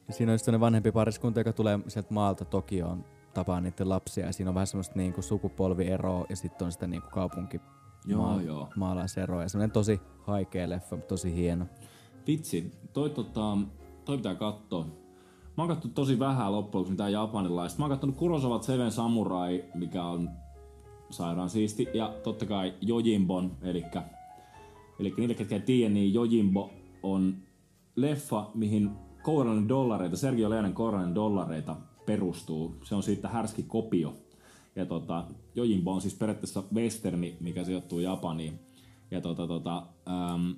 Ja 0.08 0.14
siinä 0.14 0.32
on 0.32 0.40
sellainen 0.40 0.60
vanhempi 0.60 0.92
pariskunta, 0.92 1.40
joka 1.40 1.54
tulee 1.54 1.80
sieltä 1.88 2.14
maalta 2.14 2.46
Tokioon 2.46 3.06
tapaa 3.34 3.62
niiden 3.62 3.90
lapsia. 3.90 4.26
Ja 4.26 4.34
siinä 4.34 4.52
on 4.52 4.56
vähän 4.56 4.68
semmoista 4.68 4.96
niinku 4.96 5.22
sukupolvieroa 5.22 6.26
ja 6.30 6.36
sitten 6.36 6.66
on 6.66 6.72
sitä 6.72 6.88
niinku 6.88 7.10
kaupunki 7.10 7.62
Joo, 8.06 8.40
joo. 8.40 8.68
maalaiseroa. 8.76 9.42
Ja 9.42 9.50
semmoinen 9.50 9.72
tosi 9.72 10.02
haikea 10.22 10.70
leffa, 10.70 10.96
mutta 10.96 11.10
tosi 11.10 11.36
hieno. 11.36 11.66
Vitsi, 12.28 12.72
toi, 12.94 13.10
tota, 13.10 13.58
toi 14.06 14.18
pitää 14.18 14.36
katsoa. 14.36 14.86
Mä 15.58 15.64
oon 15.64 15.78
tosi 15.94 16.20
vähän 16.20 16.52
loppujen 16.52 16.80
lopuksi 16.80 16.92
mitään 16.92 17.12
japanilaista. 17.12 17.80
Mä 17.80 17.86
oon 17.86 17.92
katsonut 17.92 18.16
Kurosawa 18.16 18.62
Seven 18.62 18.92
Samurai, 18.92 19.66
mikä 19.74 20.04
on 20.04 20.30
sairaan 21.10 21.50
siisti. 21.50 21.88
Ja 21.94 22.16
totta 22.24 22.46
kai 22.46 22.74
Jojimbon, 22.82 23.58
eli 23.62 25.14
niille, 25.18 25.34
ketkä 25.34 25.56
ei 25.56 25.62
tiedä, 25.62 25.94
niin 25.94 26.14
Jojimbo 26.14 26.72
on 27.04 27.36
leffa, 27.96 28.52
mihin 28.54 28.90
kourallinen 29.24 29.70
dollareita, 29.70 30.18
Sergio 30.18 30.50
Leonen 30.50 30.74
kourallinen 30.74 31.16
dollareita 31.16 31.76
perustuu. 32.06 32.76
Se 32.84 32.96
on 32.96 33.04
siitä 33.04 33.28
härski 33.28 33.64
kopio. 33.64 34.14
Ja 34.76 34.86
tota, 34.86 35.26
Jojimbo 35.56 35.92
on 35.92 36.02
siis 36.02 36.16
periaatteessa 36.16 36.64
westerni, 36.74 37.38
mikä 37.40 37.64
sijoittuu 37.64 38.00
Japaniin. 38.00 38.60
Ja 39.12 39.22
tota, 39.22 39.48
tota, 39.48 39.88
ähm, 40.08 40.52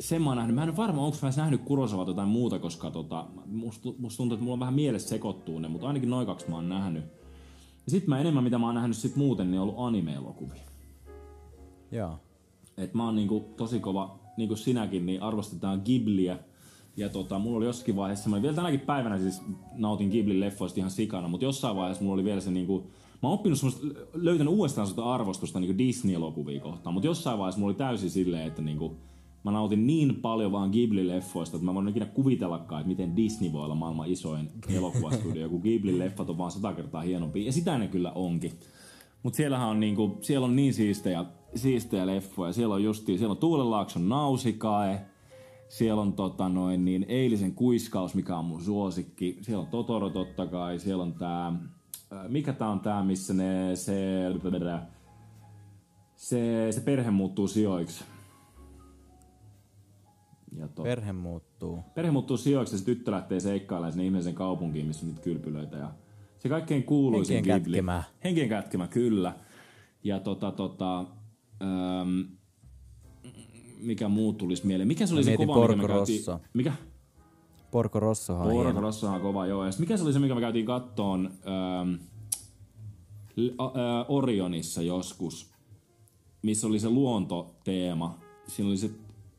sen 0.00 0.22
mä 0.22 0.30
oon 0.30 0.36
nähnyt. 0.36 0.54
Mä 0.54 0.62
en 0.64 0.76
varma, 0.76 1.04
onko 1.04 1.18
mä 1.22 1.30
nähnyt 1.36 1.62
Kurosawa 1.64 2.04
jotain 2.06 2.28
muuta, 2.28 2.58
koska 2.58 2.90
tota, 2.90 3.26
musta, 3.46 3.88
musta 3.98 4.16
tuntuu, 4.16 4.34
että 4.34 4.44
mulla 4.44 4.54
on 4.54 4.60
vähän 4.60 4.74
mielessä 4.74 5.08
sekoittuu 5.08 5.58
ne, 5.58 5.68
mutta 5.68 5.86
ainakin 5.86 6.10
noin 6.10 6.26
kaksi 6.26 6.48
mä 6.48 6.54
oon 6.54 6.68
nähnyt. 6.68 7.04
Ja 7.86 7.90
sit 7.90 8.06
mä 8.06 8.20
enemmän, 8.20 8.44
mitä 8.44 8.58
mä 8.58 8.66
oon 8.66 8.74
nähnyt 8.74 8.96
sit 8.96 9.16
muuten, 9.16 9.50
niin 9.50 9.60
on 9.60 9.68
ollut 9.68 9.86
anime-elokuvia. 9.86 10.62
Joo. 11.92 12.18
Et 12.76 12.94
mä 12.94 13.04
oon 13.04 13.16
niinku 13.16 13.54
tosi 13.56 13.80
kova, 13.80 14.18
niin 14.36 14.48
kuin 14.48 14.58
sinäkin, 14.58 15.06
niin 15.06 15.22
arvostetaan 15.22 15.82
Ghibliä. 15.84 16.38
Ja 16.96 17.08
tota, 17.08 17.38
mulla 17.38 17.56
oli 17.56 17.64
jossakin 17.64 17.96
vaiheessa, 17.96 18.30
mä 18.30 18.42
vielä 18.42 18.54
tänäkin 18.54 18.80
päivänä 18.80 19.18
siis 19.18 19.42
nautin 19.72 20.08
Ghiblin 20.08 20.40
leffoista 20.40 20.80
ihan 20.80 20.90
sikana, 20.90 21.28
mutta 21.28 21.44
jossain 21.44 21.76
vaiheessa 21.76 22.04
mulla 22.04 22.14
oli 22.14 22.24
vielä 22.24 22.40
se 22.40 22.50
niinku, 22.50 22.90
mä 23.22 23.28
oon 23.28 23.34
oppinut 23.34 23.58
semmoista, 23.58 23.86
löytänyt 24.14 24.52
uudestaan 24.52 24.86
sitä 24.86 25.04
arvostusta 25.04 25.60
niinku 25.60 25.78
Disney-elokuvia 25.78 26.60
kohtaan, 26.60 26.94
mutta 26.94 27.06
jossain 27.06 27.38
vaiheessa 27.38 27.60
mulla 27.60 27.70
oli 27.70 27.78
täysin 27.78 28.10
silleen, 28.10 28.46
että 28.46 28.62
niinku, 28.62 28.96
mä 29.46 29.52
nautin 29.52 29.86
niin 29.86 30.16
paljon 30.16 30.52
vaan 30.52 30.70
Ghibli-leffoista, 30.70 31.56
että 31.56 31.64
mä 31.64 31.74
voin 31.74 31.88
ikinä 31.88 32.06
kuvitellakaan, 32.06 32.80
että 32.80 32.88
miten 32.88 33.16
Disney 33.16 33.52
voi 33.52 33.64
olla 33.64 33.74
maailman 33.74 34.08
isoin 34.08 34.48
elokuvastudio, 34.68 35.48
kun 35.48 35.60
Ghibli-leffat 35.60 36.30
on 36.30 36.38
vaan 36.38 36.50
sata 36.50 36.72
kertaa 36.72 37.02
hienompi. 37.02 37.46
Ja 37.46 37.52
sitä 37.52 37.78
ne 37.78 37.88
kyllä 37.88 38.12
onkin. 38.12 38.52
Mutta 39.22 39.36
siellähän 39.36 39.68
on, 39.68 39.80
niinku, 39.80 40.18
siellä 40.20 40.44
on 40.44 40.56
niin 40.56 40.74
siistejä, 40.74 41.24
siistejä 41.54 42.06
leffoja. 42.06 42.52
Siellä 42.52 42.74
on 42.74 42.84
justi, 42.84 43.18
siellä 43.18 43.32
on 43.32 43.36
Tuulenlaakson 43.36 44.08
Nausikae, 44.08 45.00
siellä 45.68 46.02
on 46.02 46.12
tota 46.12 46.48
noin, 46.48 46.84
niin 46.84 47.06
Eilisen 47.08 47.54
kuiskaus, 47.54 48.14
mikä 48.14 48.36
on 48.36 48.44
mun 48.44 48.62
suosikki. 48.62 49.38
Siellä 49.42 49.62
on 49.62 49.70
Totoro 49.70 50.10
totta 50.10 50.46
kai. 50.46 50.78
Siellä 50.78 51.02
on 51.02 51.14
tää, 51.14 51.52
mikä 52.28 52.52
tää 52.52 52.68
on 52.68 52.80
tää, 52.80 53.04
missä 53.04 53.34
ne, 53.34 53.76
se, 53.76 54.22
se, 56.16 56.68
se 56.70 56.80
perhe 56.80 57.10
muuttuu 57.10 57.48
sijoiksi. 57.48 58.04
To... 60.76 60.82
Perhe 60.82 61.12
muuttuu. 61.12 61.78
Perhe 61.94 62.10
muuttuu 62.10 62.36
sijoiksi 62.36 62.74
ja 62.74 62.78
se 62.78 62.84
tyttö 62.84 63.10
lähtee 63.10 63.40
seikkailemaan 63.40 63.92
sinne 63.92 64.04
ihmisen 64.04 64.34
kaupunkiin, 64.34 64.86
missä 64.86 65.06
on 65.06 65.08
niitä 65.08 65.22
kylpylöitä. 65.22 65.76
Ja 65.76 65.90
se 66.38 66.48
kaikkein 66.48 66.82
kuuluisin 66.84 67.34
Henkien 67.34 67.62
kätkemä. 67.62 68.02
Henkien 68.24 68.48
kätkemä, 68.48 68.88
kyllä. 68.88 69.34
Ja 70.04 70.20
tota, 70.20 70.52
tota, 70.52 70.98
ähm, 71.62 72.20
mikä 73.80 74.08
muu 74.08 74.32
tulisi 74.32 74.66
mieleen? 74.66 74.88
Mikä 74.88 75.06
se 75.06 75.14
oli 75.14 75.24
se 75.24 75.36
kova, 75.36 75.54
Porco 75.54 75.76
mikä 75.76 75.88
me 75.88 75.94
käytiin? 75.94 76.22
Mikä? 76.54 76.72
Porco 77.70 78.00
Rossohan 78.00 78.48
Porco. 78.48 78.80
Rossohan 78.80 79.20
kova, 79.20 79.46
joo. 79.46 79.64
Ja 79.64 79.70
mikä 79.78 79.96
se 79.96 80.04
oli 80.04 80.12
se, 80.12 80.18
mikä 80.18 80.34
me 80.34 80.40
käytiin 80.40 80.66
kattoon 80.66 81.30
ähm, 81.46 81.94
L- 83.36 83.54
a- 83.58 83.66
ä, 84.00 84.04
Orionissa 84.08 84.82
joskus, 84.82 85.50
missä 86.42 86.66
oli 86.66 86.78
se 86.80 86.88
luontoteema. 86.88 88.18
Siinä 88.46 88.68
oli 88.68 88.76
se 88.76 88.90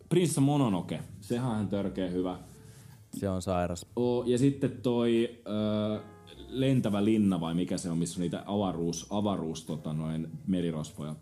Prinsessa 0.09 0.41
Mononoke. 0.41 0.99
Sehän 1.27 1.47
on 1.47 1.53
ihan 1.53 1.67
törkeä 1.67 2.09
hyvä. 2.09 2.37
Se 3.13 3.29
on 3.29 3.41
sairas. 3.41 3.85
Oo, 3.95 4.23
ja 4.25 4.37
sitten 4.37 4.71
toi 4.71 5.39
ö, 5.47 5.99
lentävä 6.49 7.05
linna 7.05 7.41
vai 7.41 7.53
mikä 7.53 7.77
se 7.77 7.89
on, 7.89 7.97
missä 7.97 8.19
on 8.19 8.21
niitä 8.21 8.43
avaruus, 8.45 9.07
avaruus 9.09 9.65
tota 9.65 9.93
noin, 9.93 10.27
merirosvoja. 10.47 11.15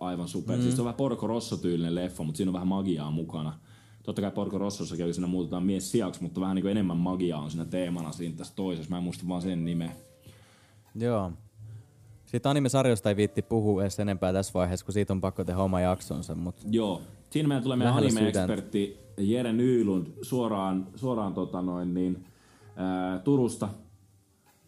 Aivan 0.00 0.28
super. 0.28 0.56
Mm. 0.56 0.62
Siis 0.62 0.74
se 0.74 0.80
on 0.80 0.84
vähän 0.84 0.96
Porco 0.96 1.26
Rosso-tyylinen 1.26 1.94
leffa, 1.94 2.22
mutta 2.22 2.36
siinä 2.36 2.50
on 2.50 2.54
vähän 2.54 2.68
magiaa 2.68 3.10
mukana. 3.10 3.58
Totta 4.02 4.22
kai 4.22 4.30
Porco 4.30 4.58
Rossossa 4.58 4.96
käy 4.96 5.12
siinä 5.12 5.26
muutetaan 5.26 5.62
mies 5.62 5.90
sijaksi, 5.90 6.22
mutta 6.22 6.40
vähän 6.40 6.56
niin 6.56 6.66
enemmän 6.66 6.96
magiaa 6.96 7.40
on 7.40 7.50
siinä 7.50 7.64
teemana 7.64 8.12
siinä 8.12 8.36
tässä 8.36 8.52
toisessa. 8.56 8.90
Mä 8.90 8.96
en 8.96 9.02
muista 9.02 9.28
vaan 9.28 9.42
sen 9.42 9.64
nimeä. 9.64 9.92
Joo. 10.94 11.32
Siitä 12.26 12.50
anime-sarjosta 12.50 13.08
ei 13.08 13.16
viitti 13.16 13.42
puhua 13.42 13.82
edes 13.82 14.00
enempää 14.00 14.32
tässä 14.32 14.52
vaiheessa, 14.54 14.86
kun 14.86 14.92
siitä 14.92 15.12
on 15.12 15.20
pakko 15.20 15.44
tehdä 15.44 15.62
oma 15.62 15.80
jaksonsa, 15.80 16.34
mutta 16.34 16.62
Joo. 16.70 17.02
Siinä 17.30 17.48
meidän 17.48 17.62
tulee 17.62 17.76
meidän 17.76 17.94
anime-ekspertti 17.94 18.96
Jere 19.18 19.52
Nylund 19.52 20.06
suoraan, 20.22 20.86
suoraan 20.94 21.34
tota 21.34 21.62
noin, 21.62 21.94
niin, 21.94 22.24
ää, 22.76 23.18
Turusta 23.18 23.68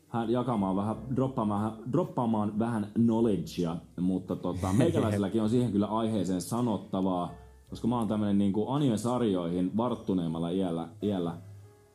hän 0.09 0.31
jakamaan 0.31 0.77
vähän, 0.77 0.97
droppaamaan, 1.17 1.73
droppaamaan 1.93 2.59
vähän 2.59 2.87
knowledgea, 2.95 3.77
mutta 4.01 4.37
tota, 4.37 4.73
meikäläiselläkin 4.79 5.43
on 5.43 5.51
siihen 5.51 5.73
kyllä 5.73 5.87
aiheeseen 5.87 6.41
sanottavaa, 6.41 7.35
koska 7.71 7.89
mä 7.89 7.99
oon 7.99 8.09
tämmönen 8.09 8.39
niin 8.39 8.53
anime-sarjoihin 8.69 9.77
varttuneemmalla 9.77 10.51
iällä, 10.51 10.89
iällä 11.03 11.37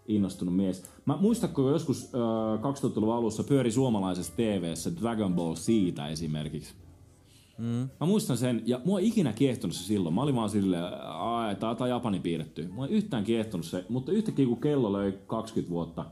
innostunut 0.08 0.56
mies. 0.56 0.84
Mä 1.06 1.18
muistatko 1.18 1.70
joskus 1.70 2.12
äh, 2.16 2.62
2000-luvun 2.62 3.16
alussa 3.16 3.44
pyöri 3.44 3.72
suomalaisessa 3.72 4.34
TVssä 4.36 4.92
Dragon 5.02 5.34
Ball 5.34 5.56
siitä 5.56 6.08
esimerkiksi. 6.08 6.83
Mm. 7.58 7.90
Mä 8.00 8.08
muistan 8.08 8.38
sen, 8.38 8.62
ja 8.66 8.82
mua 8.86 9.00
ei 9.00 9.08
ikinä 9.08 9.34
kiehtonut 9.34 9.76
se 9.76 9.84
silloin. 9.84 10.16
Mä 10.16 10.22
olin 10.22 10.36
vaan 10.36 10.50
silleen, 10.50 10.84
että 11.52 11.76
tää 11.76 11.88
Japani 11.88 12.20
piirretty. 12.20 12.68
Mua 12.68 12.88
ei 12.88 12.94
yhtään 12.94 13.24
kiehtonut 13.24 13.66
se, 13.66 13.86
mutta 13.90 14.12
yhtäkkiä 14.12 14.46
kun 14.46 14.62
kello 14.62 14.94
löi 14.94 15.20
20 15.28 15.74
vuotta, 15.74 16.06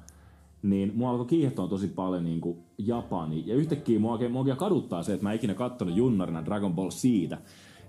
niin 0.64 0.92
mua 0.96 1.10
alkoi 1.10 1.26
kiehtoa 1.26 1.68
tosi 1.68 1.88
paljon 1.88 2.24
niin 2.24 2.42
kuin 2.42 2.58
Japani. 2.78 3.44
Ja 3.46 3.56
yhtäkkiä 3.56 4.00
mua 4.00 4.12
oikein, 4.12 4.32
mua 4.32 4.40
oikein 4.42 4.58
kaduttaa 4.58 5.04
se, 5.04 5.14
että 5.14 5.24
mä 5.24 5.32
en 5.32 5.36
ikinä 5.36 5.54
kattonut 5.54 5.96
junnarina 5.96 6.46
Dragon 6.46 6.76
Ball 6.76 6.90
siitä. 6.90 7.38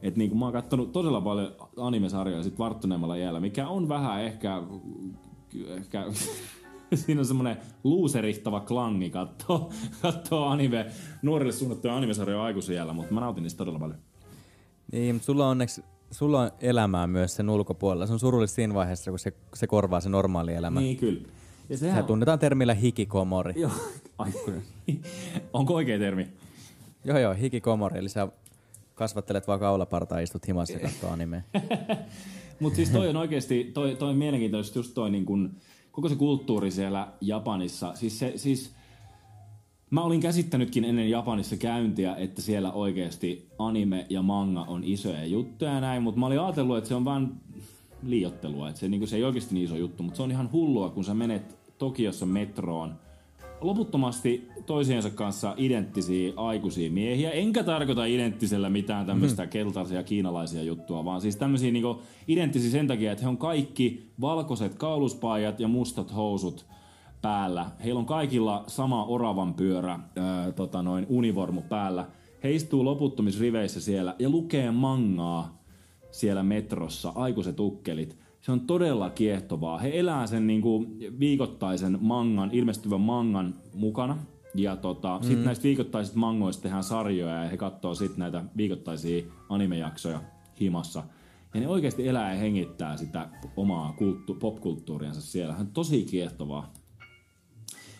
Että 0.03 0.19
niin 0.19 0.31
kuin 0.31 0.39
mä 0.39 0.45
oon 0.45 0.53
kattonut 0.53 0.93
todella 0.93 1.21
paljon 1.21 1.53
anime-sarjoja 1.77 2.43
sit 2.43 2.59
varttuneemmalla 2.59 3.17
jäällä, 3.17 3.41
mikä 3.41 3.69
on 3.69 3.89
vähän 3.89 4.23
ehkä... 4.23 4.63
ehkä 5.69 6.05
siinä 6.97 7.20
on 7.20 7.26
semmoinen 7.26 7.57
luuserihtava 7.84 8.61
klangi 8.61 9.11
kattoo, 9.11 9.72
kattoo 10.03 10.45
anime, 10.45 10.86
nuorille 11.22 11.53
suunnattuja 11.53 11.97
anime-sarjoja 11.97 12.43
aikuisiellä, 12.43 12.93
mutta 12.93 13.14
mä 13.14 13.20
nautin 13.20 13.43
niistä 13.43 13.59
todella 13.59 13.78
paljon. 13.78 13.99
Niin, 14.93 15.14
mutta 15.14 15.26
sulla 15.26 15.45
on 15.45 15.51
onneksi 15.51 15.82
sulla 16.12 16.40
on 16.40 16.51
elämää 16.61 17.07
myös 17.07 17.36
sen 17.36 17.51
ulkopuolella. 17.51 18.07
Se 18.07 18.12
on 18.12 18.20
surullista 18.20 18.55
siinä 18.55 18.74
vaiheessa, 18.74 19.11
kun 19.11 19.18
se, 19.18 19.32
se 19.55 19.66
korvaa 19.66 20.01
se 20.01 20.09
normaali 20.09 20.55
elämä. 20.55 20.80
Niin, 20.80 20.97
kyllä. 20.97 21.28
Ja 21.68 21.78
Sehän 21.78 22.03
se 22.03 22.07
tunnetaan 22.07 22.38
termillä 22.38 22.74
hikikomori. 22.74 23.61
Joo. 23.61 23.70
Ai, 24.18 24.32
Onko 25.53 25.74
oikea 25.74 25.99
termi? 25.99 26.28
Joo, 27.05 27.18
joo, 27.18 27.34
hikikomori. 27.34 27.99
Eli 27.99 28.09
sä 28.09 28.28
kasvattelet 28.95 29.49
vaan 29.49 29.61
kaulapartaa 29.61 30.18
ja 30.18 30.22
istut 30.22 30.49
himassa 30.49 30.74
ja 30.74 30.80
katsoo 30.80 31.11
animea. 31.11 31.40
Mutta 32.61 32.76
siis 32.76 32.90
toi 32.90 33.09
on 33.09 33.16
oikeasti, 33.16 33.70
toi, 33.74 33.97
toi 33.97 34.11
on 34.11 34.16
mielenkiintoista 34.16 34.78
just 34.78 34.95
toi 34.95 35.11
niin 35.11 35.24
kun, 35.24 35.57
koko 35.93 36.09
se 36.09 36.16
kulttuuri 36.16 36.70
siellä 36.70 37.09
Japanissa. 37.20 37.95
Siis 37.95 38.18
se, 38.18 38.32
siis, 38.36 38.74
mä 39.90 40.03
olin 40.03 40.20
käsittänytkin 40.20 40.84
ennen 40.84 41.11
Japanissa 41.11 41.57
käyntiä, 41.57 42.16
että 42.16 42.43
siellä 42.43 42.72
oikeasti 42.72 43.49
anime 43.59 44.07
ja 44.11 44.22
manga 44.22 44.62
on 44.62 44.84
isoja 44.84 45.24
juttuja 45.24 45.72
ja 45.72 45.80
näin, 45.80 46.03
mutta 46.03 46.20
mä 46.20 46.26
olin 46.26 46.40
ajatellut, 46.40 46.78
että 46.78 46.88
se 46.88 46.95
on 46.95 47.05
vaan 47.05 47.40
liiottelua, 48.03 48.68
että 48.68 48.80
se, 48.80 48.88
niin 48.88 49.09
se 49.09 49.16
ei 49.16 49.24
oikeasti 49.24 49.55
niin 49.55 49.64
iso 49.64 49.76
juttu, 49.76 50.03
mutta 50.03 50.16
se 50.16 50.22
on 50.22 50.30
ihan 50.30 50.53
hullua, 50.53 50.90
kun 50.90 51.05
sä 51.05 51.14
menet 51.14 51.59
Tokiossa 51.78 52.26
metroon, 52.26 52.95
loputtomasti 53.63 54.49
toisiensa 54.67 55.11
kanssa 55.11 55.55
identtisiä 55.57 56.33
aikuisia 56.37 56.91
miehiä. 56.91 57.31
Enkä 57.31 57.65
tarkoita 57.65 58.05
identtisellä 58.05 58.71
mitään 58.71 59.07
tämmöistä 59.07 59.45
mm. 59.45 59.49
keltaisia 59.49 60.03
kiinalaisia 60.03 60.63
juttua, 60.63 61.05
vaan 61.05 61.21
siis 61.21 61.37
tämmöisiä 61.37 61.71
niinku 61.73 62.03
identtisiä 62.29 62.71
sen 62.71 62.87
takia, 62.87 63.13
että 63.13 63.25
he 63.25 63.29
on 63.29 63.37
kaikki 63.37 64.11
valkoiset 64.21 64.75
kauluspaijat 64.75 65.61
ja 65.61 65.69
mustat 65.69 66.15
housut 66.15 66.67
päällä. 67.23 67.67
Heillä 67.85 67.99
on 67.99 68.07
kaikilla 68.07 68.65
sama 68.67 69.05
oravan 69.05 69.55
pyörä, 69.55 69.99
ää, 70.17 70.53
tota 70.53 70.83
noin, 70.83 71.07
univormu 71.09 71.63
päällä. 71.63 72.07
He 72.45 72.53
istuu 72.53 72.85
loputtomisriveissä 72.85 73.81
siellä 73.81 74.15
ja 74.19 74.31
lukee 74.31 74.71
mangaa 74.71 75.63
siellä 76.11 76.43
metrossa, 76.43 77.13
aikuiset 77.15 77.61
ukkelit 77.61 78.22
se 78.43 78.53
on 78.53 78.61
todella 78.61 79.11
kiehtovaa. 79.11 79.78
He 79.78 79.99
elää 79.99 80.26
sen 80.26 80.47
niin 80.47 80.62
kuin 80.62 80.99
viikoittaisen 81.18 81.99
mangan, 82.01 82.51
ilmestyvän 82.53 83.01
mangan 83.01 83.55
mukana. 83.74 84.18
Ja 84.55 84.76
tota, 84.76 85.18
mm. 85.18 85.26
sitten 85.26 85.45
näistä 85.45 85.62
viikoittaisista 85.62 86.18
mangoista 86.18 86.62
tehdään 86.62 86.84
sarjoja 86.84 87.43
ja 87.45 87.51
he 87.51 87.57
katsoo 87.57 87.95
sitten 87.95 88.18
näitä 88.18 88.45
viikoittaisia 88.57 89.24
animejaksoja 89.49 90.20
himassa. 90.61 91.03
Ja 91.55 91.61
ne 91.61 91.68
oikeasti 91.68 92.09
elää 92.09 92.32
ja 92.32 92.38
hengittää 92.38 92.97
sitä 92.97 93.28
omaa 93.57 93.93
kulttu- 93.93 94.34
popkulttuuriansa 94.34 95.20
siellä. 95.20 95.55
Se 95.55 95.61
on 95.61 95.66
tosi 95.66 96.05
kiehtovaa. 96.05 96.72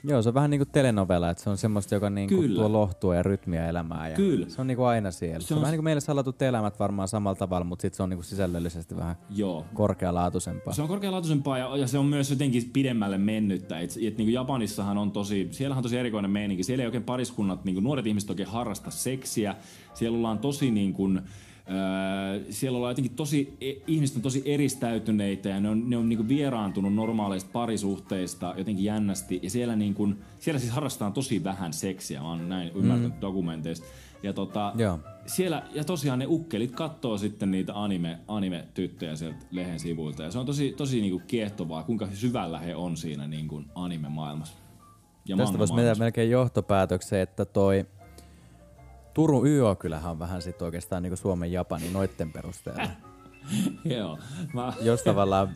Joo, 0.05 0.23
se 0.23 0.29
on 0.29 0.35
vähän 0.35 0.51
niinku 0.51 0.65
telenovela, 0.73 1.31
että 1.31 1.43
se 1.43 1.51
on 1.51 1.59
semmoista, 1.59 1.95
joka 1.95 2.11
niinku 2.11 2.35
Kyllä. 2.41 2.55
tuo 2.61 2.73
lohtua 2.73 3.15
ja 3.15 3.23
rytmiä 3.23 3.69
elämään. 3.69 4.11
Ja 4.11 4.17
Kyllä. 4.17 4.49
Se 4.49 4.61
on 4.61 4.67
niinku 4.67 4.85
aina 4.85 5.11
siellä. 5.11 5.41
Se, 5.41 5.47
Se 5.47 5.55
on, 5.55 5.59
on- 5.59 5.63
vähän 5.63 5.73
niinku 5.73 5.83
meille 5.83 6.01
salatut 6.01 6.43
elämät 6.43 6.79
varmaan 6.79 7.09
samalla 7.09 7.35
tavalla, 7.35 7.65
mutta 7.65 7.83
sitten 7.83 7.97
se 7.97 8.03
on 8.03 8.11
niinku 8.11 8.23
sisällöllisesti 8.23 8.97
vähän 8.97 9.17
Joo. 9.31 9.65
korkealaatuisempaa. 9.75 10.73
Se 10.75 10.83
on 10.83 10.89
korkealaatuisempaa 10.89 11.59
ja, 11.59 11.77
ja 11.77 11.87
se 11.87 11.99
on 11.99 12.07
myös 12.07 12.31
jotenkin 12.31 12.71
pidemmälle 12.73 13.19
mennyttä. 13.19 13.79
Et, 13.81 13.91
et 14.07 14.19
niin 14.19 14.33
Japanissahan 14.33 14.99
on 14.99 15.11
tosi, 15.13 15.49
siellä 15.51 15.77
on 15.77 15.83
tosi 15.83 15.97
erikoinen 15.99 16.31
meininki. 16.31 16.63
Siellä 16.63 16.83
ei 16.83 16.87
oikein 16.87 17.05
pariskunnat, 17.05 17.65
niin 17.65 17.85
nuoret 17.85 18.07
ihmiset 18.07 18.31
oikein 18.31 18.49
harrasta 18.49 18.91
seksiä. 18.91 19.55
Siellä 19.95 20.17
ollaan 20.19 20.39
tosi 20.39 20.71
niin 20.71 20.93
kuin, 20.93 21.21
siellä 22.51 22.77
ollaan 22.77 22.91
jotenkin 22.91 23.17
tosi, 23.17 23.57
e- 23.61 23.73
ihmiset 23.87 24.17
on 24.17 24.23
tosi 24.23 24.43
eristäytyneitä 24.45 25.49
ja 25.49 25.61
ne 25.61 25.69
on, 25.69 25.91
ne 25.91 25.97
on 25.97 26.09
niin 26.09 26.29
vieraantunut 26.29 26.95
normaaleista 26.95 27.51
parisuhteista 27.53 28.55
jotenkin 28.57 28.85
jännästi. 28.85 29.41
Ja 29.43 29.51
siellä, 29.51 29.77
niin 29.77 29.95
kuin, 29.95 30.19
siellä 30.39 30.59
siis 30.59 30.73
harrastetaan 30.73 31.13
tosi 31.13 31.45
vähän 31.45 31.73
seksiä, 31.73 32.21
mä 32.21 32.29
oon 32.29 32.49
näin 32.49 32.71
ymmärtänyt 32.75 33.21
dokumenteista. 33.21 33.87
Ja 34.23 34.33
tota, 34.33 34.73
Joo. 34.77 34.99
siellä, 35.27 35.63
ja 35.75 35.85
tosiaan 35.85 36.19
ne 36.19 36.27
ukkelit 36.29 36.73
kattoo 36.73 37.19
sitten 37.19 37.51
niitä 37.51 37.83
anime, 37.83 38.19
anime-tyttöjä 38.29 39.17
sieltä 39.17 39.47
lehen 39.51 39.81
sivuilta. 39.81 40.23
Ja 40.23 40.31
se 40.31 40.39
on 40.39 40.47
tosi, 40.47 40.75
tosi 40.77 41.01
niinku 41.01 41.23
kiehtovaa, 41.27 41.85
kuinka 41.85 42.09
syvällä 42.13 42.59
he 42.59 42.77
on 42.77 42.97
siinä 42.97 43.29
niinku 43.29 43.63
anime-maailmassa. 43.75 44.55
Ja 45.29 45.37
Tästä 45.37 45.59
voisi 45.59 45.75
mennä 45.75 45.95
melkein 45.95 46.31
johtopäätökseen, 46.31 47.23
että 47.23 47.45
toi 47.45 47.87
Turun 49.15 49.47
YO 49.47 49.75
kyllähän 49.75 50.11
on 50.11 50.19
vähän 50.19 50.43
sit 50.43 50.63
oikeastaan 50.63 51.03
niinku 51.03 51.17
Suomen 51.17 51.53
Japani 51.53 51.91
noitten 51.93 52.33
perusteella. 52.33 52.89
Joo. 53.97 54.19
Mä, 54.55 54.73
Jos 54.81 55.03
tavallaan 55.03 55.49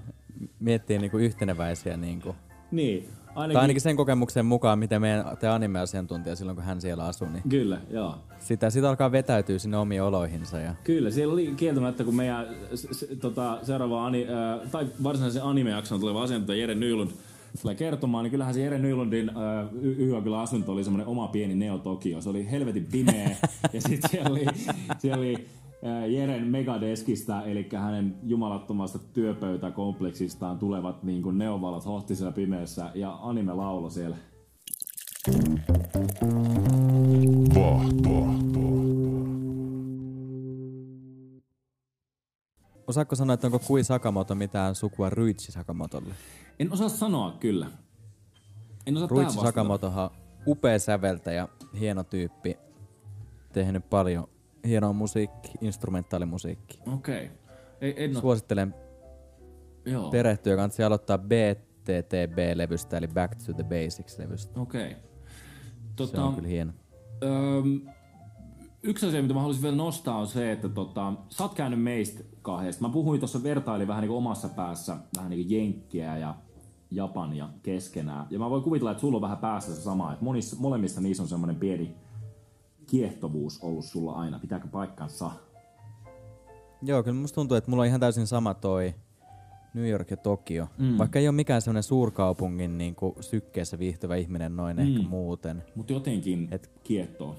miettii 0.60 0.98
niinku 0.98 1.18
yhteneväisiä 1.18 1.96
niinku 1.96 2.34
niin, 2.70 3.08
ainakin, 3.34 3.54
Tai 3.54 3.62
ainakin 3.62 3.80
sen 3.80 3.96
kokemuksen 3.96 4.46
mukaan, 4.46 4.78
miten 4.78 5.00
meidän 5.00 5.24
te 5.40 5.48
anime-asiantuntija 5.48 6.36
silloin, 6.36 6.56
kun 6.56 6.64
hän 6.64 6.80
siellä 6.80 7.04
asui, 7.04 7.28
niin 7.28 7.42
Kyllä, 7.48 7.80
joo. 7.90 8.18
sitä, 8.38 8.70
sitä 8.70 8.88
alkaa 8.88 9.12
vetäytyä 9.12 9.58
sinne 9.58 9.76
omiin 9.76 10.02
oloihinsa. 10.02 10.58
Ja 10.58 10.74
Kyllä, 10.84 11.10
siellä 11.10 11.32
oli 11.34 11.54
kieltämättä, 11.56 12.04
kun 12.04 12.14
meidän 12.14 12.46
s- 12.74 12.88
s- 12.92 13.06
tota, 13.20 13.58
seuraava 13.62 14.06
ani, 14.06 14.26
äh, 14.62 14.70
tai 14.70 14.86
varsinaisen 15.02 15.42
anime-jakson 15.42 16.00
tuleva 16.00 16.22
asiantuntija 16.22 16.58
Jere 16.60 16.74
Nylund 16.74 17.10
tulee 17.62 17.74
kertomaan, 17.74 18.24
niin 18.24 18.30
kyllähän 18.30 18.54
se 18.54 18.60
Jere 18.60 18.78
Nylundin 18.78 19.28
äh, 19.28 20.40
asunto 20.40 20.72
oli 20.72 20.84
semmoinen 20.84 21.06
oma 21.06 21.28
pieni 21.28 21.54
Neo 21.54 21.78
Tokio. 21.78 22.20
Se 22.20 22.28
oli 22.28 22.50
helvetin 22.50 22.86
pimeä 22.92 23.36
ja 23.72 23.80
sitten 23.80 24.10
siellä 24.10 24.30
oli, 24.30 24.46
siellä 24.98 25.18
oli 25.18 25.34
äh, 25.86 26.10
Jeren 26.10 26.46
megadeskistä, 26.46 27.42
eli 27.42 27.68
hänen 27.76 28.14
jumalattomasta 28.22 28.98
työpöytäkompleksistaan 28.98 30.58
tulevat 30.58 31.02
niin 31.02 31.22
kuin 31.22 31.38
neonvalot 31.38 31.86
hohti 31.86 32.14
siellä 32.14 32.32
pimeässä 32.32 32.90
ja 32.94 33.18
anime 33.22 33.52
laulo 33.52 33.90
siellä. 33.90 34.16
Vahto. 37.54 38.85
Osaatko 42.86 43.16
sanoa, 43.16 43.34
että 43.34 43.46
onko 43.46 43.58
Kui 43.58 43.84
Sakamoto 43.84 44.34
mitään 44.34 44.74
sukua 44.74 45.10
Ruichi 45.10 45.52
Sakamotolle? 45.52 46.14
En 46.58 46.72
osaa 46.72 46.88
sanoa 46.88 47.36
kyllä. 47.40 47.66
En 48.86 48.96
osaa 48.96 49.08
Ruichi. 49.08 49.32
Sakamotohan 49.40 50.10
upea 50.46 50.78
säveltäjä, 50.78 51.48
hieno 51.80 52.04
tyyppi, 52.04 52.56
tehnyt 53.52 53.90
paljon 53.90 54.28
hienoa 54.66 54.92
musiikki, 54.92 55.50
instrumentaalimusiikki. 55.60 56.80
Okei. 56.92 57.30
Ei, 57.80 58.04
en 58.04 58.14
Suosittelen 58.16 58.74
joo. 59.84 60.10
perehtyä, 60.10 60.56
kansi 60.56 60.82
aloittaa 60.82 61.18
BTTB-levystä, 61.18 62.96
eli 62.98 63.08
Back 63.08 63.34
to 63.46 63.52
the 63.52 63.62
Basics-levystä. 63.64 64.60
Okei. 64.60 64.90
Se 64.90 64.96
Tota, 65.96 66.24
on 66.24 66.34
kyllä 66.34 66.48
hieno. 66.48 66.72
Öm, 67.22 67.80
yksi 68.86 69.06
asia, 69.06 69.22
mitä 69.22 69.34
mä 69.34 69.40
haluaisin 69.40 69.62
vielä 69.62 69.76
nostaa, 69.76 70.18
on 70.18 70.26
se, 70.26 70.52
että 70.52 70.68
tota, 70.68 71.12
sä 71.28 71.42
oot 71.42 71.54
käynyt 71.54 71.82
meistä 71.82 72.24
kahdesta. 72.42 72.86
Mä 72.86 72.92
puhuin 72.92 73.20
tuossa 73.20 73.42
vertailin 73.42 73.88
vähän 73.88 74.00
niin 74.00 74.08
kuin 74.08 74.18
omassa 74.18 74.48
päässä 74.48 74.96
vähän 75.16 75.30
niin 75.30 75.46
kuin 75.46 75.58
Jenkkiä 75.58 76.18
ja 76.18 76.34
Japania 76.90 77.48
keskenään. 77.62 78.26
Ja 78.30 78.38
mä 78.38 78.50
voin 78.50 78.62
kuvitella, 78.62 78.90
että 78.90 79.00
sulla 79.00 79.16
on 79.16 79.22
vähän 79.22 79.38
päässä 79.38 79.74
se 79.74 79.80
sama, 79.80 80.12
että 80.12 80.24
monissa, 80.24 80.56
molemmissa 80.58 81.00
niissä 81.00 81.22
on 81.22 81.28
semmoinen 81.28 81.56
pieni 81.56 81.94
kiehtovuus 82.86 83.60
ollut 83.62 83.84
sulla 83.84 84.12
aina. 84.12 84.38
Pitääkö 84.38 84.68
paikkansa? 84.68 85.30
Joo, 86.82 87.02
kyllä 87.02 87.20
musta 87.20 87.34
tuntuu, 87.34 87.56
että 87.56 87.70
mulla 87.70 87.82
on 87.82 87.86
ihan 87.86 88.00
täysin 88.00 88.26
sama 88.26 88.54
toi 88.54 88.94
New 89.74 89.88
York 89.88 90.10
ja 90.10 90.16
Tokio. 90.16 90.68
Mm. 90.78 90.98
Vaikka 90.98 91.18
ei 91.18 91.28
ole 91.28 91.34
mikään 91.34 91.62
semmoinen 91.62 91.82
suurkaupungin 91.82 92.78
niin 92.78 92.94
kuin, 92.94 93.14
sykkeessä 93.20 93.78
viihtyvä 93.78 94.16
ihminen 94.16 94.56
noin 94.56 94.76
mm. 94.76 94.82
ehkä 94.82 95.08
muuten. 95.08 95.62
Mutta 95.74 95.92
jotenkin 95.92 96.48
Et- 96.50 96.70
kiehtoo. 96.82 97.36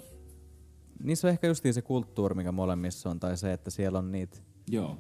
Niissä 1.03 1.27
on 1.27 1.31
ehkä 1.31 1.47
justiin 1.47 1.73
se 1.73 1.81
kulttuuri, 1.81 2.35
mikä 2.35 2.51
molemmissa 2.51 3.09
on, 3.09 3.19
tai 3.19 3.37
se, 3.37 3.53
että 3.53 3.69
siellä 3.69 3.99
on 3.99 4.11
niitä 4.11 4.37
Joo. 4.69 4.97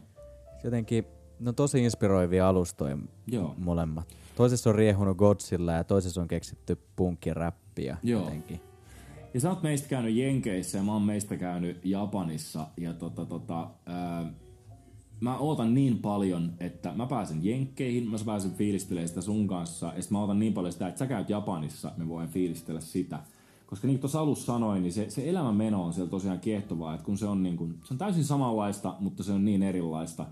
jotenkin, 0.63 1.05
ne 1.39 1.49
on 1.49 1.55
tosi 1.55 1.83
inspiroivia 1.83 2.49
alustoja 2.49 2.97
Joo. 3.27 3.55
molemmat. 3.57 4.15
Toisessa 4.35 4.69
on 4.69 4.75
riehunut 4.75 5.17
Godzilla 5.17 5.71
ja 5.71 5.83
toisessa 5.83 6.21
on 6.21 6.27
keksitty 6.27 6.77
punkkiräppiä 6.95 7.97
Joo. 8.03 8.23
jotenkin. 8.23 8.61
Ja 9.33 9.39
sä 9.39 9.49
oot 9.49 9.63
meistä 9.63 9.89
käynyt 9.89 10.15
Jenkeissä 10.15 10.77
ja 10.77 10.83
mä 10.83 10.93
oon 10.93 11.01
meistä 11.01 11.37
käynyt 11.37 11.85
Japanissa. 11.85 12.67
Ja 12.77 12.93
tota, 12.93 13.25
tota, 13.25 13.69
ää, 13.85 14.33
mä 15.19 15.37
ootan 15.37 15.73
niin 15.73 15.99
paljon, 15.99 16.53
että 16.59 16.93
mä 16.95 17.05
pääsen 17.05 17.45
Jenkkeihin, 17.45 18.09
mä 18.09 18.17
pääsen 18.25 18.53
fiilistelemään 18.53 19.07
sitä 19.07 19.21
sun 19.21 19.47
kanssa. 19.47 19.93
Ja 19.95 20.01
sit 20.01 20.11
mä 20.11 20.19
ootan 20.19 20.39
niin 20.39 20.53
paljon 20.53 20.73
sitä, 20.73 20.87
että 20.87 20.99
sä 20.99 21.07
käyt 21.07 21.29
Japanissa, 21.29 21.91
me 21.97 22.07
voin 22.07 22.29
fiilistellä 22.29 22.81
sitä. 22.81 23.19
Koska 23.67 23.87
niin 23.87 23.95
kuin 23.95 24.01
tuossa 24.01 24.19
alussa 24.19 24.45
sanoin, 24.45 24.83
niin 24.83 24.93
se, 24.93 25.09
se 25.09 25.29
elämän 25.29 25.55
meno 25.55 25.83
on 25.83 25.93
siellä 25.93 26.09
tosiaan 26.09 26.39
kiehtovaa, 26.39 26.93
että 26.93 27.05
kun 27.05 27.17
se 27.17 27.25
on, 27.25 27.43
niin 27.43 27.57
kuin, 27.57 27.75
se 27.83 27.93
on 27.93 27.97
täysin 27.97 28.23
samanlaista, 28.23 28.95
mutta 28.99 29.23
se 29.23 29.31
on 29.31 29.45
niin 29.45 29.63
erilaista. 29.63 30.25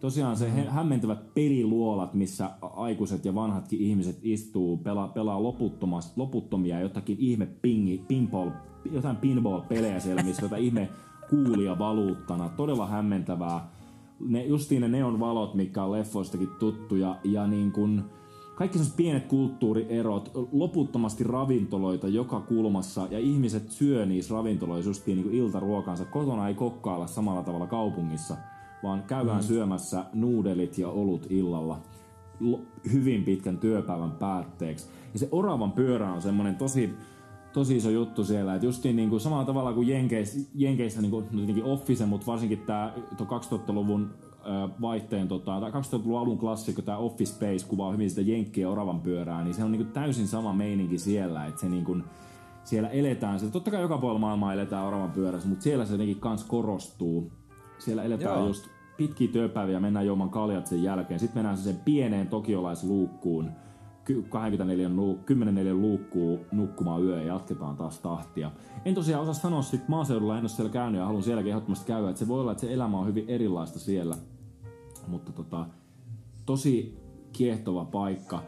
Tosiaan 0.00 0.36
se 0.36 0.48
mm. 0.48 0.70
hämmentävät 0.70 1.34
peliluolat, 1.34 2.14
missä 2.14 2.50
aikuiset 2.62 3.24
ja 3.24 3.34
vanhatkin 3.34 3.80
ihmiset 3.80 4.18
istuu, 4.22 4.76
pelaa, 4.76 5.08
pelaa 5.08 5.42
loputtomasti, 5.42 6.12
loputtomia 6.16 6.80
jotakin 6.80 7.16
ihme 7.20 7.46
pingi, 7.46 8.04
pinball, 8.08 8.50
jotain 8.92 9.16
pinball-pelejä 9.16 10.00
siellä, 10.00 10.22
missä 10.22 10.42
jotain 10.42 10.64
ihme 10.64 10.88
kuulia 11.30 11.78
valuuttana. 11.78 12.48
Todella 12.48 12.86
hämmentävää. 12.86 13.70
Ne, 14.20 14.44
justiin 14.44 14.80
ne 14.80 14.88
neon 14.88 15.20
valot, 15.20 15.54
mikä 15.54 15.84
on 15.84 15.92
leffoistakin 15.92 16.50
tuttuja. 16.58 17.16
Ja 17.24 17.46
niin 17.46 17.72
kuin, 17.72 18.02
kaikki 18.54 18.78
sellaiset 18.78 18.96
pienet 18.96 19.26
kulttuurierot, 19.26 20.30
loputtomasti 20.52 21.24
ravintoloita 21.24 22.08
joka 22.08 22.40
kulmassa, 22.40 23.06
ja 23.10 23.18
ihmiset 23.18 23.70
syö 23.70 24.06
niissä 24.06 24.34
ravintoloissa 24.34 24.90
justiin 24.90 25.16
niin 25.16 25.24
kuin 25.24 25.36
iltaruokansa. 25.36 26.04
Kotona 26.04 26.48
ei 26.48 26.54
kokkailla 26.54 27.06
samalla 27.06 27.42
tavalla 27.42 27.66
kaupungissa, 27.66 28.36
vaan 28.82 29.02
käydään 29.02 29.40
mm. 29.40 29.46
syömässä 29.46 30.04
nuudelit 30.12 30.78
ja 30.78 30.88
olut 30.88 31.26
illalla 31.30 31.80
hyvin 32.92 33.24
pitkän 33.24 33.58
työpäivän 33.58 34.10
päätteeksi. 34.10 34.86
Ja 35.12 35.18
se 35.18 35.28
oravan 35.32 35.72
pyörä 35.72 36.12
on 36.12 36.22
semmoinen 36.22 36.56
tosi, 36.56 36.94
tosi 37.52 37.76
iso 37.76 37.90
juttu 37.90 38.24
siellä, 38.24 38.54
että 38.54 38.66
justiin 38.66 38.96
niin 38.96 39.10
kuin 39.10 39.20
samalla 39.20 39.44
tavalla 39.44 39.72
kuin 39.72 39.88
Jenkeissä, 39.88 40.50
Jenkeissä 40.54 41.00
niin 41.00 41.10
kuin, 41.10 41.24
no 41.24 41.36
tietenkin 41.36 41.64
Office, 41.64 42.06
mutta 42.06 42.26
varsinkin 42.26 42.58
tämä 42.58 42.94
2000-luvun 43.14 44.10
ö, 44.22 44.31
vaihteen, 44.80 45.28
tota, 45.28 45.60
tai 45.60 45.70
2000-luvun 45.70 46.20
alun 46.20 46.38
klassikko, 46.38 46.82
tämä 46.82 46.98
Office 46.98 47.32
Space 47.32 47.66
kuvaa 47.68 47.92
hyvin 47.92 48.10
sitä 48.10 48.20
Jenkkiä 48.20 48.70
oravan 48.70 49.00
pyörää, 49.00 49.44
niin 49.44 49.54
se 49.54 49.64
on 49.64 49.72
niin 49.72 49.84
kuin 49.84 49.92
täysin 49.92 50.28
sama 50.28 50.52
meininki 50.52 50.98
siellä, 50.98 51.46
että 51.46 51.60
se 51.60 51.68
niin 51.68 51.84
kuin, 51.84 52.04
siellä 52.64 52.88
eletään, 52.88 53.40
se, 53.40 53.50
totta 53.50 53.70
kai 53.70 53.82
joka 53.82 53.98
puolella 53.98 54.20
maailmaa 54.20 54.52
eletään 54.52 54.86
oravan 54.86 55.10
pyörässä, 55.10 55.48
mutta 55.48 55.62
siellä 55.62 55.84
se 55.84 55.92
jotenkin 55.92 56.20
kans 56.20 56.44
korostuu. 56.44 57.32
Siellä 57.78 58.02
eletään 58.02 58.38
Joo. 58.38 58.46
just 58.46 58.68
pitkiä 58.96 59.28
työpäiviä, 59.28 59.80
mennään 59.80 60.06
juomaan 60.06 60.30
kaljat 60.30 60.66
sen 60.66 60.82
jälkeen, 60.82 61.20
sitten 61.20 61.38
mennään 61.38 61.58
sen 61.58 61.76
pieneen 61.84 62.28
tokiolaisluukkuun, 62.28 63.50
ky- 64.04 64.22
24 64.28 64.88
luuk- 64.88 65.24
10 65.24 65.54
4 65.54 65.74
luukkuun 65.74 66.40
nukkumaan 66.52 67.02
yö 67.02 67.20
ja 67.20 67.26
jatketaan 67.26 67.76
taas 67.76 67.98
tahtia. 67.98 68.50
En 68.84 68.94
tosiaan 68.94 69.22
osaa 69.22 69.34
sanoa 69.34 69.62
sit 69.62 69.88
maaseudulla, 69.88 70.34
en 70.38 70.42
ole 70.42 70.48
siellä 70.48 70.72
käynyt 70.72 70.98
ja 70.98 71.06
haluan 71.06 71.22
sielläkin 71.22 71.50
ehdottomasti 71.50 71.86
käydä, 71.86 72.08
että 72.08 72.18
se 72.18 72.28
voi 72.28 72.40
olla, 72.40 72.52
että 72.52 72.60
se 72.60 72.72
elämä 72.72 72.98
on 72.98 73.06
hyvin 73.06 73.24
erilaista 73.28 73.78
siellä. 73.78 74.16
Mutta 75.06 75.32
tota, 75.32 75.66
tosi 76.46 76.98
kiehtova 77.32 77.84
paikka. 77.84 78.42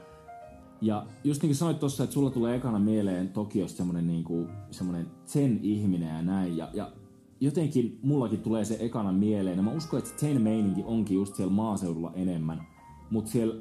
Ja 0.80 1.06
just 1.24 1.42
niin 1.42 1.48
kuin 1.48 1.56
sanoit 1.56 1.78
tuossa, 1.78 2.04
että 2.04 2.14
sulla 2.14 2.30
tulee 2.30 2.56
ekana 2.56 2.78
mieleen 2.78 3.28
Tokiosta 3.28 3.76
semmoinen 3.76 4.06
niinku, 4.06 4.46
semmoinen 4.70 5.06
sen 5.24 5.58
ihminen 5.62 6.08
ja 6.08 6.22
näin. 6.22 6.56
Ja, 6.56 6.70
ja 6.72 6.92
jotenkin 7.40 7.98
mullakin 8.02 8.40
tulee 8.40 8.64
se 8.64 8.76
ekana 8.80 9.12
mieleen. 9.12 9.56
Ja 9.56 9.62
mä 9.62 9.72
uskon, 9.72 9.98
että 9.98 10.20
sen 10.20 10.42
meininki 10.42 10.82
onkin 10.86 11.16
just 11.16 11.34
siellä 11.34 11.52
maaseudulla 11.52 12.12
enemmän. 12.14 12.66
Mutta 13.10 13.30
siellä 13.30 13.54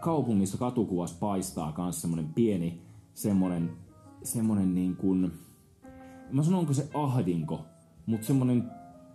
kaupungissa 0.00 0.58
katukuvassa 0.58 1.16
paistaa 1.20 1.74
myös 1.78 2.00
semmoinen 2.00 2.34
pieni 2.34 2.82
semmoinen, 3.14 3.70
semmoinen 4.22 4.74
niin 4.74 4.96
kuin, 4.96 5.32
mä 6.30 6.42
sanon 6.42 6.60
onko 6.60 6.72
se 6.72 6.88
ahdinko, 6.94 7.64
mutta 8.06 8.26
semmoinen 8.26 8.70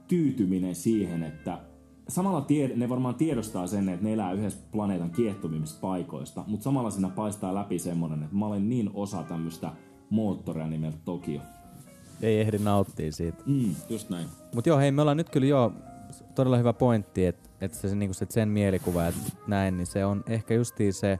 tyytyminen 0.08 0.76
siihen, 0.76 1.24
että 1.24 1.60
samalla 2.08 2.41
tie, 2.41 2.72
ne 2.76 2.89
varmaan 2.89 3.16
tiedostaa 3.16 3.68
sen, 3.68 3.89
että 3.89 4.05
ne 4.05 4.14
elää 4.14 4.32
yhdessä 4.32 4.60
planeetan 4.72 5.12
kiehtovimmista 5.12 5.80
paikoista, 5.82 6.43
mutta 6.47 6.64
samalla 6.64 6.89
siinä 6.89 7.10
paistaa 7.10 7.55
läpi 7.55 7.80
semmonen, 7.80 8.24
että 8.24 8.36
mä 8.36 8.45
olen 8.45 8.70
niin 8.70 8.91
osa 8.93 9.24
tämmöistä 9.24 9.72
moottoria 10.10 10.68
nimeltä 10.68 10.97
Tokio. 11.05 11.41
Ei 12.22 12.41
ehdi 12.41 12.58
nauttia 12.58 13.12
siitä. 13.12 13.43
Mm, 13.45 13.76
just 13.89 14.10
näin. 14.10 14.28
Mut 14.55 14.66
joo, 14.66 14.78
hei, 14.78 14.91
me 14.91 15.01
ollaan 15.01 15.18
nyt 15.18 15.30
kyllä 15.30 15.47
jo 15.47 15.74
todella 16.36 16.58
hyvä 16.58 16.74
pointti, 16.74 17.26
että 17.26 17.47
että 17.62 17.78
se, 17.78 17.95
niinku 17.95 18.14
se 18.14 18.26
sen 18.30 18.49
mielikuva, 18.49 19.08
että 19.08 19.32
näin, 19.47 19.78
niin 19.78 19.88
se 19.88 20.05
on 20.05 20.24
ehkä 20.28 20.53
justiin 20.53 20.93
se, 20.93 21.20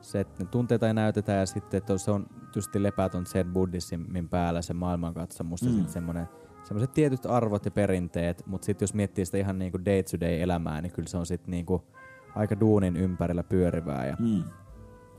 se, 0.00 0.20
että 0.20 0.44
ne 0.44 0.48
tunteita 0.50 0.88
ei 0.88 0.94
näytetä 0.94 1.32
ja 1.32 1.46
sitten, 1.46 1.78
että 1.78 1.98
se 1.98 2.10
on 2.10 2.26
justi 2.54 2.82
lepätön 2.82 3.26
Zen 3.26 3.52
buddhismin 3.52 4.28
päällä 4.28 4.62
se 4.62 4.74
maailmankatsomus 4.74 5.62
mm. 5.62 5.68
ja 5.68 5.74
sitten 5.74 5.92
semmoinen 5.92 6.28
semmoiset 6.66 6.92
tietyt 6.94 7.26
arvot 7.26 7.64
ja 7.64 7.70
perinteet, 7.70 8.42
mutta 8.46 8.64
sitten 8.66 8.82
jos 8.86 8.94
miettii 8.94 9.26
sitä 9.26 9.38
ihan 9.38 9.58
niinku 9.58 9.78
day 9.84 10.02
to 10.02 10.20
day 10.20 10.40
elämää, 10.40 10.80
niin 10.80 10.92
kyllä 10.92 11.08
se 11.08 11.16
on 11.16 11.26
sitten 11.26 11.50
niinku 11.50 11.84
aika 12.34 12.60
duunin 12.60 12.96
ympärillä 12.96 13.42
pyörivää. 13.42 14.06
Ja, 14.06 14.16
Mm. 14.18 14.42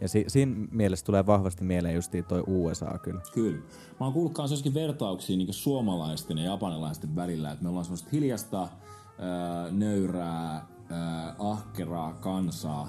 ja 0.02 0.08
si- 0.08 0.26
siinä 0.28 0.68
mielessä 0.72 1.06
tulee 1.06 1.26
vahvasti 1.26 1.64
mieleen 1.64 1.96
justiin 1.96 2.26
toi 2.26 2.44
USA 2.48 2.98
kyllä. 3.04 3.22
Kyllä. 3.34 3.58
Mä 4.00 4.06
oon 4.06 4.14
kuullut 4.14 4.34
kans 4.34 4.52
joskin 4.52 4.74
vertauksia 4.74 5.38
niin 5.38 5.54
suomalaisten 5.54 6.38
ja 6.38 6.44
japanilaisten 6.46 7.16
välillä, 7.16 7.52
että 7.52 7.64
me 7.64 7.70
ollaan 7.70 7.86
semmoista 7.86 8.10
hiljasta, 8.12 8.60
ää, 9.20 9.72
nöyrää, 9.72 10.68
ää, 10.90 11.36
ahkeraa 11.40 12.14
kansaa. 12.14 12.88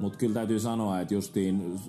Mutta 0.00 0.18
kyllä 0.18 0.34
täytyy 0.34 0.60
sanoa, 0.60 1.00
että 1.00 1.14
justiin 1.14 1.80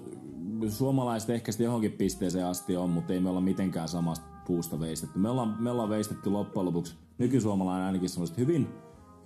suomalaiset 0.69 1.29
ehkä 1.29 1.51
sitten 1.51 1.65
johonkin 1.65 1.91
pisteeseen 1.91 2.45
asti 2.45 2.77
on, 2.77 2.89
mutta 2.89 3.13
ei 3.13 3.19
me 3.19 3.29
olla 3.29 3.41
mitenkään 3.41 3.87
samasta 3.87 4.25
puusta 4.47 4.79
veistetty. 4.79 5.19
Me 5.19 5.29
ollaan, 5.29 5.55
me 5.59 5.71
ollaan 5.71 5.89
veistetty 5.89 6.29
loppujen 6.29 6.65
lopuksi 6.65 6.95
nykysluomalainen 7.17 7.85
ainakin 7.85 8.09
semmoista 8.09 8.35
hyvin, 8.37 8.67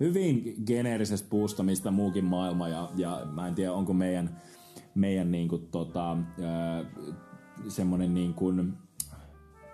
hyvin 0.00 0.54
geneerisestä 0.66 1.28
puusta, 1.30 1.62
mistä 1.62 1.90
muukin 1.90 2.24
maailma, 2.24 2.68
ja, 2.68 2.90
ja 2.96 3.22
mä 3.32 3.48
en 3.48 3.54
tiedä, 3.54 3.72
onko 3.72 3.92
meidän, 3.92 4.40
meidän 4.94 5.30
niinku 5.30 5.58
tota, 5.58 6.16
semmoinen 7.68 8.14
niin 8.14 8.34
kuin, 8.34 8.72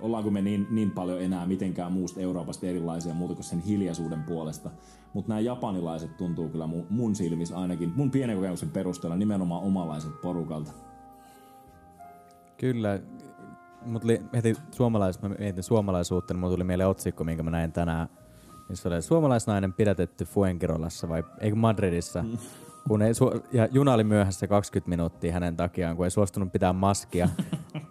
ollaanko 0.00 0.30
me 0.30 0.42
niin, 0.42 0.66
niin 0.70 0.90
paljon 0.90 1.22
enää 1.22 1.46
mitenkään 1.46 1.92
muusta 1.92 2.20
Euroopasta 2.20 2.66
erilaisia 2.66 3.14
muuta 3.14 3.34
kuin 3.34 3.44
sen 3.44 3.60
hiljaisuuden 3.60 4.22
puolesta. 4.22 4.70
Mutta 5.14 5.28
nämä 5.28 5.40
japanilaiset 5.40 6.16
tuntuu 6.16 6.48
kyllä 6.48 6.66
mun, 6.66 6.86
mun 6.90 7.14
silmissä 7.14 7.58
ainakin, 7.58 7.92
mun 7.96 8.10
pienen 8.10 8.36
kokemuksen 8.36 8.70
perusteella 8.70 9.16
nimenomaan 9.16 9.62
omalaiset 9.62 10.20
porukalta. 10.22 10.72
Kyllä, 12.56 13.00
mut 13.86 14.04
li, 14.04 14.22
heti 14.34 14.54
suomalais, 14.70 15.22
mä 15.22 15.28
mietin 15.28 15.62
suomalaisuutta, 15.62 16.34
niin 16.34 16.40
mulla 16.40 16.54
tuli 16.54 16.64
mieleen 16.64 16.88
otsikko, 16.88 17.24
minkä 17.24 17.42
mä 17.42 17.50
näin 17.50 17.72
tänään. 17.72 18.08
Missä 18.68 18.88
oli 18.88 19.02
suomalaisnainen 19.02 19.72
pidätetty 19.72 20.24
Fuenkirolassa 20.24 21.08
vai 21.08 21.24
eikö 21.40 21.56
Madridissa. 21.56 22.24
Kun 22.88 23.02
ei, 23.02 23.12
su- 23.12 23.46
ja 23.52 23.68
juna 23.72 23.92
oli 23.92 24.04
myöhässä 24.04 24.46
20 24.46 24.88
minuuttia 24.88 25.32
hänen 25.32 25.56
takiaan, 25.56 25.96
kun 25.96 26.06
ei 26.06 26.10
suostunut 26.10 26.52
pitää 26.52 26.72
maskia. 26.72 27.28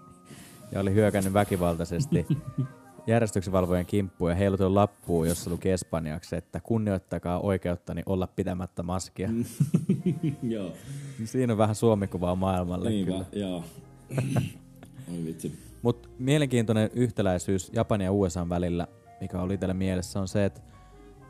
ja 0.72 0.80
oli 0.80 0.94
hyökännyt 0.94 1.34
väkivaltaisesti 1.34 2.28
järjestyksenvalvojen 3.08 3.86
kimppuun 3.86 4.32
ja 4.32 4.36
heilutellut 4.36 4.74
lappuun, 4.74 5.28
jossa 5.28 5.50
luki 5.50 5.70
espanjaksi, 5.70 6.36
että 6.36 6.60
kunnioittakaa 6.60 7.40
oikeuttani 7.40 8.04
olla 8.06 8.28
pitämättä 8.28 8.84
maskia. 8.84 9.30
Joo, 10.44 10.72
Siinä 11.26 11.54
on 11.54 11.58
vähän 11.58 11.76
suomikuvaa 11.76 12.36
maailmalle 12.36 12.90
niinpä, 12.90 13.12
kyllä. 13.12 13.26
joo. 13.34 13.64
Oi 15.14 15.26
vitsi. 15.26 15.67
Mutta 15.88 16.10
mielenkiintoinen 16.20 16.90
yhtäläisyys 16.94 17.72
Japanin 17.74 18.06
ja 18.06 18.12
USA 18.12 18.50
välillä, 18.50 18.88
mikä 19.22 19.42
oli 19.42 19.54
itsellä 19.54 19.74
mielessä, 19.74 20.20
on 20.20 20.28
se, 20.28 20.46
että 20.46 20.62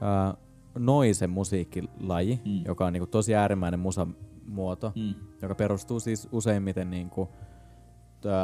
ää, 0.02 0.34
noise 0.80 1.28
musiikkilaji, 1.28 2.40
mm. 2.46 2.62
joka 2.66 2.86
on 2.86 2.94
niinku 2.94 3.08
tosi 3.08 3.36
äärimmäinen 3.36 3.80
musamuoto, 3.80 4.92
Mm. 4.96 5.14
joka 5.42 5.56
perustuu 5.56 6.00
siis 6.00 6.28
useimmiten 6.32 6.90
niinku, 6.90 7.30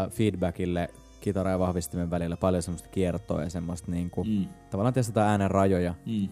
feedbackille 0.10 0.90
kitara- 1.22 1.50
ja 1.52 1.60
vahvistimen 1.60 2.10
välillä 2.12 2.38
paljon 2.38 2.64
semmoista 2.64 2.90
kiertoa 2.90 3.44
ja 3.44 3.50
semmoista 3.50 3.92
niinku, 3.92 4.24
Mm. 4.24 4.46
tavallaan 4.70 4.94
testataan 4.94 5.30
äänen 5.30 5.52
rajoja, 5.52 5.94
Mm. 6.06 6.30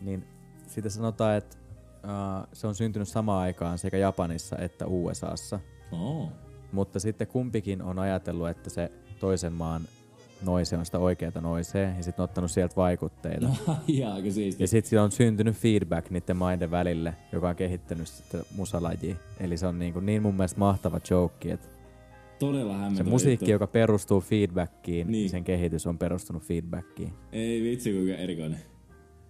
niin 0.00 0.24
siitä 0.66 0.88
sanotaan, 0.88 1.36
että 1.36 1.56
ää, 2.02 2.46
se 2.52 2.66
on 2.66 2.74
syntynyt 2.74 3.08
samaan 3.08 3.42
aikaan 3.42 3.78
sekä 3.78 3.96
Japanissa 3.96 4.56
että 4.58 4.86
USAssa. 4.86 5.60
Oh. 5.92 6.32
Mutta 6.72 7.00
sitten 7.00 7.26
kumpikin 7.26 7.82
on 7.82 7.98
ajatellut, 7.98 8.48
että 8.48 8.70
se 8.70 8.92
toisen 9.20 9.52
maan 9.52 9.82
noise 10.44 10.76
on 10.76 10.86
sitä 10.86 10.98
oikeata 10.98 11.40
noisea 11.40 11.88
ja 11.96 12.02
sitten 12.02 12.22
ottanut 12.22 12.50
sieltä 12.50 12.76
vaikutteita. 12.76 13.48
Aika 14.14 14.30
siistiä. 14.30 14.64
Ja 14.64 14.68
sitten 14.68 15.00
on 15.02 15.12
syntynyt 15.12 15.56
feedback 15.56 16.10
niiden 16.10 16.36
maiden 16.36 16.70
välille, 16.70 17.14
joka 17.32 17.48
on 17.48 17.56
kehittänyt 17.56 18.08
sitä 18.08 18.38
musalajia. 18.56 19.16
Eli 19.40 19.56
se 19.56 19.66
on 19.66 19.78
niin, 19.78 19.92
kuin 19.92 20.06
niin 20.06 20.22
mun 20.22 20.34
mielestä 20.34 20.58
mahtava 20.58 21.00
joke, 21.10 21.52
että 21.52 21.68
Todella 22.38 22.94
se 22.94 23.02
musiikki, 23.02 23.44
juttu. 23.44 23.50
joka 23.52 23.66
perustuu 23.66 24.20
feedbackiin, 24.20 25.06
Niin. 25.06 25.12
niin 25.12 25.30
sen 25.30 25.44
kehitys 25.44 25.86
on 25.86 25.98
perustunut 25.98 26.42
feedbackiin. 26.42 27.12
Ei 27.32 27.62
vitsi 27.62 27.92
kuinka 27.92 28.14
erikoinen. 28.14 28.60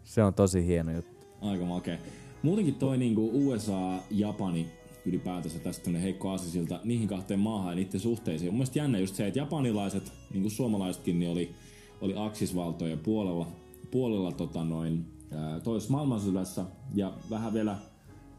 Se 0.04 0.22
on 0.22 0.34
tosi 0.34 0.66
hieno 0.66 0.92
juttu. 0.92 1.26
Aika 1.40 1.64
makea. 1.64 1.96
Muutenkin 2.42 2.74
toi 2.74 2.98
niinku 2.98 3.30
USA, 3.34 3.92
Japani 4.10 4.66
ylipäätänsä 5.06 5.58
tästä 5.58 5.84
tämmönen 5.84 6.02
heikko 6.02 6.30
aasisilta 6.30 6.80
niihin 6.84 7.08
kahteen 7.08 7.40
maahan 7.40 7.72
ja 7.72 7.76
niiden 7.76 8.00
suhteisiin. 8.00 8.50
Mun 8.50 8.58
mielestä 8.58 8.78
jännä 8.78 8.98
just 8.98 9.14
se, 9.14 9.26
että 9.26 9.38
japanilaiset, 9.38 10.12
niin 10.32 10.42
kuin 10.42 10.52
suomalaisetkin, 10.52 11.18
niin 11.18 11.30
oli, 11.30 11.54
oli 12.00 12.14
aksisvaltojen 12.16 12.98
puolella, 12.98 13.46
puolella 13.90 14.32
tota 14.32 14.64
noin, 14.64 15.04
toisessa 15.64 15.92
maailmansodassa 15.92 16.64
ja 16.94 17.12
vähän 17.30 17.54
vielä 17.54 17.76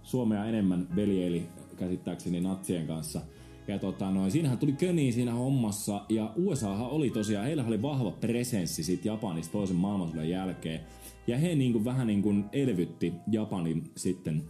Suomea 0.04 0.46
enemmän 0.46 0.88
veljeili 0.96 1.44
käsittääkseni 1.78 2.42
natsien 2.42 2.88
kanssa. 2.88 3.22
Ja 3.68 3.80
tota 3.80 4.12
noin, 4.12 4.32
siinähän 4.32 4.58
tuli 4.58 4.72
köniin 4.72 5.14
siinä 5.14 5.34
hommassa 5.34 6.02
ja 6.10 6.34
USAhan 6.36 6.90
oli 6.90 7.10
tosiaan, 7.10 7.46
heillä 7.46 7.64
oli 7.68 7.82
vahva 7.82 8.12
presenssi 8.12 8.84
sit 8.84 9.06
Japanissa 9.06 9.52
toisen 9.52 9.76
maailmansodan 9.76 10.30
jälkeen. 10.30 10.80
Ja 11.28 11.38
he 11.38 11.56
niinku 11.56 11.86
vähän 11.86 12.08
niinku 12.08 12.34
elvytti 12.52 13.14
Japanin 13.32 13.84
sitten 13.96 14.44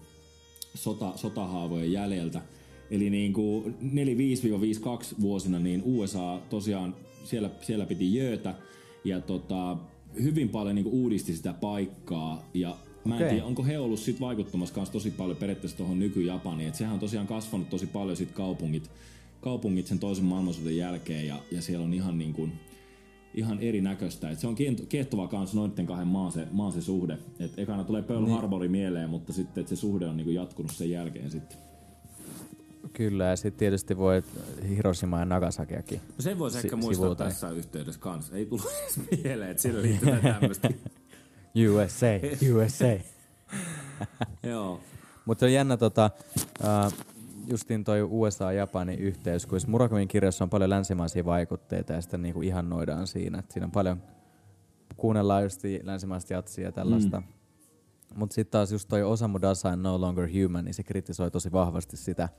sota, 0.77 1.13
sotahaavojen 1.15 1.91
jäljeltä. 1.91 2.41
Eli 2.91 3.09
niin 3.09 3.33
kuin 3.33 3.75
45-52 3.83 5.21
vuosina 5.21 5.59
niin 5.59 5.81
USA 5.85 6.41
tosiaan 6.49 6.95
siellä, 7.23 7.49
siellä 7.61 7.85
piti 7.85 8.15
jöötä 8.15 8.55
ja 9.03 9.21
tota, 9.21 9.77
hyvin 10.23 10.49
paljon 10.49 10.75
niin 10.75 10.83
kuin 10.83 10.95
uudisti 10.95 11.35
sitä 11.35 11.53
paikkaa 11.53 12.49
ja 12.53 12.77
Mä 13.05 13.15
en 13.15 13.21
Okei. 13.21 13.29
tiedä, 13.29 13.45
onko 13.45 13.63
he 13.63 13.79
ollut 13.79 13.99
sit 13.99 14.19
vaikuttamassa 14.19 14.75
kanssa 14.75 14.93
tosi 14.93 15.11
paljon 15.11 15.37
periaatteessa 15.37 15.77
tuohon 15.77 15.99
nyky-Japaniin. 15.99 16.67
Et 16.67 16.75
sehän 16.75 16.93
on 16.93 16.99
tosiaan 16.99 17.27
kasvanut 17.27 17.69
tosi 17.69 17.87
paljon 17.87 18.17
sit 18.17 18.31
kaupungit, 18.31 18.91
kaupungit 19.41 19.87
sen 19.87 19.99
toisen 19.99 20.25
maailmansodan 20.25 20.75
jälkeen 20.75 21.27
ja, 21.27 21.39
ja 21.51 21.61
siellä 21.61 21.85
on 21.85 21.93
ihan 21.93 22.17
niin 22.17 22.33
kuin, 22.33 22.51
ihan 23.37 23.59
erinäköistä. 23.59 24.29
Et 24.29 24.39
se 24.39 24.47
on 24.47 24.55
kiento- 24.55 24.85
kiehtovaa 24.89 25.27
kans 25.27 25.53
noiden 25.53 25.85
kahden 25.87 26.07
maan 26.07 26.31
se, 26.31 26.47
maan 26.51 26.71
se 26.71 26.81
suhde. 26.81 27.17
Et 27.39 27.59
ekana 27.59 27.83
tulee 27.83 28.01
Pearl 28.01 28.21
niin. 28.25 28.35
Harbori 28.35 28.67
mieleen, 28.67 29.09
mutta 29.09 29.33
sitten 29.33 29.61
et 29.61 29.67
se 29.67 29.75
suhde 29.75 30.05
on 30.07 30.17
niinku 30.17 30.31
jatkunut 30.31 30.71
sen 30.71 30.89
jälkeen 30.89 31.31
sitten. 31.31 31.57
Kyllä, 32.93 33.25
ja 33.25 33.35
sitten 33.35 33.59
tietysti 33.59 33.97
voi 33.97 34.23
Hiroshima 34.69 35.19
ja 35.19 35.25
Nagasakiakin. 35.25 35.99
No 36.07 36.13
sen 36.19 36.39
voisi 36.39 36.61
Si- 36.61 36.67
ehkä 36.67 36.75
muistaa 36.75 37.03
sivuuta. 37.05 37.23
tässä 37.23 37.49
yhteydessä 37.49 37.99
kanssa. 38.01 38.35
Ei 38.35 38.45
tullut 38.45 38.67
edes 38.81 38.99
mieleen, 39.23 39.51
että 39.51 39.63
sillä 39.63 39.81
liittyy 39.81 40.11
tämmöistä. 40.21 40.69
USA, 41.75 42.07
USA. 42.55 43.03
Joo. 44.43 44.79
Mutta 45.25 45.39
se 45.39 45.45
on 45.45 45.53
jännä 45.53 45.77
tota, 45.77 46.09
uh, 46.59 46.93
justiin 47.49 47.83
toi 47.83 48.01
USA-Japanin 48.01 48.99
yhteys, 48.99 49.45
kun 49.45 49.59
Murakamin 49.67 50.07
kirjassa 50.07 50.43
on 50.43 50.49
paljon 50.49 50.69
länsimaisia 50.69 51.25
vaikutteita 51.25 51.93
ja 51.93 52.01
sitä 52.01 52.17
niinku 52.17 52.41
ihannoidaan 52.41 53.07
siinä. 53.07 53.39
Et 53.39 53.51
siinä 53.51 53.65
on 53.65 53.71
paljon, 53.71 54.01
kuunnellaan 54.97 55.43
just 55.43 55.61
länsimaista 55.83 56.33
jatsia 56.33 56.65
ja 56.65 56.71
tällaista. 56.71 57.19
Mm. 57.19 57.27
Mutta 58.15 58.33
sitten 58.33 58.51
taas 58.51 58.71
just 58.71 58.89
toi 58.89 59.03
Osamu 59.03 59.41
Dazai 59.41 59.77
No 59.77 60.01
Longer 60.01 60.29
Human, 60.29 60.65
niin 60.65 60.73
se 60.73 60.83
kritisoi 60.83 61.31
tosi 61.31 61.51
vahvasti 61.51 61.97
sitä 61.97 62.29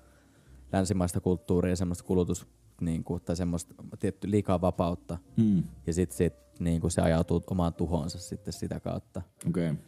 länsimaista 0.73 1.21
kulttuuria 1.21 1.73
ja 1.73 1.77
semmoista 1.77 2.05
kulutus, 2.05 2.47
niinku, 2.81 3.21
tai 3.21 3.37
semmoista 3.37 3.75
tietty 3.99 4.31
liikaa 4.31 4.61
vapautta. 4.61 5.19
Mm. 5.37 5.63
Ja 5.87 5.93
sitten 5.93 6.17
sit, 6.17 6.35
niinku, 6.59 6.91
se 6.91 7.03
ajautuu 7.03 7.43
omaan 7.51 7.75
tuhoonsa 7.75 8.19
sitten 8.19 8.53
sitä 8.53 8.81
kautta. 8.81 9.23
Okei. 9.49 9.71
Okay. 9.71 9.83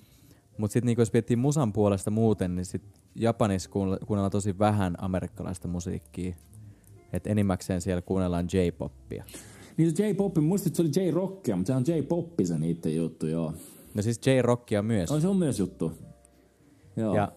Mutta 0.60 0.72
sitten 0.72 0.86
niinku, 0.86 1.00
jos 1.02 1.12
miettii 1.12 1.36
musan 1.36 1.72
puolesta 1.72 2.10
muuten, 2.10 2.56
niin 2.56 2.64
sit 2.64 2.82
Japanissa 3.14 3.70
kuunnella- 3.70 4.06
kuunnellaan 4.06 4.30
tosi 4.30 4.58
vähän 4.58 4.94
amerikkalaista 4.98 5.68
musiikkia. 5.68 6.34
Et 7.12 7.26
enimmäkseen 7.26 7.80
siellä 7.80 8.02
kuunnellaan 8.02 8.46
J-poppia. 8.52 9.24
Niin 9.76 9.96
se 9.96 10.08
J-pop, 10.08 10.36
muistit, 10.38 10.66
että 10.66 10.76
se 10.76 11.00
oli 11.00 11.06
J-rockia, 11.08 11.56
mutta 11.56 11.72
se 11.72 11.76
on 11.76 11.84
J-poppi 11.86 12.46
se 12.46 12.58
niiden 12.58 12.96
juttu, 12.96 13.26
joo. 13.26 13.52
No 13.94 14.02
siis 14.02 14.20
J-rockia 14.26 14.82
myös. 14.82 15.10
Oh, 15.10 15.20
se 15.20 15.28
on 15.28 15.36
myös 15.36 15.58
juttu. 15.58 15.92
Joo. 16.96 17.14
Ja 17.14 17.32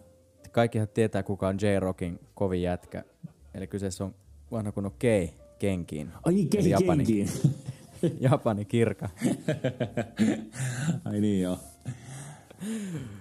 kaikkihan 0.51 0.87
tietää, 0.93 1.23
kuka 1.23 1.47
on 1.47 1.57
J-rockin 1.61 2.19
kovin 2.33 2.61
jätkä. 2.61 3.03
Eli 3.53 3.67
kyseessä 3.67 4.03
on 4.03 4.15
vanha 4.51 4.71
kunnon 4.71 4.93
Kei 4.99 5.33
kenkiin. 5.59 6.09
Ai 6.25 6.33
niin, 6.33 6.49
Kei 6.49 6.69
Japani, 6.69 7.05
kenkiin. 7.05 7.29
Japani 8.31 8.65
kirka. 8.65 9.09
Ai 11.05 11.19
niin 11.21 11.41
joo. 11.41 11.57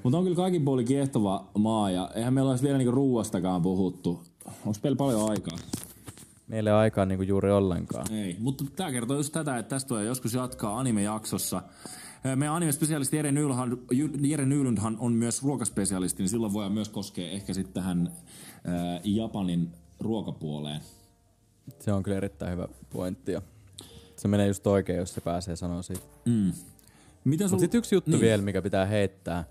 Mutta 0.03 0.19
on 0.19 0.25
kyllä 0.25 0.37
kaikin 0.37 0.65
puolin 0.65 0.87
kiehtova 0.87 1.49
maa 1.59 1.91
ja 1.91 2.11
eihän 2.15 2.35
meillä 2.35 2.51
olisi 2.51 2.65
vielä 2.65 2.79
niinku 2.79 2.93
ruuastakaan 2.95 3.63
puhuttu. 3.63 4.21
Onko 4.47 4.79
meillä 4.83 4.97
paljon 4.97 5.31
aikaa? 5.31 5.59
Meillä 6.49 6.71
ei 6.71 6.75
ole 6.75 6.81
aikaa 6.81 7.07
niinku 7.07 7.23
juuri 7.23 7.51
ollenkaan. 7.51 8.13
Ei, 8.13 8.37
mutta 8.39 8.65
tämä 8.77 8.93
kertoo 8.93 9.17
just 9.17 9.33
tätä, 9.33 9.59
että 9.59 9.71
tästä 9.71 9.89
tulee 9.89 10.05
joskus 10.05 10.35
jatkaa 10.35 10.79
anime-jaksossa. 10.79 11.63
Meidän 12.37 12.55
anime-spesialisti 12.55 13.17
Jere 13.17 13.33
Nylundhan, 13.33 13.79
Jere 14.21 14.47
Nylundhan 14.47 14.97
on 15.01 15.13
myös 15.13 15.43
ruokaspesialisti, 15.43 16.23
niin 16.23 16.29
silloin 16.31 16.53
voidaan 16.53 16.73
myös 16.73 16.89
koskea 16.89 17.31
ehkä 17.31 17.55
sitten 17.55 17.75
tähän 17.75 18.13
ää, 18.65 19.01
Japanin 19.05 19.71
ruokapuoleen. 20.01 20.81
Se 21.81 21.93
on 21.93 22.03
kyllä 22.03 22.17
erittäin 22.17 22.53
hyvä 22.53 22.69
pointti. 22.91 23.33
ja 23.33 23.43
Se 24.17 24.29
menee 24.29 24.47
just 24.47 24.67
oikein, 24.67 24.99
jos 24.99 25.15
se 25.15 25.21
pääsee 25.21 25.57
sanoa 25.57 25.83
siitä. 25.83 26.03
Miten 27.25 27.49
sul... 27.49 27.59
Sitten 27.59 27.79
yksi 27.79 27.95
juttu 27.95 28.11
Niin. 28.11 28.19
niin. 28.21 28.27
vielä, 28.29 28.43
mikä 28.43 28.63
pitää 28.63 28.87
heittää. 28.87 29.45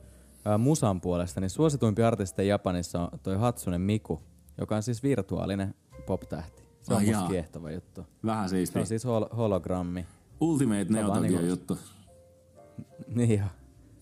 Ää, 0.45 0.57
musan 0.57 1.01
puolesta, 1.01 1.41
niin 1.41 1.49
suosituimpi 1.49 2.03
artisti 2.03 2.47
Japanissa 2.47 2.99
on 3.01 3.19
toi 3.24 3.38
Hatsune 3.38 3.78
Miku, 3.78 4.22
joka 4.57 4.76
on 4.76 4.84
siis 4.84 5.03
virtuaalinen 5.03 5.74
pop-tähti. 6.05 6.63
Se 6.82 6.93
on 6.93 6.99
Ai 6.99 7.05
musta 7.05 7.22
jaa. 7.22 7.30
kiehtova 7.30 7.72
juttu. 7.72 8.05
Vähän 8.26 8.49
Se 8.49 8.53
siistiä. 8.55 8.80
on 8.82 8.88
siis 8.88 9.05
hol- 9.05 9.36
hologrammi. 9.36 10.05
Ultimate 10.41 10.86
Neotogia 10.89 11.22
niinku- 11.22 11.45
juttu. 11.45 11.78
Niin 13.15 13.39
jo. 13.39 13.45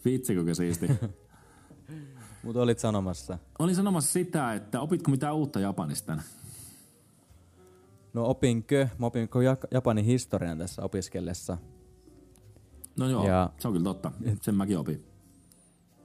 Vitsi 0.05 0.35
kuinka 0.35 0.53
siisti. 0.55 0.87
Mutta 2.43 2.61
olit 2.61 2.79
sanomassa. 2.79 3.37
Olin 3.59 3.75
sanomassa 3.75 4.11
sitä, 4.13 4.53
että 4.53 4.81
opitko 4.81 5.11
mitään 5.11 5.35
uutta 5.35 5.59
Japanista? 5.59 6.17
No 8.13 8.25
opinkö? 8.29 8.87
Mä 8.97 9.05
opinko 9.05 9.39
Japanin 9.71 10.05
historian 10.05 10.57
tässä 10.57 10.81
opiskellessa. 10.83 11.57
No 12.99 13.09
joo, 13.09 13.27
Ja- 13.27 13.49
se 13.59 13.67
on 13.67 13.73
kyllä 13.73 13.83
totta. 13.83 14.11
Sen 14.41 14.55
mäkin 14.55 14.77
opin. 14.77 15.05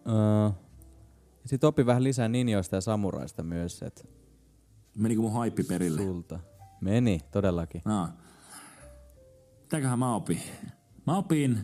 Öö, 0.08 0.50
sitten 1.46 1.68
opin 1.68 1.86
vähän 1.86 2.04
lisää 2.04 2.28
ninjoista 2.28 2.76
ja 2.76 2.80
samuraista 2.80 3.42
myös, 3.42 3.82
että 3.82 4.04
Menikö 4.98 5.20
mun 5.20 5.32
haippi 5.32 5.62
perille? 5.64 6.02
sulta. 6.02 6.40
Meni, 6.80 7.20
todellakin. 7.30 7.82
No. 7.84 8.08
Mitäköhän 9.60 9.98
mä 9.98 10.14
opin? 10.14 10.40
Mä 11.06 11.16
opin, 11.18 11.58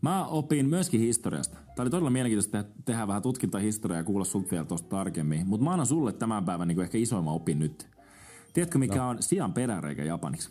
mä 0.00 0.26
opin 0.26 0.66
myöskin 0.68 1.00
historiasta. 1.00 1.58
Tää 1.76 1.82
oli 1.82 1.90
todella 1.90 2.10
mielenkiintoista 2.10 2.62
te- 2.62 2.70
tehdä 2.84 3.06
vähän 3.06 3.22
tutkintaa 3.22 3.60
historiaa 3.60 4.00
ja 4.00 4.04
kuulla 4.04 4.24
sulta 4.24 4.50
vielä 4.50 4.64
tuosta 4.64 4.88
tarkemmin. 4.88 5.46
Mutta 5.48 5.64
mä 5.64 5.70
annan 5.70 5.86
sulle 5.86 6.12
tämän 6.12 6.44
päivän 6.44 6.68
niin 6.68 6.80
ehkä 6.80 6.98
isoimman 6.98 7.34
opin 7.34 7.58
nyt. 7.58 7.88
Tiedätkö 8.52 8.78
mikä 8.78 8.96
no. 8.98 9.08
on 9.08 9.22
sian 9.22 9.52
peräreikä 9.52 10.04
japaniksi? 10.04 10.50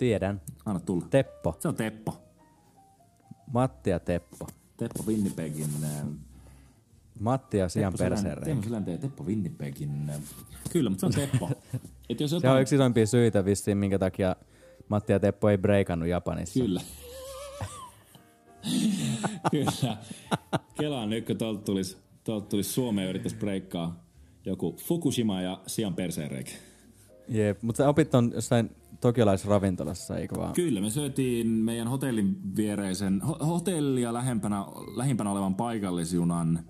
Tiedän. 0.00 0.40
Anna 0.66 0.80
tulla. 0.80 1.06
Teppo. 1.10 1.56
Se 1.58 1.68
on 1.68 1.74
Teppo. 1.74 2.20
Matti 3.52 3.90
ja 3.90 4.00
Teppo. 4.00 4.46
Teppo 4.76 5.02
Winnipegin... 5.06 5.68
äh, 5.84 6.06
Matti 7.20 7.58
ja 7.58 7.68
Sian 7.68 7.92
persereikä. 7.98 8.44
Teemu 8.44 8.62
Selänteen 8.62 8.94
ja 8.94 9.00
Teppo 9.00 9.24
Winnipegin... 9.24 10.10
äh, 10.10 10.20
Kyllä, 10.72 10.90
mutta 10.90 11.00
se 11.00 11.06
on 11.22 11.28
Teppo. 11.28 11.50
Et 12.08 12.20
jos 12.20 12.30
Se 12.30 12.36
on 12.36 12.42
jotain... 12.42 12.62
yksi 12.62 12.74
isoimpia 12.74 13.06
syitä 13.06 13.44
vissiin, 13.44 13.78
minkä 13.78 13.98
takia 13.98 14.36
Matti 14.88 15.12
ja 15.12 15.20
Teppo 15.20 15.48
ei 15.48 15.58
breikannut 15.58 16.08
Japanissa. 16.08 16.60
Kyllä. 16.60 16.80
Kyllä. 19.50 19.96
Kelaan 20.80 21.10
nyt, 21.10 21.26
kun 21.26 21.36
tuolta 21.38 21.62
tulisi, 21.62 21.96
tuolta 22.24 22.46
tulisi 22.46 22.72
Suomeen 22.72 23.04
ja 23.04 23.10
yrittäisi 23.10 23.36
breikkaa 23.36 24.04
joku 24.44 24.76
Fukushima 24.78 25.42
ja 25.42 25.60
Sian 25.66 25.94
perseenreikä. 25.94 26.52
Jep, 27.28 27.62
mutta 27.62 27.76
sä 27.78 27.88
opit 27.88 28.14
on 28.14 28.32
jossain 28.34 28.70
tokiolaisravintolassa, 29.00 30.16
eikö 30.16 30.36
vaan? 30.36 30.52
Kyllä, 30.52 30.80
me 30.80 30.90
syötiin 30.90 31.46
meidän 31.48 31.88
hotellin 31.88 32.56
viereisen, 32.56 33.22
ho- 33.24 33.44
hotellia 33.44 34.12
lähempänä, 34.12 34.64
lähimpänä 34.96 35.30
olevan 35.30 35.54
paikallisjunan 35.54 36.60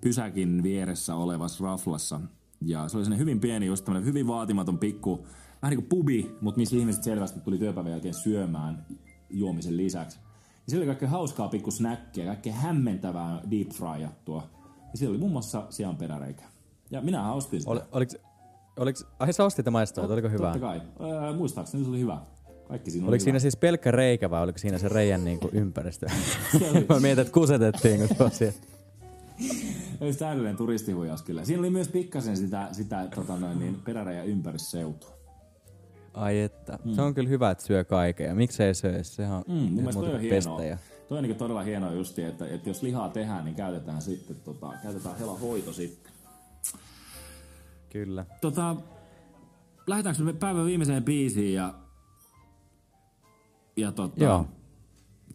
pysäkin 0.00 0.62
vieressä 0.62 1.14
olevassa 1.14 1.64
raflassa. 1.64 2.20
Ja 2.60 2.88
se 2.88 2.96
oli 2.96 3.04
sellainen 3.04 3.18
hyvin 3.18 3.40
pieni, 3.40 3.66
just 3.66 3.84
tämmöinen 3.84 4.08
hyvin 4.08 4.26
vaatimaton 4.26 4.78
pikku, 4.78 5.26
vähän 5.62 5.70
niin 5.70 5.88
kuin 5.88 5.98
pubi, 5.98 6.36
mutta 6.40 6.58
missä 6.58 6.76
ihmiset 6.76 7.02
selvästi 7.02 7.40
tuli 7.40 7.58
työpäivän 7.58 7.92
jälkeen 7.92 8.14
syömään 8.14 8.86
juomisen 9.30 9.76
lisäksi. 9.76 10.18
Ja 10.66 10.70
siellä 10.70 10.82
oli 10.82 10.86
kaikkea 10.86 11.08
hauskaa 11.08 11.48
pikku 11.48 11.70
snäkkiä, 11.70 12.26
kaikkea 12.26 12.54
hämmentävää 12.54 13.42
deep 13.50 13.68
fryattua. 13.68 14.42
Ja 14.92 14.98
siellä 14.98 15.12
oli 15.12 15.18
muun 15.18 15.32
muassa 15.32 15.66
sian 15.70 15.96
peräreikä. 15.96 16.44
Ja 16.90 17.00
minä 17.00 17.32
ostin 17.32 17.60
sitä. 17.60 17.70
Ol, 17.70 17.80
oliks, 17.92 18.16
oliks, 18.82 19.06
ai 19.18 19.32
sä 19.32 19.44
ostit 19.44 19.66
ja 19.66 19.72
maistoit, 19.72 20.10
oliko 20.10 20.28
hyvä? 20.28 20.44
Totta 20.52 20.58
kai. 20.58 20.80
Öö, 21.00 21.32
muistaakseni 21.32 21.84
se 21.84 21.90
oli 21.90 21.98
hyvä. 22.00 22.18
Kaikki 22.68 22.90
siinä 22.90 23.04
oli 23.04 23.08
Oliko 23.08 23.20
hyvä. 23.20 23.24
siinä 23.24 23.38
siis 23.38 23.56
pelkkä 23.56 23.90
reikä 23.90 24.30
vai 24.30 24.42
oliko 24.42 24.58
siinä 24.58 24.78
se 24.78 24.88
reijän 24.88 25.24
niinku 25.24 25.48
ympäristö? 25.52 26.06
Mä 26.88 27.00
mietin, 27.00 27.22
että 27.22 27.32
kusetettiin, 27.32 27.98
kun 28.08 28.16
tuo 28.16 28.28
siellä. 28.38 28.58
Olisi 30.00 30.18
täydellinen 30.18 30.56
turistihuijaus 30.56 31.22
kyllä. 31.22 31.44
Siinä 31.44 31.60
oli 31.60 31.70
myös 31.70 31.88
pikkasen 31.88 32.36
sitä, 32.36 32.68
sitä 32.72 33.08
tota 33.14 33.36
noin, 33.36 33.58
niin 33.58 33.76
peräreijän 33.84 34.26
ympärisseutua. 34.26 35.10
Ai 36.14 36.40
että. 36.40 36.78
Mm. 36.84 36.94
Se 36.94 37.02
on 37.02 37.14
kyllä 37.14 37.28
hyvä, 37.28 37.50
että 37.50 37.64
syö 37.64 37.84
kaiken. 37.84 38.26
Ja 38.26 38.34
miksei 38.34 38.74
syö? 38.74 39.04
Sehän 39.04 39.36
on 39.36 39.44
Mm, 39.48 39.54
mun 39.54 39.70
mielestä 39.74 40.00
toi 40.00 40.14
on 40.14 40.20
hienoa. 40.20 40.64
ja... 40.64 40.78
Toi 41.08 41.18
on 41.18 41.24
niin 41.24 41.36
todella 41.36 41.62
hienoa 41.62 41.92
justi, 41.92 42.22
että, 42.22 42.46
että 42.46 42.70
jos 42.70 42.82
lihaa 42.82 43.08
tehdään, 43.08 43.44
niin 43.44 43.54
käytetään 43.54 44.02
sitten, 44.02 44.36
tota, 44.44 44.72
käytetään 44.82 45.18
hela 45.18 45.38
hoito 45.38 45.72
sitten. 45.72 46.09
Kyllä. 47.92 48.26
Tota, 48.40 48.76
lähdetäänkö 49.86 50.22
me 50.22 50.32
päivän 50.32 50.64
viimeiseen 50.64 51.04
biisiin 51.04 51.54
ja, 51.54 51.74
ja 53.76 53.92
tota, 53.92 54.24
Joo. 54.24 54.46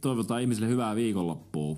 toivotaan 0.01 0.41
ihmisille 0.41 0.67
hyvää 0.69 0.95
viikonloppua. 0.95 1.77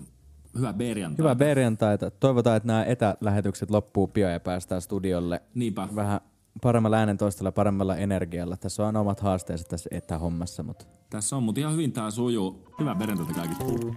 Hyvää 0.57 0.73
perjantai. 0.73 1.17
Hyvää 1.17 1.36
perjantaita. 1.36 2.11
Toivotaan, 2.11 2.57
että 2.57 2.67
nämä 2.67 2.84
etälähetykset 2.84 3.71
loppuu 3.71 4.07
pian 4.07 4.32
ja 4.34 4.39
päästään 4.39 4.82
studiolle 4.82 5.41
Niinpä. 5.55 5.88
vähän 5.95 6.21
paremmalla 6.61 6.97
äänentoistolla, 6.97 7.51
paremmalla 7.51 7.95
energialla. 7.95 8.57
Tässä 8.57 8.88
on 8.88 8.95
omat 8.95 9.19
haasteensa 9.19 9.65
tässä 9.67 9.89
etähommassa, 9.91 10.63
mutta 10.63 10.86
Tässä 11.09 11.36
on, 11.36 11.43
mutta 11.43 11.61
ihan 11.61 11.73
hyvin 11.73 11.91
tää 11.91 12.11
sujuu. 12.11 12.67
Hyvää 12.80 12.95
perjantaita 12.95 13.34
kaikille. 13.34 13.95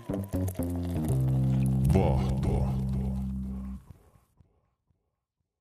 Vahtoa. 1.95 2.90